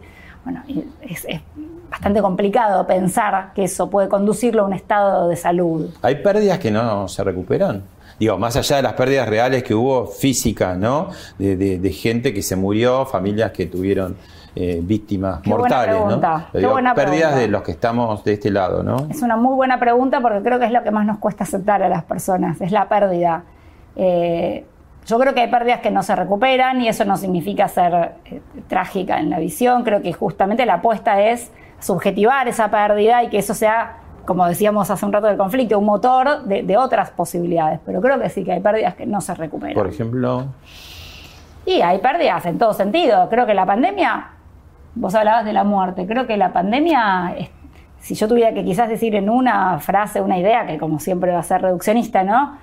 bueno, 0.45 0.63
es 1.03 1.27
bastante 1.91 2.21
complicado 2.21 2.85
pensar 2.87 3.53
que 3.55 3.65
eso 3.65 3.89
puede 3.91 4.09
conducirlo 4.09 4.63
a 4.63 4.67
un 4.67 4.73
estado 4.73 5.29
de 5.29 5.37
salud. 5.37 5.91
Hay 6.03 6.17
pérdidas 6.17 6.59
que 6.59 6.71
no 6.71 7.07
se 7.07 7.23
recuperan. 7.23 7.83
Digo, 8.19 8.39
más 8.39 8.57
allá 8.57 8.77
de 8.77 8.83
las 8.83 8.95
pérdidas 8.95 9.29
reales 9.29 9.63
que 9.63 9.75
hubo 9.75 10.07
físicas, 10.07 10.77
¿no? 10.79 11.09
De, 11.39 11.57
de- 11.57 11.79
de 11.79 11.93
gente 11.93 12.33
que 12.35 12.43
se 12.43 12.57
murió, 12.57 13.05
familias 13.07 13.53
que 13.53 13.67
tuvieron 13.67 14.17
eh, 14.55 14.81
víctimas 14.83 15.41
Qué 15.41 15.51
mortales, 15.51 15.95
¿no? 15.95 16.17
digo, 16.53 16.75
pérdidas 16.75 16.95
pregunta. 16.95 17.37
de 17.37 17.49
los 17.49 17.63
que 17.63 17.73
estamos 17.73 18.23
de 18.25 18.35
este 18.35 18.51
lado, 18.51 18.83
¿no? 18.83 19.07
Es 19.09 19.23
una 19.23 19.37
muy 19.37 19.55
buena 19.55 19.79
pregunta 19.79 20.21
porque 20.21 20.43
creo 20.43 20.59
que 20.59 20.67
es 20.67 20.73
lo 20.73 20.83
que 20.83 20.91
más 20.91 21.07
nos 21.07 21.19
cuesta 21.19 21.45
aceptar 21.45 21.83
a 21.83 21.89
las 21.89 22.05
personas, 22.05 22.61
es 22.61 22.71
la 22.71 22.89
pérdida. 22.89 23.45
Eh, 23.97 24.67
yo 25.07 25.19
creo 25.19 25.35
que 25.35 25.41
hay 25.41 25.51
pérdidas 25.51 25.81
que 25.81 25.91
no 25.91 26.03
se 26.03 26.15
recuperan 26.15 26.81
y 26.81 26.89
eso 26.89 27.05
no 27.05 27.17
significa 27.17 27.67
ser 27.67 28.13
eh, 28.25 28.41
trágica 28.69 29.19
en 29.19 29.31
la 29.31 29.39
visión. 29.39 29.83
Creo 29.85 30.01
que 30.03 30.13
justamente 30.13 30.65
la 30.67 30.75
apuesta 30.75 31.21
es 31.21 31.51
subjetivar 31.81 32.47
esa 32.47 32.71
pérdida 32.71 33.25
y 33.25 33.29
que 33.29 33.39
eso 33.39 33.55
sea, 33.55 33.97
como 34.27 34.47
decíamos 34.47 34.91
hace 34.91 35.05
un 35.05 35.13
rato 35.13 35.27
del 35.27 35.37
conflicto, 35.37 35.79
un 35.79 35.87
motor 35.87 36.45
de, 36.45 36.63
de 36.63 36.77
otras 36.77 37.11
posibilidades. 37.11 37.81
Pero 37.85 38.01
creo 38.01 38.21
que 38.21 38.29
sí 38.29 38.45
que 38.45 38.53
hay 38.53 38.61
pérdidas 38.61 38.95
que 38.95 39.07
no 39.07 39.21
se 39.21 39.35
recuperan. 39.35 39.75
Por 39.75 39.89
ejemplo, 39.89 40.45
Y 41.67 41.81
hay 41.81 41.99
pérdidas 41.99 42.45
en 42.47 42.59
todo 42.59 42.73
sentido. 42.73 43.29
Creo 43.29 43.45
que 43.47 43.55
la 43.55 43.67
pandemia, 43.67 44.27
vos 44.95 45.15
hablabas 45.15 45.45
de 45.45 45.53
la 45.53 45.65
muerte, 45.65 46.07
creo 46.07 46.27
que 46.27 46.37
la 46.37 46.53
pandemia, 46.53 47.35
si 48.01 48.15
yo 48.15 48.29
tuviera 48.29 48.53
que 48.55 48.65
quizás 48.65 48.89
decir 48.89 49.15
en 49.15 49.31
una 49.31 49.79
frase, 49.81 50.21
una 50.21 50.39
idea, 50.39 50.67
que 50.67 50.79
como 50.79 50.99
siempre 51.01 51.33
va 51.33 51.39
a 51.41 51.43
ser 51.43 51.63
reduccionista, 51.63 52.23
¿no? 52.25 52.59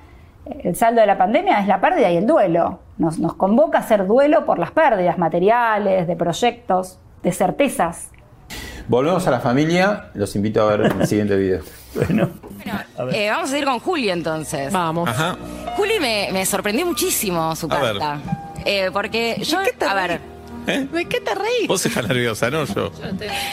El 0.45 0.75
saldo 0.75 1.01
de 1.01 1.07
la 1.07 1.17
pandemia 1.17 1.59
es 1.59 1.67
la 1.67 1.79
pérdida 1.79 2.09
y 2.11 2.17
el 2.17 2.25
duelo. 2.25 2.79
Nos, 2.97 3.19
nos 3.19 3.35
convoca 3.35 3.77
a 3.77 3.81
hacer 3.81 4.07
duelo 4.07 4.45
por 4.45 4.57
las 4.59 4.71
pérdidas 4.71 5.17
materiales, 5.17 6.07
de 6.07 6.15
proyectos, 6.15 6.99
de 7.23 7.31
certezas. 7.31 8.09
volvemos 8.87 9.27
a 9.27 9.31
la 9.31 9.39
familia. 9.39 10.05
Los 10.15 10.35
invito 10.35 10.61
a 10.61 10.75
ver 10.75 10.91
el 10.99 11.07
siguiente 11.07 11.35
video. 11.35 11.61
Eh, 13.13 13.29
vamos 13.31 13.51
a 13.53 13.57
ir 13.57 13.63
con 13.65 13.79
Juli 13.79 14.09
entonces. 14.09 14.71
Vamos. 14.71 15.07
Ajá. 15.09 15.37
Juli 15.77 15.99
me, 16.01 16.27
me 16.33 16.45
sorprendió 16.45 16.85
muchísimo 16.85 17.55
su 17.55 17.67
A 17.71 17.79
ver. 17.79 17.97
carta. 17.97 18.19
Eh, 18.65 18.89
porque 18.91 19.41
yo, 19.43 19.57
a 19.89 19.93
ver, 19.95 20.19
¿De 20.65 21.05
qué 21.05 21.19
te 21.19 21.33
reís? 21.33 21.67
Vos 21.67 21.83
estás 21.85 22.07
nerviosa, 22.07 22.49
¿no? 22.51 22.63
Yo. 22.65 22.91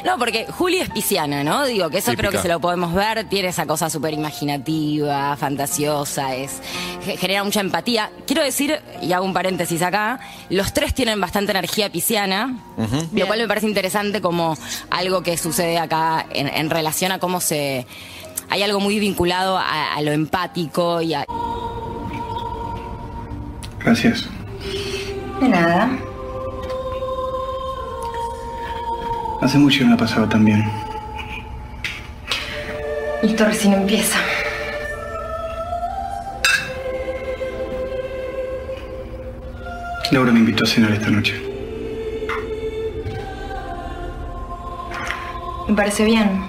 no, 0.04 0.18
porque 0.18 0.46
Juli 0.50 0.78
es 0.78 0.90
pisciana, 0.90 1.42
¿no? 1.44 1.64
Digo 1.64 1.88
que 1.88 1.98
eso 1.98 2.10
Típica. 2.10 2.28
creo 2.28 2.30
que 2.32 2.42
se 2.46 2.52
lo 2.52 2.60
podemos 2.60 2.92
ver, 2.92 3.26
tiene 3.28 3.48
esa 3.48 3.64
cosa 3.66 3.88
súper 3.88 4.12
imaginativa, 4.12 5.34
fantasiosa, 5.36 6.34
es, 6.34 6.60
ge- 7.04 7.16
genera 7.16 7.42
mucha 7.44 7.60
empatía. 7.60 8.10
Quiero 8.26 8.42
decir, 8.42 8.78
y 9.00 9.12
hago 9.12 9.24
un 9.24 9.32
paréntesis 9.32 9.80
acá, 9.82 10.20
los 10.50 10.72
tres 10.74 10.92
tienen 10.94 11.20
bastante 11.20 11.52
energía 11.52 11.90
pisciana, 11.90 12.54
lo 13.14 13.26
cual 13.26 13.38
me 13.40 13.48
parece 13.48 13.66
interesante 13.66 14.20
como 14.20 14.56
algo 14.90 15.22
que 15.22 15.38
sucede 15.38 15.78
acá 15.78 16.26
en, 16.32 16.48
en 16.48 16.68
relación 16.70 17.12
a 17.12 17.18
cómo 17.18 17.40
se... 17.40 17.86
Hay 18.48 18.62
algo 18.62 18.78
muy 18.78 18.98
vinculado 19.00 19.56
a, 19.56 19.94
a 19.94 20.00
lo 20.02 20.12
empático 20.12 21.00
y 21.02 21.14
a... 21.14 21.24
Gracias. 23.80 24.26
De 25.40 25.48
nada. 25.48 25.90
Hace 29.46 29.58
mucho 29.58 29.78
que 29.78 29.84
me 29.84 29.94
ha 29.94 29.96
pasado 29.96 30.28
también. 30.28 30.68
Esto 33.22 33.44
recién 33.44 33.74
empieza. 33.74 34.18
Laura 40.10 40.32
me 40.32 40.40
invitó 40.40 40.64
a 40.64 40.66
cenar 40.66 40.90
esta 40.90 41.10
noche. 41.10 41.40
Me 45.68 45.76
parece 45.76 46.04
bien. 46.04 46.42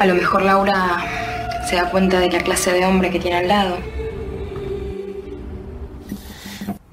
A 0.00 0.06
lo 0.06 0.16
mejor 0.16 0.42
Laura 0.42 0.96
se 1.70 1.76
da 1.76 1.90
cuenta 1.90 2.18
de 2.18 2.32
la 2.32 2.40
clase 2.40 2.72
de 2.72 2.84
hombre 2.84 3.10
que 3.10 3.20
tiene 3.20 3.36
al 3.36 3.46
lado. 3.46 3.93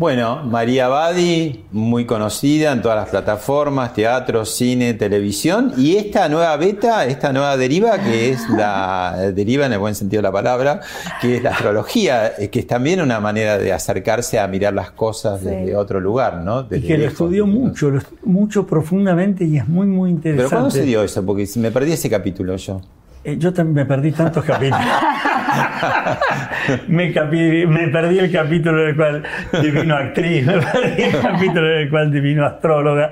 Bueno, 0.05 0.41
María 0.43 0.87
Badi, 0.87 1.63
muy 1.71 2.05
conocida 2.05 2.71
en 2.71 2.81
todas 2.81 2.97
las 2.97 3.09
plataformas, 3.09 3.93
teatro, 3.93 4.45
cine, 4.45 4.95
televisión, 4.95 5.73
y 5.77 5.95
esta 5.95 6.27
nueva 6.27 6.57
beta, 6.57 7.05
esta 7.05 7.31
nueva 7.31 7.55
deriva, 7.55 7.99
que 7.99 8.31
es 8.31 8.49
la 8.49 9.15
deriva 9.35 9.67
en 9.67 9.73
el 9.73 9.77
buen 9.77 9.93
sentido 9.93 10.23
de 10.23 10.27
la 10.27 10.31
palabra, 10.31 10.79
que 11.21 11.35
es 11.37 11.43
la 11.43 11.51
astrología, 11.51 12.31
eh, 12.39 12.49
que 12.49 12.61
es 12.61 12.65
también 12.65 12.99
una 12.99 13.19
manera 13.19 13.59
de 13.59 13.71
acercarse 13.71 14.39
a 14.39 14.47
mirar 14.47 14.73
las 14.73 14.89
cosas 14.89 15.43
desde 15.43 15.75
otro 15.75 15.99
lugar, 15.99 16.37
¿no? 16.37 16.61
Y 16.71 16.81
que 16.81 16.93
lo 16.93 17.03
lejos. 17.03 17.11
estudió 17.11 17.45
mucho, 17.45 17.91
lo- 17.91 18.01
mucho 18.23 18.65
profundamente 18.65 19.43
y 19.45 19.57
es 19.57 19.67
muy, 19.67 19.85
muy 19.85 20.09
interesante. 20.09 20.49
Pero 20.49 20.61
¿cuándo 20.61 20.71
se 20.71 20.81
dio 20.81 21.03
eso? 21.03 21.23
Porque 21.23 21.47
me 21.57 21.69
perdí 21.69 21.91
ese 21.91 22.09
capítulo 22.09 22.55
yo. 22.55 22.81
Eh, 23.23 23.37
yo 23.37 23.53
también 23.53 23.75
me 23.75 23.85
perdí 23.85 24.11
tantos 24.13 24.43
capítulos. 24.43 24.79
me, 26.87 27.13
capi- 27.13 27.67
me 27.67 27.87
perdí 27.87 28.19
el 28.19 28.31
capítulo 28.31 28.83
en 28.83 28.89
el 28.89 28.95
cual 28.95 29.23
divino 29.61 29.95
actriz, 29.95 30.45
me 30.45 30.53
perdí 30.59 31.01
el 31.03 31.19
capítulo 31.21 31.71
en 31.73 31.77
el 31.81 31.89
cual 31.89 32.11
divino 32.11 32.45
astróloga. 32.45 33.11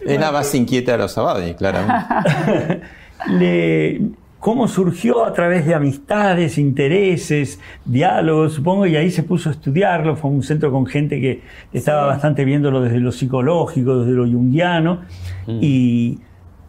Es 0.00 0.20
la 0.20 0.30
más 0.32 0.54
inquieta 0.54 0.92
de 0.92 0.98
los 0.98 1.16
Abadi, 1.18 1.54
claramente. 1.54 2.80
Le- 3.30 4.00
cómo 4.38 4.68
surgió 4.68 5.24
a 5.24 5.32
través 5.32 5.66
de 5.66 5.74
amistades, 5.74 6.56
intereses, 6.58 7.58
diálogos, 7.84 8.52
supongo, 8.52 8.86
y 8.86 8.94
ahí 8.94 9.10
se 9.10 9.24
puso 9.24 9.48
a 9.48 9.52
estudiarlo. 9.52 10.14
Fue 10.14 10.30
un 10.30 10.42
centro 10.44 10.70
con 10.70 10.86
gente 10.86 11.20
que 11.20 11.40
estaba 11.72 12.02
Sí. 12.02 12.08
bastante 12.10 12.44
viéndolo 12.44 12.80
desde 12.80 13.00
lo 13.00 13.10
psicológico, 13.10 14.00
desde 14.04 14.12
lo 14.16 14.24
junguiano, 14.24 15.00
y, 15.48 16.20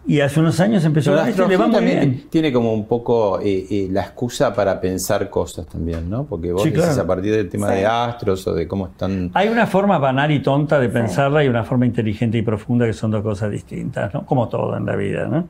Y 0.09 0.21
hace 0.21 0.39
unos 0.39 0.57
años 0.61 0.85
empezó 0.85 1.11
Pero 1.11 1.23
con 1.35 1.41
la 1.41 1.47
le 1.49 1.57
va 1.57 1.65
muy 1.67 1.75
también 1.75 1.99
bien. 1.99 2.23
tiene 2.29 2.53
como 2.53 2.73
un 2.73 2.87
poco 2.87 3.41
eh, 3.41 3.65
eh, 3.69 3.87
la 3.91 4.01
excusa 4.03 4.53
para 4.53 4.79
pensar 4.79 5.29
cosas 5.29 5.67
también, 5.67 6.09
¿no? 6.09 6.23
Porque 6.25 6.53
vos 6.53 6.63
Sí, 6.63 6.69
decís 6.69 6.97
a 6.97 7.05
partir 7.05 7.33
del 7.33 7.49
tema 7.49 7.67
Sí. 7.69 7.75
de 7.79 7.85
astros 7.85 8.47
o 8.47 8.53
de 8.53 8.67
cómo 8.69 8.87
están... 8.87 9.31
Hay 9.33 9.49
una 9.49 9.67
forma 9.67 9.97
banal 9.97 10.31
y 10.31 10.39
tonta 10.41 10.79
de 10.79 10.87
pensarla 10.87 11.43
y 11.43 11.49
una 11.49 11.65
forma 11.65 11.85
inteligente 11.85 12.37
y 12.37 12.41
profunda 12.41 12.85
que 12.85 12.93
son 12.93 13.11
dos 13.11 13.21
cosas 13.21 13.51
distintas, 13.51 14.13
¿no? 14.13 14.25
Como 14.25 14.47
todo 14.47 14.77
en 14.77 14.85
la 14.85 14.95
vida, 14.95 15.27
¿no? 15.27 15.45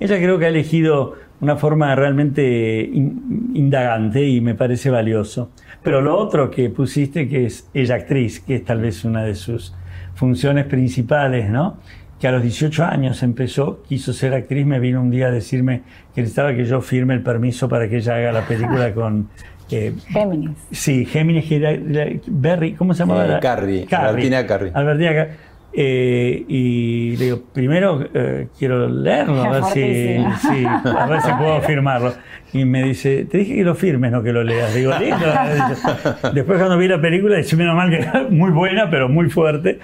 Ella 0.00 0.16
creo 0.16 0.38
que 0.38 0.46
ha 0.46 0.48
elegido 0.48 1.14
una 1.42 1.56
forma 1.56 1.94
realmente 1.94 2.80
in- 2.90 3.50
indagante 3.54 4.26
y 4.26 4.40
me 4.40 4.54
parece 4.54 4.88
valioso. 4.88 5.50
Pero 5.82 6.00
lo 6.00 6.16
otro 6.18 6.50
que 6.50 6.70
pusiste, 6.70 7.28
que 7.28 7.44
es 7.46 7.68
ella 7.74 7.96
actriz, 7.96 8.40
que 8.40 8.56
es 8.56 8.64
tal 8.64 8.80
vez 8.80 9.04
una 9.04 9.24
de 9.24 9.34
sus 9.34 9.74
funciones 10.14 10.64
principales, 10.66 11.50
¿no? 11.50 11.76
Que 12.20 12.28
a 12.28 12.32
los 12.32 12.42
18 12.42 12.84
años 12.84 13.22
empezó, 13.22 13.82
quiso 13.88 14.12
ser 14.12 14.34
actriz, 14.34 14.66
me 14.66 14.78
vino 14.78 15.00
un 15.00 15.10
día 15.10 15.28
a 15.28 15.30
decirme 15.30 15.82
que 16.14 16.20
necesitaba 16.20 16.54
que 16.54 16.64
yo 16.66 16.80
firme 16.82 17.14
el 17.14 17.22
permiso 17.22 17.68
para 17.68 17.88
que 17.88 17.96
ella 17.96 18.16
haga 18.16 18.32
la 18.32 18.42
película 18.42 18.92
con... 18.94 19.28
eh, 19.70 19.94
Géminis. 20.08 20.50
Sí, 20.70 21.06
Géminis, 21.06 21.46
que 21.46 21.56
era, 21.56 21.70
era- 21.70 22.20
Berry, 22.26 22.74
¿cómo 22.74 22.92
se 22.92 23.00
llamaba? 23.04 23.38
Eh, 23.38 23.40
Carri, 23.40 23.86
Albertina 23.90 24.46
Carri. 24.46 24.70
Albertina 24.74 25.14
Carri. 25.14 25.30
Eh, 25.72 26.44
y 26.48 27.16
le 27.16 27.24
digo, 27.26 27.42
primero 27.52 28.04
eh, 28.12 28.48
quiero 28.58 28.88
leerlo, 28.88 29.42
a 29.42 29.50
ver, 29.50 29.64
si, 29.72 30.16
a 30.16 31.06
ver 31.06 31.22
si 31.22 31.32
puedo 31.32 31.60
firmarlo. 31.62 32.14
Y 32.52 32.64
me 32.64 32.82
dice, 32.82 33.24
te 33.26 33.38
dije 33.38 33.54
que 33.54 33.64
lo 33.64 33.76
firmes, 33.76 34.10
no 34.10 34.22
que 34.22 34.32
lo 34.32 34.42
leas. 34.42 34.74
Digo, 34.74 34.92
lindo. 34.98 35.26
Después 36.34 36.58
cuando 36.58 36.76
vi 36.76 36.88
la 36.88 37.00
película, 37.00 37.36
dije, 37.36 37.54
menos 37.56 37.76
mal 37.76 37.90
que 37.90 37.96
era 37.96 38.26
muy 38.28 38.50
buena, 38.50 38.90
pero 38.90 39.08
muy 39.08 39.30
fuerte. 39.30 39.78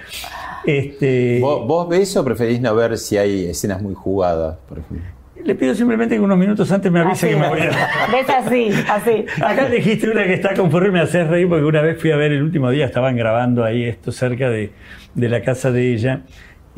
Este, 0.65 1.39
¿Vos, 1.39 1.65
vos 1.65 1.87
ves 1.87 2.17
o 2.17 2.25
preferís 2.25 2.59
no 2.59 2.75
ver 2.75 2.97
si 2.97 3.17
hay 3.17 3.45
escenas 3.45 3.81
muy 3.81 3.93
jugadas, 3.93 4.57
por 4.67 4.79
ejemplo? 4.79 5.17
le 5.47 5.55
pido 5.55 5.73
simplemente 5.73 6.15
que 6.15 6.21
unos 6.21 6.37
minutos 6.37 6.69
antes 6.73 6.91
me 6.91 6.99
avise 6.99 7.27
Así 7.27 7.35
que 7.35 7.39
me 7.39 7.47
voy 7.47 7.61
a... 7.61 7.69
Ves 8.11 8.29
así, 8.29 8.69
así. 8.89 9.25
Acá 9.41 9.69
dijiste 9.69 10.09
una 10.09 10.25
que 10.25 10.33
está 10.33 10.53
conforme, 10.53 10.91
me 10.91 10.99
haces 10.99 11.25
reír 11.27 11.47
porque 11.47 11.63
una 11.63 11.81
vez 11.81 11.99
fui 11.99 12.11
a 12.11 12.17
ver 12.17 12.33
el 12.33 12.43
último 12.43 12.69
día, 12.69 12.85
estaban 12.85 13.15
grabando 13.15 13.63
ahí 13.63 13.83
esto 13.83 14.11
cerca 14.11 14.49
de, 14.49 14.71
de 15.17 15.29
la 15.29 15.41
casa 15.41 15.71
de 15.71 15.93
ella. 15.93 16.21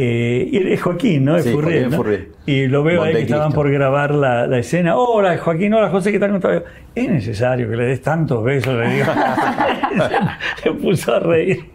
Eh, 0.01 0.47
y 0.49 0.71
es 0.71 0.81
Joaquín, 0.81 1.25
¿no? 1.25 1.35
Es 1.35 1.43
Sí, 1.43 1.51
Furriel, 1.51 1.83
Joaquín 1.83 1.91
¿no? 1.91 1.97
Furriel. 1.97 2.27
Y 2.45 2.67
lo 2.67 2.83
veo 2.83 3.03
ahí 3.03 3.13
que 3.15 3.21
estaban 3.23 3.51
por 3.51 3.69
grabar 3.69 4.15
la, 4.15 4.47
la 4.47 4.57
escena. 4.59 4.95
Hola, 4.95 5.37
Joaquín, 5.37 5.73
hola, 5.73 5.89
José, 5.89 6.13
¿qué 6.13 6.19
tal? 6.19 6.39
¿Cómo? 6.39 6.53
Es 6.95 7.09
necesario 7.09 7.69
que 7.69 7.75
le 7.75 7.83
des 7.85 8.01
tantos 8.01 8.41
besos, 8.41 8.73
le 8.75 8.89
digo. 8.89 9.07
Se 10.63 10.71
puso 10.71 11.15
a 11.15 11.19
reír. 11.19 11.65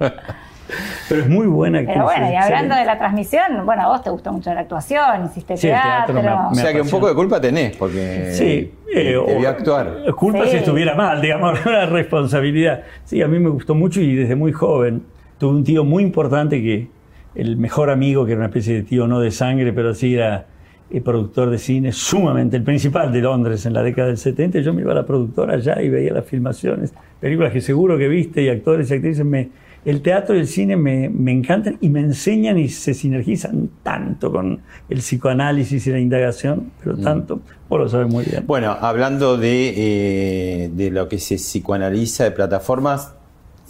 Pero 1.10 1.20
es 1.20 1.28
muy 1.28 1.46
buena 1.46 1.80
actriz. 1.80 1.94
Pero 1.96 2.04
bueno, 2.06 2.32
y 2.32 2.34
hablando 2.36 2.74
de 2.74 2.84
la 2.86 2.98
transmisión, 2.98 3.66
bueno, 3.66 3.82
a 3.82 3.88
vos 3.88 4.02
te 4.02 4.08
gustó 4.08 4.32
mucho 4.32 4.52
la 4.54 4.60
actuación, 4.60 5.26
hiciste 5.26 5.58
Sí, 5.58 5.66
el 5.66 5.74
teatro 5.74 6.14
teatro. 6.18 6.42
me- 6.44 6.50
O 6.50 6.54
sea 6.54 6.72
que 6.72 6.80
un 6.80 6.88
poco 6.88 7.08
de 7.08 7.14
culpa 7.14 7.38
tenés, 7.42 7.76
porque 7.76 8.30
Sí, 8.32 8.72
eh, 8.90 9.12
te 9.12 9.16
o- 9.18 9.46
actuar. 9.46 9.98
Culpa 10.16 10.44
Sí. 10.44 10.52
si 10.52 10.56
estuviera 10.56 10.94
mal, 10.94 11.20
digamos, 11.20 11.58
una 11.66 11.84
responsabilidad. 11.84 12.84
Sí, 13.04 13.20
a 13.20 13.28
mí 13.28 13.38
me 13.38 13.50
gustó 13.50 13.74
mucho 13.74 14.00
y 14.00 14.14
desde 14.16 14.34
muy 14.34 14.52
joven 14.52 15.02
tuve 15.44 15.56
un 15.58 15.64
tío 15.64 15.84
muy 15.84 16.02
importante 16.02 16.62
que, 16.62 16.88
el 17.34 17.58
mejor 17.58 17.90
amigo, 17.90 18.24
que 18.24 18.32
era 18.32 18.38
una 18.38 18.46
especie 18.46 18.76
de 18.76 18.82
tío 18.82 19.06
no 19.06 19.20
de 19.20 19.30
sangre, 19.30 19.74
pero 19.74 19.92
sí 19.92 20.14
era 20.14 20.46
eh, 20.90 21.02
productor 21.02 21.50
de 21.50 21.58
cine, 21.58 21.92
sumamente, 21.92 22.56
el 22.56 22.62
principal 22.62 23.12
de 23.12 23.20
Londres 23.20 23.66
en 23.66 23.74
la 23.74 23.82
década 23.82 24.08
del 24.08 24.16
70. 24.16 24.60
Yo 24.60 24.72
me 24.72 24.80
iba 24.80 24.92
a 24.92 24.94
la 24.94 25.04
productora 25.04 25.52
allá 25.52 25.82
y 25.82 25.90
veía 25.90 26.14
las 26.14 26.24
filmaciones, 26.24 26.94
películas 27.20 27.52
que 27.52 27.60
seguro 27.60 27.98
que 27.98 28.08
viste 28.08 28.42
y 28.42 28.48
actores 28.48 28.90
y 28.90 28.94
actrices. 28.94 29.26
Me, 29.26 29.50
el 29.84 30.00
teatro 30.00 30.34
y 30.34 30.38
el 30.38 30.46
cine 30.46 30.78
me, 30.78 31.10
me 31.10 31.32
encantan 31.32 31.76
y 31.82 31.90
me 31.90 32.00
enseñan 32.00 32.56
y 32.56 32.70
se 32.70 32.94
sinergizan 32.94 33.68
tanto 33.82 34.32
con 34.32 34.62
el 34.88 34.98
psicoanálisis 35.00 35.86
y 35.86 35.90
la 35.90 35.98
indagación, 35.98 36.70
pero 36.82 36.96
tanto, 36.96 37.40
vos 37.68 37.80
lo 37.80 37.88
sabes 37.90 38.10
muy 38.10 38.24
bien. 38.24 38.44
Bueno, 38.46 38.74
hablando 38.80 39.36
de, 39.36 39.74
eh, 39.76 40.70
de 40.74 40.90
lo 40.90 41.06
que 41.10 41.18
se 41.18 41.36
psicoanaliza 41.36 42.24
de 42.24 42.30
plataformas, 42.30 43.14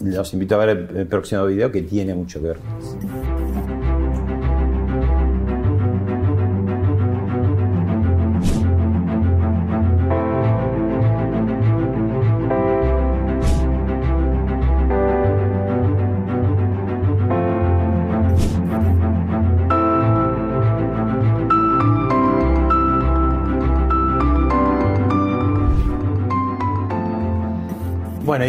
los 0.02 0.32
invito 0.32 0.54
a 0.54 0.64
ver 0.64 0.90
el, 0.94 1.06
próximo 1.06 1.46
video 1.46 1.70
que 1.70 1.82
tiene 1.82 2.14
mucho 2.14 2.40
que 2.40 2.48
ver 2.48 2.56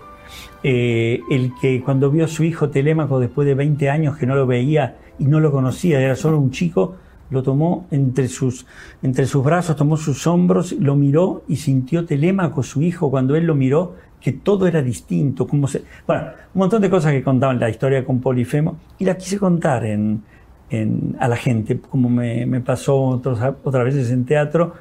Eh, 0.63 1.19
el 1.29 1.51
que 1.61 1.81
cuando 1.81 2.09
vio 2.09 2.25
a 2.25 2.27
su 2.27 2.43
hijo 2.43 2.69
Telémaco 2.69 3.19
después 3.19 3.45
de 3.47 3.53
20 3.53 3.89
años 3.89 4.17
que 4.17 4.25
no 4.25 4.35
lo 4.35 4.47
veía 4.47 4.95
y 5.19 5.25
no 5.25 5.39
lo 5.39 5.51
conocía, 5.51 6.01
era 6.01 6.15
solo 6.15 6.39
un 6.39 6.49
chico, 6.51 6.95
lo 7.29 7.43
tomó 7.43 7.85
entre 7.91 8.27
sus, 8.27 8.65
entre 9.03 9.25
sus 9.27 9.43
brazos, 9.43 9.75
tomó 9.75 9.97
sus 9.97 10.25
hombros, 10.27 10.71
lo 10.73 10.95
miró 10.95 11.43
y 11.47 11.57
sintió 11.57 12.05
Telémaco, 12.05 12.63
su 12.63 12.81
hijo, 12.81 13.11
cuando 13.11 13.35
él 13.35 13.45
lo 13.45 13.53
miró, 13.55 13.95
que 14.19 14.31
todo 14.31 14.65
era 14.67 14.81
distinto. 14.81 15.45
Como 15.47 15.67
se, 15.67 15.83
bueno, 16.07 16.23
un 16.53 16.59
montón 16.59 16.81
de 16.81 16.89
cosas 16.89 17.11
que 17.11 17.23
contaban 17.23 17.59
la 17.59 17.69
historia 17.69 18.03
con 18.03 18.19
Polifemo 18.19 18.77
y 18.97 19.05
la 19.05 19.17
quise 19.17 19.37
contar 19.37 19.85
en, 19.85 20.23
en- 20.71 21.15
a 21.19 21.27
la 21.27 21.35
gente, 21.35 21.79
como 21.79 22.09
me, 22.09 22.45
me 22.47 22.59
pasó 22.61 22.99
otros- 22.99 23.39
otras 23.63 23.83
veces 23.85 24.09
en 24.11 24.25
teatro, 24.25 24.73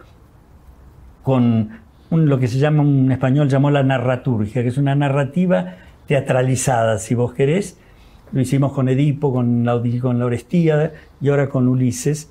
con 1.25 1.71
lo 2.11 2.39
que 2.39 2.47
se 2.47 2.59
llama, 2.59 2.83
un 2.85 3.11
español 3.11 3.49
llamó 3.49 3.71
la 3.73 3.83
narraturgia, 3.83 4.63
que 4.63 4.69
es 4.69 4.79
una 4.79 4.95
narrativa 4.95 5.75
teatralizada, 6.07 6.99
si 6.99 7.17
vos 7.17 7.33
querés. 7.35 7.79
Lo 8.31 8.41
hicimos 8.41 8.73
con 8.73 8.89
Edipo, 8.89 9.33
con 9.33 9.65
la, 9.65 9.75
Orestíada 9.75 10.93
y 11.21 11.29
ahora 11.31 11.49
con 11.49 11.67
Ulises. 11.67 12.31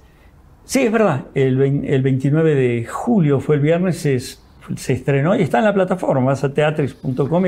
Sí, 0.64 0.82
es 0.84 0.92
verdad, 0.92 1.26
el, 1.34 1.58
vein- 1.58 1.84
el 1.86 2.02
29 2.02 2.56
de 2.56 2.86
julio 2.86 3.40
fue 3.42 3.56
el 3.56 3.62
viernes, 3.62 3.98
se, 3.98 4.16
es- 4.16 4.42
se 4.78 4.94
estrenó 4.94 5.36
y 5.36 5.42
está 5.42 5.60
en 5.60 5.66
la 5.66 5.74
plataforma, 5.74 6.28
vas 6.28 6.44
a 6.46 6.54
teatrix.com. 6.54 7.44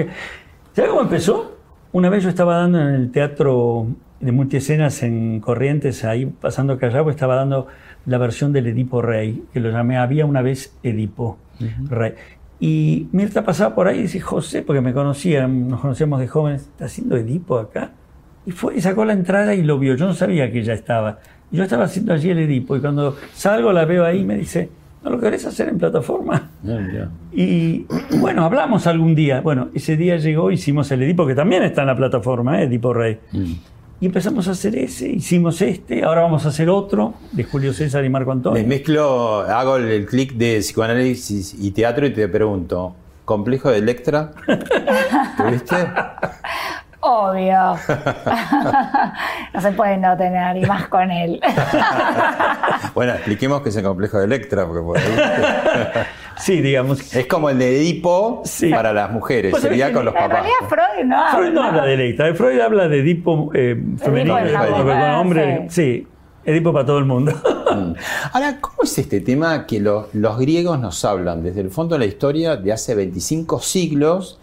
¿Sabes 0.73 0.89
cómo 0.91 1.01
empezó? 1.01 1.57
Una 1.93 2.09
vez 2.09 2.23
yo 2.23 2.29
estaba 2.29 2.57
dando 2.57 2.81
en 2.81 2.93
el 2.95 3.11
teatro 3.11 3.87
de 4.19 4.31
multiescenas 4.33 5.01
en 5.03 5.39
Corrientes, 5.39 6.03
ahí 6.03 6.25
pasando 6.25 6.77
Callao, 6.77 7.09
estaba 7.09 7.35
dando 7.35 7.67
la 8.05 8.17
versión 8.17 8.53
del 8.53 8.67
Edipo 8.67 9.01
Rey, 9.01 9.43
que 9.53 9.59
lo 9.59 9.69
llamé 9.71 9.97
Había 9.97 10.25
una 10.25 10.41
vez 10.41 10.75
Edipo 10.83 11.37
Rey. 11.89 12.13
Y 12.59 13.07
Mirta 13.11 13.43
pasaba 13.43 13.75
por 13.75 13.87
ahí 13.87 13.99
y 13.99 14.01
dice, 14.03 14.19
José, 14.19 14.61
porque 14.61 14.81
me 14.81 14.93
conocía, 14.93 15.47
nos 15.47 15.81
conocíamos 15.81 16.19
de 16.19 16.27
jóvenes, 16.27 16.61
¿está 16.63 16.85
haciendo 16.85 17.17
Edipo 17.17 17.57
acá? 17.57 17.91
Y 18.45 18.51
fue 18.51 18.75
y 18.77 18.81
sacó 18.81 19.05
la 19.05 19.13
entrada 19.13 19.55
y 19.55 19.63
lo 19.63 19.79
vio. 19.79 19.95
Yo 19.95 20.05
no 20.05 20.13
sabía 20.13 20.51
que 20.51 20.59
ella 20.59 20.73
estaba. 20.73 21.19
Yo 21.51 21.63
estaba 21.63 21.85
haciendo 21.85 22.13
allí 22.13 22.29
el 22.29 22.39
Edipo 22.39 22.75
y 22.75 22.81
cuando 22.81 23.15
salgo 23.33 23.73
la 23.73 23.85
veo 23.85 24.05
ahí 24.05 24.19
y 24.19 24.23
me 24.23 24.37
dice, 24.37 24.69
¿no 25.03 25.09
lo 25.09 25.19
querés 25.19 25.45
hacer 25.45 25.69
en 25.69 25.77
plataforma? 25.77 26.49
Y 27.33 27.85
bueno, 28.19 28.45
hablamos 28.45 28.87
algún 28.87 29.15
día. 29.15 29.41
Bueno, 29.41 29.69
ese 29.73 29.97
día 29.97 30.17
llegó, 30.17 30.51
hicimos 30.51 30.91
el 30.91 31.03
Edipo, 31.03 31.27
que 31.27 31.35
también 31.35 31.63
está 31.63 31.81
en 31.81 31.87
la 31.87 31.95
plataforma, 31.95 32.61
¿eh? 32.61 32.65
Edipo 32.65 32.93
Rey. 32.93 33.19
Y 33.99 34.05
empezamos 34.07 34.47
a 34.47 34.51
hacer 34.51 34.75
ese, 34.75 35.07
hicimos 35.07 35.61
este, 35.61 36.03
ahora 36.03 36.21
vamos 36.21 36.45
a 36.45 36.49
hacer 36.49 36.69
otro, 36.69 37.13
de 37.31 37.43
Julio 37.43 37.73
César 37.73 38.03
y 38.03 38.09
Marco 38.09 38.31
Antonio. 38.31 38.59
Les 38.59 38.67
mezclo, 38.67 39.41
hago 39.41 39.77
el, 39.77 39.87
el 39.89 40.05
clic 40.05 40.33
de 40.33 40.59
psicoanálisis 40.59 41.55
y 41.57 41.71
teatro 41.71 42.05
y 42.05 42.13
te 42.13 42.27
pregunto, 42.27 42.95
¿complejo 43.23 43.69
de 43.69 43.77
Electra? 43.77 44.31
¿Tuviste? 45.37 45.75
Obvio. 47.07 47.75
no 49.53 49.61
se 49.61 49.71
puede 49.73 49.97
no 49.97 50.17
tener, 50.17 50.57
y 50.57 50.61
más 50.65 50.87
con 50.87 51.11
él. 51.11 51.39
bueno, 52.95 53.13
expliquemos 53.13 53.61
qué 53.61 53.69
es 53.69 53.75
el 53.75 53.83
complejo 53.83 54.17
de 54.19 54.25
Electra, 54.25 54.65
porque 54.65 54.81
por 54.83 54.97
ahí. 54.97 55.03
sí, 56.37 56.61
digamos. 56.61 57.13
Es 57.15 57.27
como 57.27 57.49
el 57.51 57.59
de 57.59 57.77
Edipo 57.79 58.41
para 58.71 58.91
las 58.93 59.11
mujeres, 59.11 59.51
Pues, 59.51 59.61
sería 59.63 59.87
en 59.89 59.93
con 59.93 60.05
los 60.05 60.13
papás. 60.13 60.29
realidad 60.31 60.55
Freud 60.67 61.05
no 61.05 61.17
habla. 61.19 61.37
Freud 61.37 61.53
no 61.53 61.63
habla 61.63 61.85
de 61.85 61.93
Electra, 61.93 62.33
Freud 62.35 62.59
habla 62.59 62.87
de 62.87 62.99
Edipo 62.99 63.51
eh, 63.53 63.83
femenino, 63.97 64.37
en 64.39 64.47
Edipo 64.47 64.83
con 64.83 65.01
hombre, 65.01 65.67
sí, 65.69 66.07
Edipo 66.43 66.73
para 66.73 66.85
todo 66.85 66.97
el 66.99 67.05
mundo. 67.05 67.33
Ahora, 68.33 68.57
¿cómo 68.61 68.77
es 68.83 68.97
este 68.97 69.19
tema 69.21 69.65
que 69.65 69.79
lo- 69.79 70.07
los 70.13 70.37
griegos 70.39 70.79
nos 70.79 71.03
hablan 71.05 71.43
desde 71.43 71.61
el 71.61 71.69
fondo 71.71 71.95
de 71.95 71.99
la 71.99 72.05
historia 72.05 72.55
de 72.55 72.71
hace 72.73 72.95
25 72.95 73.59
siglos 73.59 74.39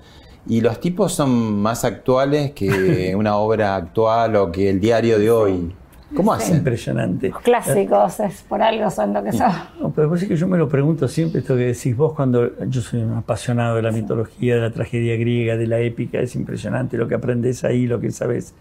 y 0.46 0.60
los 0.60 0.80
tipos 0.80 1.12
son 1.12 1.60
más 1.60 1.84
actuales 1.84 2.52
que 2.52 3.14
una 3.18 3.36
obra 3.36 3.76
actual 3.76 4.36
o 4.36 4.52
que 4.52 4.70
el 4.70 4.80
diario 4.80 5.18
de 5.18 5.30
hoy? 5.30 5.74
¿Cómo 6.14 6.32
hacen? 6.32 6.58
Impresionante. 6.58 7.30
Los 7.30 7.40
clásicos, 7.40 8.20
es 8.20 8.42
por 8.42 8.62
algo 8.62 8.90
son 8.90 9.14
lo 9.14 9.24
que 9.24 9.32
son. 9.32 9.50
No, 9.80 9.92
pero 9.92 10.10
vos 10.10 10.20
es 10.20 10.28
que 10.28 10.36
yo 10.36 10.46
me 10.46 10.58
lo 10.58 10.68
pregunto 10.68 11.08
siempre, 11.08 11.40
esto 11.40 11.56
que 11.56 11.66
decís 11.66 11.96
vos, 11.96 12.12
cuando 12.12 12.50
yo 12.66 12.80
soy 12.82 13.02
un 13.02 13.14
apasionado 13.14 13.76
de 13.76 13.82
la 13.82 13.92
mitología, 13.92 14.56
de 14.56 14.60
la 14.60 14.70
tragedia 14.70 15.16
griega, 15.16 15.56
de 15.56 15.66
la 15.66 15.80
épica, 15.80 16.20
es 16.20 16.34
impresionante 16.36 16.98
lo 16.98 17.08
que 17.08 17.14
aprendes 17.14 17.64
ahí, 17.64 17.86
lo 17.86 17.98
que 17.98 18.10
sabes. 18.10 18.54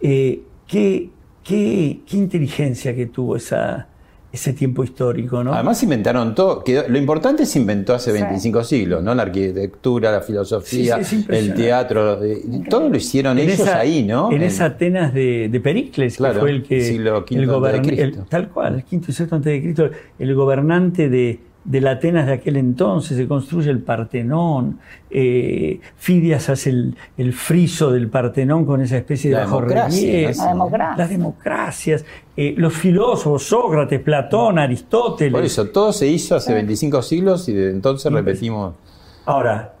Eh, 0.00 0.42
¿qué, 0.66 1.10
qué, 1.44 2.00
qué 2.06 2.16
inteligencia 2.16 2.94
que 2.96 3.06
tuvo 3.06 3.36
esa, 3.36 3.88
ese 4.32 4.54
tiempo 4.54 4.82
histórico, 4.82 5.44
¿no? 5.44 5.52
Además 5.52 5.82
inventaron 5.82 6.34
todo. 6.34 6.64
quedó- 6.64 6.88
lo 6.88 6.96
importante 6.96 7.44
se 7.44 7.58
inventó 7.58 7.92
hace 7.94 8.12
Sí. 8.12 8.18
25 8.22 8.64
siglos, 8.64 9.02
¿no? 9.02 9.14
La 9.14 9.24
arquitectura, 9.24 10.10
la 10.10 10.22
filosofía, 10.22 11.04
Sí, 11.04 11.16
sí, 11.18 11.26
es 11.28 11.38
el 11.38 11.54
teatro, 11.54 12.24
eh, 12.24 12.40
todo 12.70 12.88
lo 12.88 12.96
hicieron 12.96 13.38
En 13.38 13.48
ellos 13.48 13.60
esa- 13.60 13.78
ahí, 13.78 14.02
¿no? 14.04 14.32
En 14.32 14.42
esa 14.42 14.64
Atenas 14.64 15.12
de, 15.12 15.50
de 15.50 15.60
Pericles, 15.60 16.16
Claro, 16.16 16.34
que 16.34 16.40
fue 16.40 16.50
el 16.50 16.62
que. 16.62 16.76
el 16.96 17.50
el- 18.00 18.24
Tal 18.24 18.48
cual, 18.48 18.76
el 18.76 18.84
quinto 18.84 19.10
y 19.10 19.14
sexto 19.14 19.36
antes 19.36 19.52
de 19.52 19.60
Cristo, 19.62 19.90
el 20.18 20.34
gobernante 20.34 21.10
de, 21.10 21.38
de 21.64 21.80
la 21.80 21.92
Atenas 21.92 22.26
de 22.26 22.32
aquel 22.32 22.56
entonces, 22.56 23.16
se 23.16 23.28
construye 23.28 23.70
el 23.70 23.80
Partenón, 23.80 24.80
eh, 25.10 25.80
Fidias 25.96 26.48
hace 26.48 26.70
el, 26.70 26.96
el 27.16 27.32
friso 27.32 27.92
del 27.92 28.08
Partenón 28.08 28.64
con 28.64 28.80
esa 28.80 28.96
especie 28.96 29.30
de 29.30 29.36
La 29.36 29.44
democracia, 29.44 29.82
bajorrelieve. 29.84 30.34
¿no? 30.34 30.44
La 30.44 30.50
democracia. 30.50 30.96
Las 30.96 31.10
democracias, 31.10 32.04
eh, 32.36 32.54
los 32.56 32.72
filósofos, 32.72 33.44
Sócrates, 33.44 34.00
Platón, 34.00 34.58
Aristóteles. 34.58 35.32
Por 35.32 35.44
eso, 35.44 35.68
todo 35.68 35.92
se 35.92 36.08
hizo 36.08 36.34
hace 36.34 36.52
25 36.52 37.02
siglos 37.02 37.48
y 37.48 37.52
desde 37.52 37.70
entonces 37.70 38.12
repetimos. 38.12 38.74
Ahora. 39.24 39.74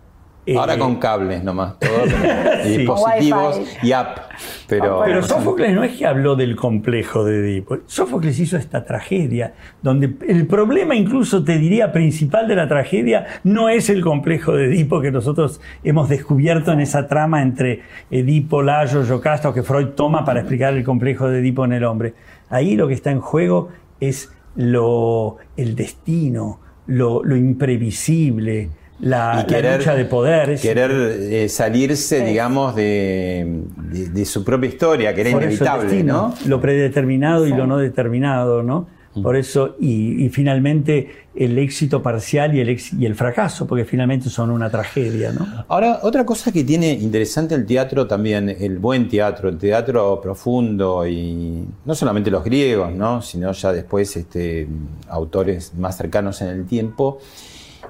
Eh, 0.44 0.56
Ahora 0.56 0.76
con 0.76 0.96
cables 0.96 1.44
nomás, 1.44 1.78
todo, 1.78 1.90
y 2.64 2.68
Sí. 2.68 2.76
dispositivos 2.78 3.60
y 3.82 3.92
app. 3.92 4.18
Pero, 4.66 5.02
Pero 5.04 5.22
Sófocles 5.22 5.72
no 5.72 5.84
es 5.84 5.96
que 5.96 6.06
habló 6.06 6.34
del 6.34 6.56
complejo 6.56 7.24
de 7.24 7.38
Edipo. 7.40 7.78
Sófocles 7.86 8.38
hizo 8.40 8.56
esta 8.56 8.84
tragedia, 8.84 9.54
donde 9.82 10.14
el 10.26 10.46
problema 10.46 10.94
incluso 10.96 11.44
te 11.44 11.58
diría 11.58 11.92
principal 11.92 12.48
de 12.48 12.56
la 12.56 12.66
tragedia 12.68 13.26
no 13.44 13.68
es 13.68 13.88
el 13.90 14.02
complejo 14.02 14.52
de 14.52 14.66
Edipo 14.66 15.00
que 15.00 15.10
nosotros 15.12 15.60
hemos 15.84 16.08
descubierto 16.08 16.72
en 16.72 16.80
esa 16.80 17.06
trama 17.06 17.42
entre 17.42 17.82
Edipo, 18.10 18.62
Layo, 18.62 19.04
Yocasto, 19.04 19.52
que 19.54 19.62
Freud 19.62 19.88
toma 19.88 20.24
para 20.24 20.40
explicar 20.40 20.74
el 20.74 20.82
complejo 20.84 21.28
de 21.28 21.38
Edipo 21.40 21.64
en 21.64 21.72
el 21.72 21.84
hombre. 21.84 22.14
Ahí 22.48 22.76
lo 22.76 22.88
que 22.88 22.94
está 22.94 23.10
en 23.10 23.20
juego 23.20 23.68
es 24.00 24.32
lo, 24.56 25.36
el 25.56 25.74
destino, 25.76 26.60
lo, 26.86 27.22
lo 27.24 27.36
imprevisible, 27.36 28.70
la, 29.02 29.44
y 29.46 29.52
la 29.52 29.76
lucha 29.76 29.94
de 29.94 30.04
poder. 30.06 30.58
querer 30.58 30.90
eh, 30.90 31.48
salirse, 31.48 32.24
digamos, 32.24 32.74
de, 32.74 33.62
de- 33.90 34.08
de 34.08 34.24
su 34.24 34.42
propia 34.42 34.68
historia, 34.68 35.14
que 35.14 35.20
era 35.20 35.32
Por 35.32 35.42
inevitable, 35.42 35.84
destino, 35.88 36.34
¿no? 36.42 36.48
Lo 36.48 36.60
predeterminado 36.60 37.46
y 37.46 37.50
lo 37.50 37.66
no 37.66 37.76
determinado, 37.78 38.62
¿no? 38.62 38.86
Por 39.22 39.36
eso, 39.36 39.76
y, 39.78 40.24
y 40.24 40.30
finalmente 40.30 41.26
el 41.34 41.58
éxito 41.58 42.02
parcial 42.02 42.56
y 42.56 42.60
el, 42.60 42.70
ex- 42.70 42.94
y 42.94 43.04
el 43.04 43.14
fracaso, 43.14 43.66
porque 43.66 43.84
finalmente 43.84 44.30
son 44.30 44.50
una 44.50 44.70
tragedia, 44.70 45.32
¿no? 45.32 45.46
Ahora, 45.68 45.98
otra 46.02 46.24
cosa 46.24 46.50
que 46.50 46.64
tiene 46.64 46.92
interesante 46.92 47.54
el 47.54 47.66
teatro 47.66 48.06
también, 48.06 48.48
el 48.48 48.78
buen 48.78 49.08
teatro, 49.10 49.50
el 49.50 49.58
teatro 49.58 50.18
profundo 50.22 51.06
y 51.06 51.62
no 51.84 51.94
solamente 51.94 52.30
los 52.30 52.42
griegos, 52.42 52.90
¿no? 52.94 53.20
sino 53.20 53.52
ya 53.52 53.70
después 53.74 54.16
este, 54.16 54.66
autores 55.08 55.74
más 55.76 55.94
cercanos 55.98 56.40
en 56.40 56.48
el 56.48 56.64
tiempo, 56.64 57.18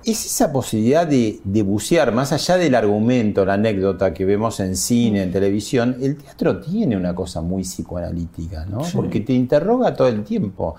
es 0.04 0.26
esa 0.26 0.52
posibilidad 0.52 1.06
de, 1.06 1.40
de 1.44 1.62
bucear 1.62 2.12
más 2.12 2.32
allá 2.32 2.56
del 2.56 2.74
argumento, 2.74 3.44
la 3.44 3.54
anécdota 3.54 4.12
que 4.12 4.24
vemos 4.24 4.58
en 4.60 4.76
cine, 4.76 5.22
en 5.22 5.32
televisión. 5.32 5.96
El 6.00 6.16
teatro 6.16 6.58
tiene 6.60 6.96
una 6.96 7.14
cosa 7.14 7.40
muy 7.40 7.62
psicoanalítica, 7.62 8.66
¿no? 8.66 8.84
Sí. 8.84 8.92
Porque 8.96 9.20
te 9.20 9.32
interroga 9.32 9.94
todo 9.94 10.08
el 10.08 10.24
tiempo. 10.24 10.74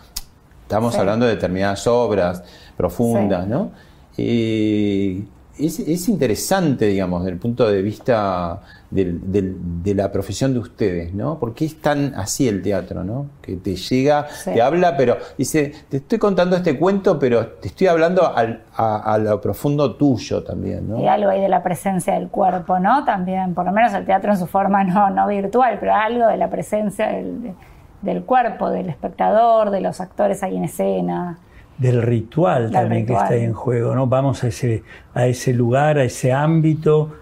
Estamos 0.63 0.93
Sí. 0.93 0.99
hablando 0.99 1.25
de 1.25 1.35
determinadas 1.35 1.85
obras 1.87 2.43
profundas, 2.75 3.45
Sí. 3.45 3.49
¿no? 3.49 3.71
Eh, 4.17 5.23
es, 5.57 5.79
es 5.79 6.09
interesante, 6.09 6.85
digamos, 6.87 7.21
desde 7.21 7.33
el 7.33 7.39
punto 7.39 7.67
de 7.69 7.81
vista 7.81 8.61
del- 8.93 9.31
del- 9.31 9.55
de 9.83 9.95
la 9.95 10.11
profesión 10.11 10.53
de 10.53 10.59
ustedes, 10.59 11.13
¿no? 11.13 11.39
Porque 11.39 11.65
es 11.65 11.81
tan 11.81 12.13
así 12.15 12.47
el 12.47 12.61
teatro, 12.61 13.03
¿no? 13.03 13.27
Que 13.41 13.55
te 13.55 13.75
llega, 13.75 14.27
Sí. 14.29 14.51
te 14.53 14.61
habla, 14.61 14.95
pero 14.97 15.17
dice, 15.37 15.73
te 15.89 15.97
estoy 15.97 16.19
contando 16.19 16.55
este 16.55 16.77
cuento, 16.77 17.17
pero 17.19 17.47
te 17.47 17.67
estoy 17.69 17.87
hablando 17.87 18.35
al- 18.35 18.61
a, 18.75 19.13
a 19.13 19.17
lo 19.17 19.39
profundo 19.41 19.95
tuyo 19.95 20.43
también, 20.43 20.87
¿no? 20.89 20.99
Y 20.99 21.07
algo 21.07 21.29
ahí 21.29 21.41
de 21.41 21.49
la 21.49 21.63
presencia 21.63 22.13
del 22.13 22.29
cuerpo, 22.29 22.79
¿no? 22.79 23.03
También, 23.03 23.53
por 23.53 23.65
lo 23.65 23.71
menos 23.71 23.93
el 23.93 24.05
teatro 24.05 24.31
en 24.31 24.37
su 24.37 24.47
forma 24.47 24.83
no, 24.83 25.09
no 25.09 25.27
virtual, 25.27 25.77
pero 25.79 25.93
algo 25.95 26.27
de 26.27 26.37
la 26.37 26.49
presencia 26.49 27.07
del, 27.07 27.53
del 28.01 28.23
cuerpo, 28.23 28.69
del 28.69 28.89
espectador, 28.89 29.69
de 29.71 29.81
los 29.81 29.99
actores 30.01 30.43
ahí 30.43 30.57
en 30.57 30.65
escena. 30.65 31.37
Del 31.77 32.01
ritual 32.03 32.63
Del 32.65 32.71
también 32.73 33.05
que 33.05 33.13
está 33.13 33.29
ahí 33.29 33.43
en 33.43 33.53
juego, 33.53 33.95
¿no? 33.95 34.05
Vamos 34.07 34.43
a 34.43 34.47
ese, 34.47 34.83
a 35.15 35.25
ese 35.25 35.53
lugar, 35.53 35.97
a 35.97 36.03
ese 36.03 36.31
ámbito. 36.31 37.15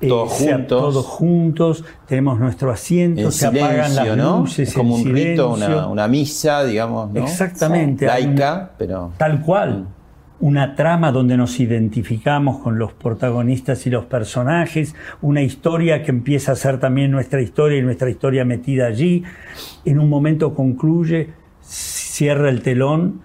Eh, 0.00 0.08
Todos 0.08 0.32
juntos. 0.32 0.66
todos 0.68 1.06
juntos, 1.06 1.84
tenemos 2.06 2.38
nuestro 2.38 2.70
asiento, 2.70 3.20
En 3.22 3.32
se 3.32 3.46
apagan 3.46 3.94
las 3.96 4.16
¿no? 4.16 4.40
luces, 4.40 4.68
Es 4.68 4.74
como 4.74 4.94
un 4.94 5.04
rito, 5.12 5.54
una, 5.54 5.86
una 5.88 6.06
misa, 6.08 6.64
digamos, 6.64 7.10
¿no? 7.12 7.20
Exactamente. 7.24 8.04
un- 8.04 8.10
Laica, 8.10 8.70
pero... 8.78 9.12
Tal 9.16 9.40
cual. 9.42 9.86
Una 10.40 10.76
trama 10.76 11.10
donde 11.10 11.36
nos 11.36 11.58
identificamos 11.58 12.58
con 12.58 12.78
los 12.78 12.92
protagonistas 12.92 13.84
y 13.88 13.90
los 13.90 14.04
personajes, 14.04 14.94
una 15.20 15.42
historia 15.42 16.04
que 16.04 16.12
empieza 16.12 16.52
a 16.52 16.54
ser 16.54 16.78
también 16.78 17.10
nuestra 17.10 17.42
historia 17.42 17.78
y 17.78 17.82
nuestra 17.82 18.08
historia 18.08 18.44
metida 18.44 18.86
allí. 18.86 19.24
En 19.84 19.98
un 19.98 20.08
momento 20.08 20.54
concluye, 20.54 21.30
cierra 21.60 22.50
el 22.50 22.62
telón, 22.62 23.20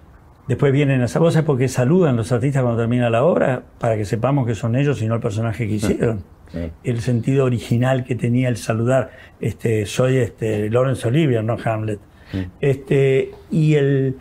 después 0.48 0.72
vienen 0.72 1.00
las 1.00 1.16
voces 1.16 1.42
porque 1.44 1.68
saludan 1.68 2.16
los 2.16 2.32
artistas 2.32 2.62
cuando 2.62 2.80
termina 2.80 3.08
la 3.10 3.22
obra 3.24 3.62
para 3.78 3.96
que 3.96 4.04
sepamos 4.04 4.44
que 4.44 4.56
son 4.56 4.74
ellos 4.74 5.00
y 5.00 5.06
no 5.06 5.14
el 5.14 5.20
personaje 5.20 5.68
que 5.68 5.74
hicieron. 5.74 6.24
Sí. 6.54 6.70
El 6.84 7.00
sentido 7.00 7.44
original 7.44 8.04
que 8.04 8.14
tenía 8.14 8.48
el 8.48 8.56
saludar, 8.56 9.10
este, 9.40 9.84
soy 9.86 10.16
este, 10.16 10.70
Laurence 10.70 11.06
Olivier, 11.08 11.44
no 11.44 11.56
Hamlet. 11.62 11.98
Este, 12.60 13.30
y 13.50 13.74
el, 13.74 14.16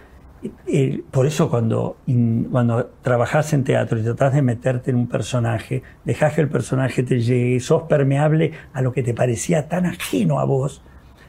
el- 0.67 1.03
por 1.09 1.25
eso 1.25 1.49
cuando, 1.49 1.97
in- 2.07 2.47
cuando 2.51 2.91
trabajás 3.01 3.53
en 3.53 3.63
teatro 3.63 3.97
y 3.99 4.03
tratás 4.03 4.33
de 4.33 4.41
meterte 4.41 4.91
en 4.91 4.97
un 4.97 5.07
personaje, 5.07 5.83
dejás 6.05 6.33
que 6.33 6.41
el 6.41 6.49
personaje 6.49 7.03
te 7.03 7.21
llegue, 7.21 7.59
sos 7.59 7.83
permeable 7.83 8.51
a 8.73 8.81
lo 8.81 8.91
que 8.91 9.03
te 9.03 9.13
parecía 9.13 9.67
tan 9.69 9.85
ajeno 9.85 10.39
a 10.39 10.45
vos, 10.45 10.81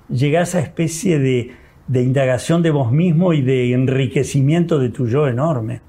llegás 0.09 0.55
a 0.55 0.61
especie 0.61 1.19
de, 1.19 1.53
de 1.87 2.03
indagación 2.03 2.63
de 2.63 2.71
vos 2.71 2.93
mismo 2.93 3.33
y 3.33 3.43
de 3.43 3.73
enriquecimiento 3.73 4.79
de 4.79 4.89
tu 4.91 5.07
yo 5.07 5.27
enorme. 5.29 5.81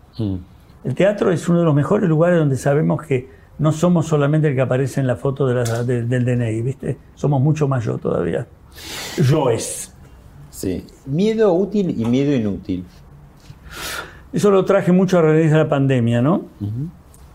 El 0.83 0.93
teatro 0.95 1.31
es 1.31 1.49
uno 1.49 1.59
de 1.59 1.65
los 1.65 1.75
mejores 1.75 2.07
lugares 2.07 2.37
donde 2.39 2.55
sabemos 2.57 3.01
que 3.01 3.27
no 3.59 3.71
somos 3.71 4.07
solamente 4.07 4.49
el 4.49 4.55
que 4.55 4.61
aparece 4.61 4.99
en 5.01 5.07
la 5.07 5.15
foto 5.15 5.47
de 5.47 5.55
la- 5.55 5.83
de- 5.83 6.03
del 6.03 6.25
DNI, 6.25 6.61
¿viste? 6.61 6.97
Somos 7.15 7.41
mucho 7.41 7.67
más 7.67 7.83
yo 7.85 7.97
todavía. 7.97 8.45
Yo 9.23 9.49
es. 9.49 9.93
Sí. 10.49 10.85
Miedo 11.05 11.53
útil 11.53 11.93
y 11.99 12.05
miedo 12.05 12.33
inútil. 12.33 12.85
Eso 14.33 14.51
lo 14.51 14.65
traje 14.65 14.91
mucho 14.91 15.19
a 15.19 15.21
raíz 15.21 15.51
de 15.51 15.57
la 15.57 15.69
pandemia, 15.69 16.21
¿no? 16.21 16.43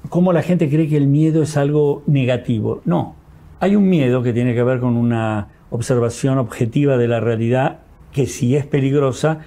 Cómo 0.08 0.32
la 0.32 0.42
gente 0.42 0.68
cree 0.68 0.88
que 0.88 0.96
el 0.96 1.06
miedo 1.06 1.42
es 1.42 1.56
algo 1.56 2.02
negativo. 2.06 2.80
No. 2.84 3.14
Hay 3.60 3.76
un 3.76 3.88
miedo 3.88 4.22
que 4.22 4.32
tiene 4.32 4.54
que 4.54 4.62
ver 4.62 4.80
con 4.80 4.96
una 4.96 5.48
observación 5.70 6.38
objetiva 6.38 6.96
de 6.96 7.08
la 7.08 7.20
realidad 7.20 7.78
que 8.12 8.26
si 8.26 8.56
es 8.56 8.66
peligrosa, 8.66 9.38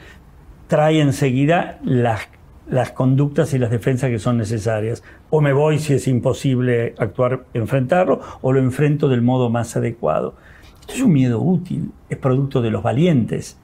trae 0.68 1.02
enseguida 1.02 1.80
las, 1.84 2.22
las 2.68 2.92
conductas 2.92 3.54
y 3.54 3.60
las 3.60 3.72
defensas 3.72 4.10
que 4.10 4.20
son 4.20 4.38
necesarias. 4.38 5.04
O 5.30 5.42
me 5.42 5.54
voy 5.54 5.80
si 5.80 5.94
es 5.94 6.08
imposible 6.08 6.96
actuar, 6.98 7.46
enfrentarlo, 7.54 8.22
o 8.42 8.54
lo 8.54 8.60
enfrento 8.60 9.10
del 9.10 9.22
modo 9.22 9.50
más 9.50 9.76
adecuado. 9.76 10.36
Esto 10.82 10.94
es 10.94 11.02
un 11.02 11.14
miedo 11.14 11.42
útil, 11.42 11.92
es 12.10 12.18
producto 12.18 12.62
de 12.62 12.70
los 12.70 12.84
valientes, 12.84 13.58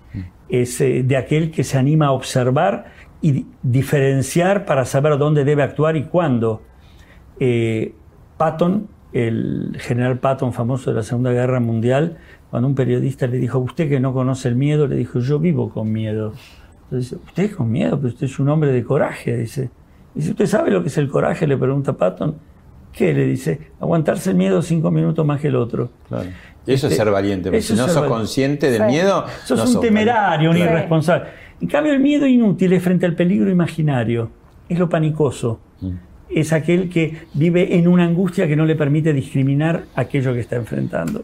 es 0.47 0.79
eh, 0.81 1.03
de 1.03 1.17
aquel 1.17 1.51
que 1.51 1.63
se 1.63 1.77
anima 1.77 2.07
a 2.07 2.11
observar 2.11 2.85
y 3.21 3.45
diferenciar 3.61 4.65
para 4.65 4.85
saber 4.85 5.17
dónde 5.17 5.43
debe 5.43 5.63
actuar 5.63 5.97
y 5.97 6.05
cuándo. 6.05 6.61
Eh, 7.39 7.93
Patton, 8.37 8.87
el 9.11 9.75
general 9.79 10.19
Patton 10.19 10.53
famoso 10.53 10.91
de 10.91 10.95
la 10.95 11.03
Segunda 11.03 11.31
Guerra 11.31 11.59
Mundial, 11.59 12.17
cuando 12.49 12.67
un 12.67 12.75
periodista 12.75 13.27
le 13.27 13.37
dijo, 13.37 13.59
usted 13.59 13.89
que 13.89 13.99
no 13.99 14.13
conoce 14.13 14.47
el 14.47 14.55
miedo, 14.55 14.87
le 14.87 14.95
dijo, 14.95 15.19
yo 15.19 15.39
vivo 15.39 15.69
con 15.69 15.91
miedo. 15.91 16.33
Entonces, 16.91 17.17
usted 17.25 17.51
con 17.51 17.71
miedo, 17.71 17.97
pero 17.97 18.09
usted 18.09 18.25
es 18.25 18.39
un 18.39 18.49
hombre 18.49 18.71
de 18.71 18.83
coraje, 18.83 19.37
dice. 19.37 19.69
Y 20.15 20.21
si 20.23 20.31
usted 20.31 20.47
sabe 20.47 20.71
lo 20.71 20.81
que 20.81 20.87
es 20.87 20.97
el 20.97 21.07
coraje, 21.07 21.45
le 21.45 21.55
pregunta 21.55 21.93
Patton, 21.93 22.35
¿qué? 22.91 23.13
Le 23.13 23.25
dice, 23.25 23.59
aguantarse 23.79 24.31
el 24.31 24.37
miedo 24.37 24.61
cinco 24.63 24.89
minutos 24.89 25.23
más 25.25 25.39
que 25.39 25.49
el 25.49 25.55
otro. 25.55 25.89
Claro. 26.07 26.29
Eso 26.65 26.87
es 26.87 26.93
Este, 26.93 26.95
ser 27.03 27.11
valiente, 27.11 27.49
porque 27.49 27.61
si 27.61 27.73
es 27.73 27.79
no 27.79 27.85
sos 27.85 27.95
valiente. 27.95 28.15
consciente 28.17 28.71
del 28.71 28.81
Sí. 28.81 28.87
miedo, 28.87 29.25
Sos 29.45 29.57
no 29.59 29.65
un 29.65 29.71
sos 29.73 29.81
temerario, 29.81 30.49
un 30.49 30.57
irresponsable. 30.57 31.29
En 31.61 31.67
cambio, 31.67 31.93
el 31.93 31.99
miedo 31.99 32.25
inútil 32.25 32.73
es 32.73 32.81
frente 32.83 33.05
al 33.05 33.13
peligro 33.15 33.49
imaginario. 33.51 34.31
Es 34.67 34.79
lo 34.79 34.89
panicoso. 34.89 35.59
Mm. 35.81 35.89
Es 36.29 36.53
aquel 36.53 36.89
que 36.89 37.17
vive 37.33 37.75
en 37.77 37.87
una 37.87 38.03
angustia 38.05 38.47
que 38.47 38.55
no 38.55 38.65
le 38.65 38.75
permite 38.75 39.13
discriminar 39.13 39.83
aquello 39.95 40.33
que 40.33 40.39
está 40.41 40.55
enfrentando. 40.57 41.23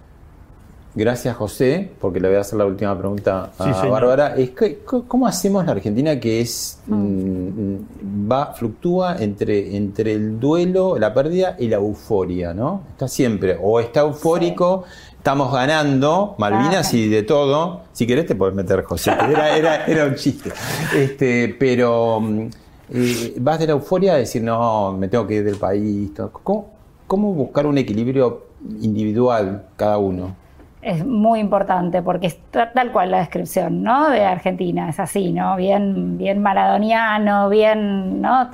Gracias, 0.97 1.35
José, 1.35 1.91
porque 1.99 2.21
le 2.21 2.29
voy 2.29 2.37
a 2.37 2.41
hacer 2.41 2.57
la 2.57 2.65
última 2.65 2.97
pregunta 2.97 3.51
a 3.59 3.81
Sí. 3.81 3.87
Bárbara. 3.89 4.35
Es 4.37 4.51
que, 4.51 4.79
¿Cómo 4.85 5.27
hacemos 5.27 5.65
la 5.65 5.73
Argentina 5.73 6.17
que 6.19 6.39
es 6.39 6.79
mm, 6.87 7.75
va 8.31 8.53
fluctúa 8.53 9.17
entre, 9.19 9.75
entre 9.75 10.13
el 10.13 10.39
duelo, 10.39 10.97
la 10.97 11.13
pérdida 11.13 11.57
y 11.59 11.67
la 11.67 11.75
euforia, 11.77 12.53
¿no? 12.53 12.83
Está 12.91 13.09
siempre, 13.09 13.57
o 13.61 13.81
está 13.81 13.99
eufórico, 14.01 14.85
estamos 15.17 15.51
ganando, 15.51 16.35
Malvinas 16.37 16.93
Ah. 16.93 16.95
y 16.95 17.09
de 17.09 17.23
todo. 17.23 17.81
Si 17.91 18.07
querés 18.07 18.25
te 18.27 18.35
puedes 18.35 18.55
meter, 18.55 18.81
José. 18.83 19.11
Era, 19.11 19.57
era, 19.57 19.85
era 19.85 20.05
un 20.05 20.15
chiste. 20.15 20.51
Este, 20.95 21.53
pero 21.59 22.21
mm, 22.21 22.39
eh, 22.93 23.33
vas 23.41 23.59
de 23.59 23.67
la 23.67 23.73
euforia 23.73 24.13
a 24.13 24.17
decir, 24.17 24.41
no, 24.41 24.93
me 24.93 25.09
tengo 25.09 25.27
que 25.27 25.35
ir 25.35 25.43
del 25.43 25.57
país. 25.57 26.13
todo. 26.13 26.31
¿Cómo, 26.41 26.69
cómo 27.05 27.33
buscar 27.33 27.65
un 27.67 27.77
equilibrio 27.77 28.45
individual 28.81 29.65
cada 29.75 29.97
uno? 29.97 30.44
Es 30.85 31.03
muy 31.05 31.39
importante 31.39 32.01
porque 32.03 32.27
es 32.27 32.39
ta- 32.51 32.71
tal 32.71 32.91
cual 32.91 33.09
la 33.09 33.17
descripción, 33.17 33.81
¿no? 33.81 34.09
De 34.09 34.23
Argentina, 34.23 34.87
es 34.87 34.99
así, 34.99 35.31
¿no? 35.31 35.55
Bien, 35.55 36.17
bien 36.17 36.41
maradoniano, 36.41 37.49
bien, 37.49 38.21
¿no? 38.21 38.49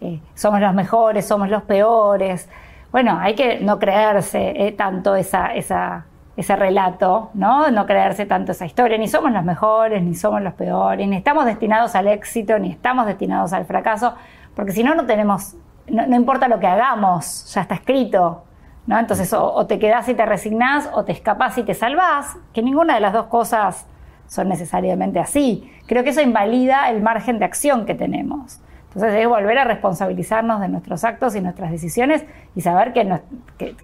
Eh, 0.00 0.20
somos 0.34 0.60
los 0.60 0.72
mejores, 0.72 1.28
somos 1.28 1.50
los 1.50 1.62
peores. 1.64 2.48
Bueno, 2.90 3.18
hay 3.20 3.34
que 3.34 3.60
no 3.60 3.78
creerse 3.78 4.66
eh, 4.66 4.72
tanto 4.72 5.14
esa, 5.14 5.54
esa, 5.54 6.06
ese 6.34 6.56
relato, 6.56 7.30
¿no? 7.34 7.70
No 7.70 7.84
creerse 7.84 8.24
tanto 8.24 8.52
esa 8.52 8.64
historia, 8.64 8.96
ni 8.96 9.06
somos 9.06 9.30
los 9.30 9.44
mejores, 9.44 10.02
ni 10.02 10.14
somos 10.14 10.40
los 10.40 10.54
peores, 10.54 11.06
ni 11.06 11.16
estamos 11.16 11.44
destinados 11.44 11.94
al 11.94 12.08
éxito, 12.08 12.58
ni 12.58 12.70
estamos 12.70 13.04
destinados 13.04 13.52
al 13.52 13.66
fracaso, 13.66 14.14
porque 14.56 14.72
si 14.72 14.82
no, 14.82 14.94
no 14.94 15.04
tenemos, 15.04 15.54
no 15.88 16.16
importa 16.16 16.48
lo 16.48 16.58
que 16.58 16.66
hagamos, 16.66 17.52
ya 17.54 17.60
está 17.60 17.74
escrito, 17.74 18.44
¿no? 18.86 18.98
Entonces, 18.98 19.32
o, 19.32 19.52
o 19.52 19.66
te 19.66 19.78
quedás 19.78 20.08
y 20.08 20.14
te 20.14 20.26
resignás, 20.26 20.88
o 20.92 21.04
te 21.04 21.12
escapás 21.12 21.56
y 21.58 21.62
te 21.62 21.74
salvás, 21.74 22.36
que 22.52 22.62
ninguna 22.62 22.94
de 22.94 23.00
las 23.00 23.12
dos 23.12 23.26
cosas 23.26 23.86
son 24.30 24.48
necesariamente 24.48 25.18
así. 25.18 25.70
Creo 25.86 26.04
que 26.04 26.10
eso 26.10 26.20
invalida 26.20 26.88
el 26.90 27.02
margen 27.02 27.38
de 27.40 27.44
acción 27.44 27.84
que 27.84 27.94
tenemos. 27.94 28.60
Entonces, 28.94 29.20
es 29.20 29.28
volver 29.28 29.58
a 29.58 29.64
responsabilizarnos 29.64 30.60
de 30.60 30.68
nuestros 30.68 31.04
actos 31.04 31.34
y 31.34 31.40
nuestras 31.40 31.70
decisiones 31.72 32.24
y 32.54 32.60
saber 32.60 32.92
que, 32.92 33.20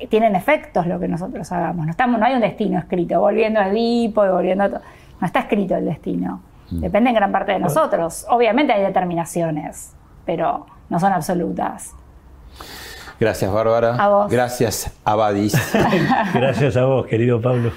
tienen 0.08 0.36
efectos 0.36 0.86
lo 0.86 1.00
que 1.00 1.08
nosotros 1.08 1.50
hagamos. 1.52 1.84
No, 1.86 1.90
estamos, 1.90 2.20
no 2.20 2.26
hay 2.26 2.34
un 2.34 2.40
destino 2.40 2.78
escrito, 2.78 3.20
volviendo 3.20 3.60
a 3.60 3.68
Edipo 3.68 4.24
y 4.24 4.28
volviendo 4.28 4.64
a... 4.64 4.68
No 4.68 5.26
está 5.26 5.40
escrito 5.40 5.74
el 5.74 5.84
destino. 5.84 6.40
Depende 6.70 7.10
en 7.10 7.16
gran 7.16 7.32
parte 7.32 7.52
de 7.52 7.58
nosotros. 7.58 8.26
Obviamente 8.28 8.72
hay 8.72 8.82
determinaciones, 8.82 9.94
pero 10.24 10.66
no 10.90 11.00
son 11.00 11.12
absolutas. 11.12 11.94
Gracias, 13.18 13.52
Bárbara. 13.52 13.96
A 13.96 14.08
vos. 14.08 14.30
Gracias, 14.30 14.90
Abadis. 15.04 15.54
Gracias 16.34 16.76
a 16.76 16.84
vos, 16.84 17.06
querido 17.06 17.40
Pablo. 17.40 17.72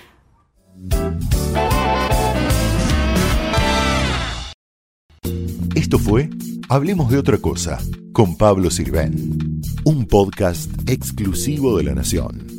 Esto 5.75 5.97
fue 5.97 6.29
Hablemos 6.71 7.09
de 7.09 7.17
otra 7.17 7.39
cosa 7.39 7.79
con 8.13 8.37
Pablo 8.37 8.69
Sirven, 8.69 9.59
un 9.85 10.05
podcast 10.05 10.69
exclusivo 10.87 11.75
de 11.79 11.83
La 11.83 11.95
Nación. 11.95 12.58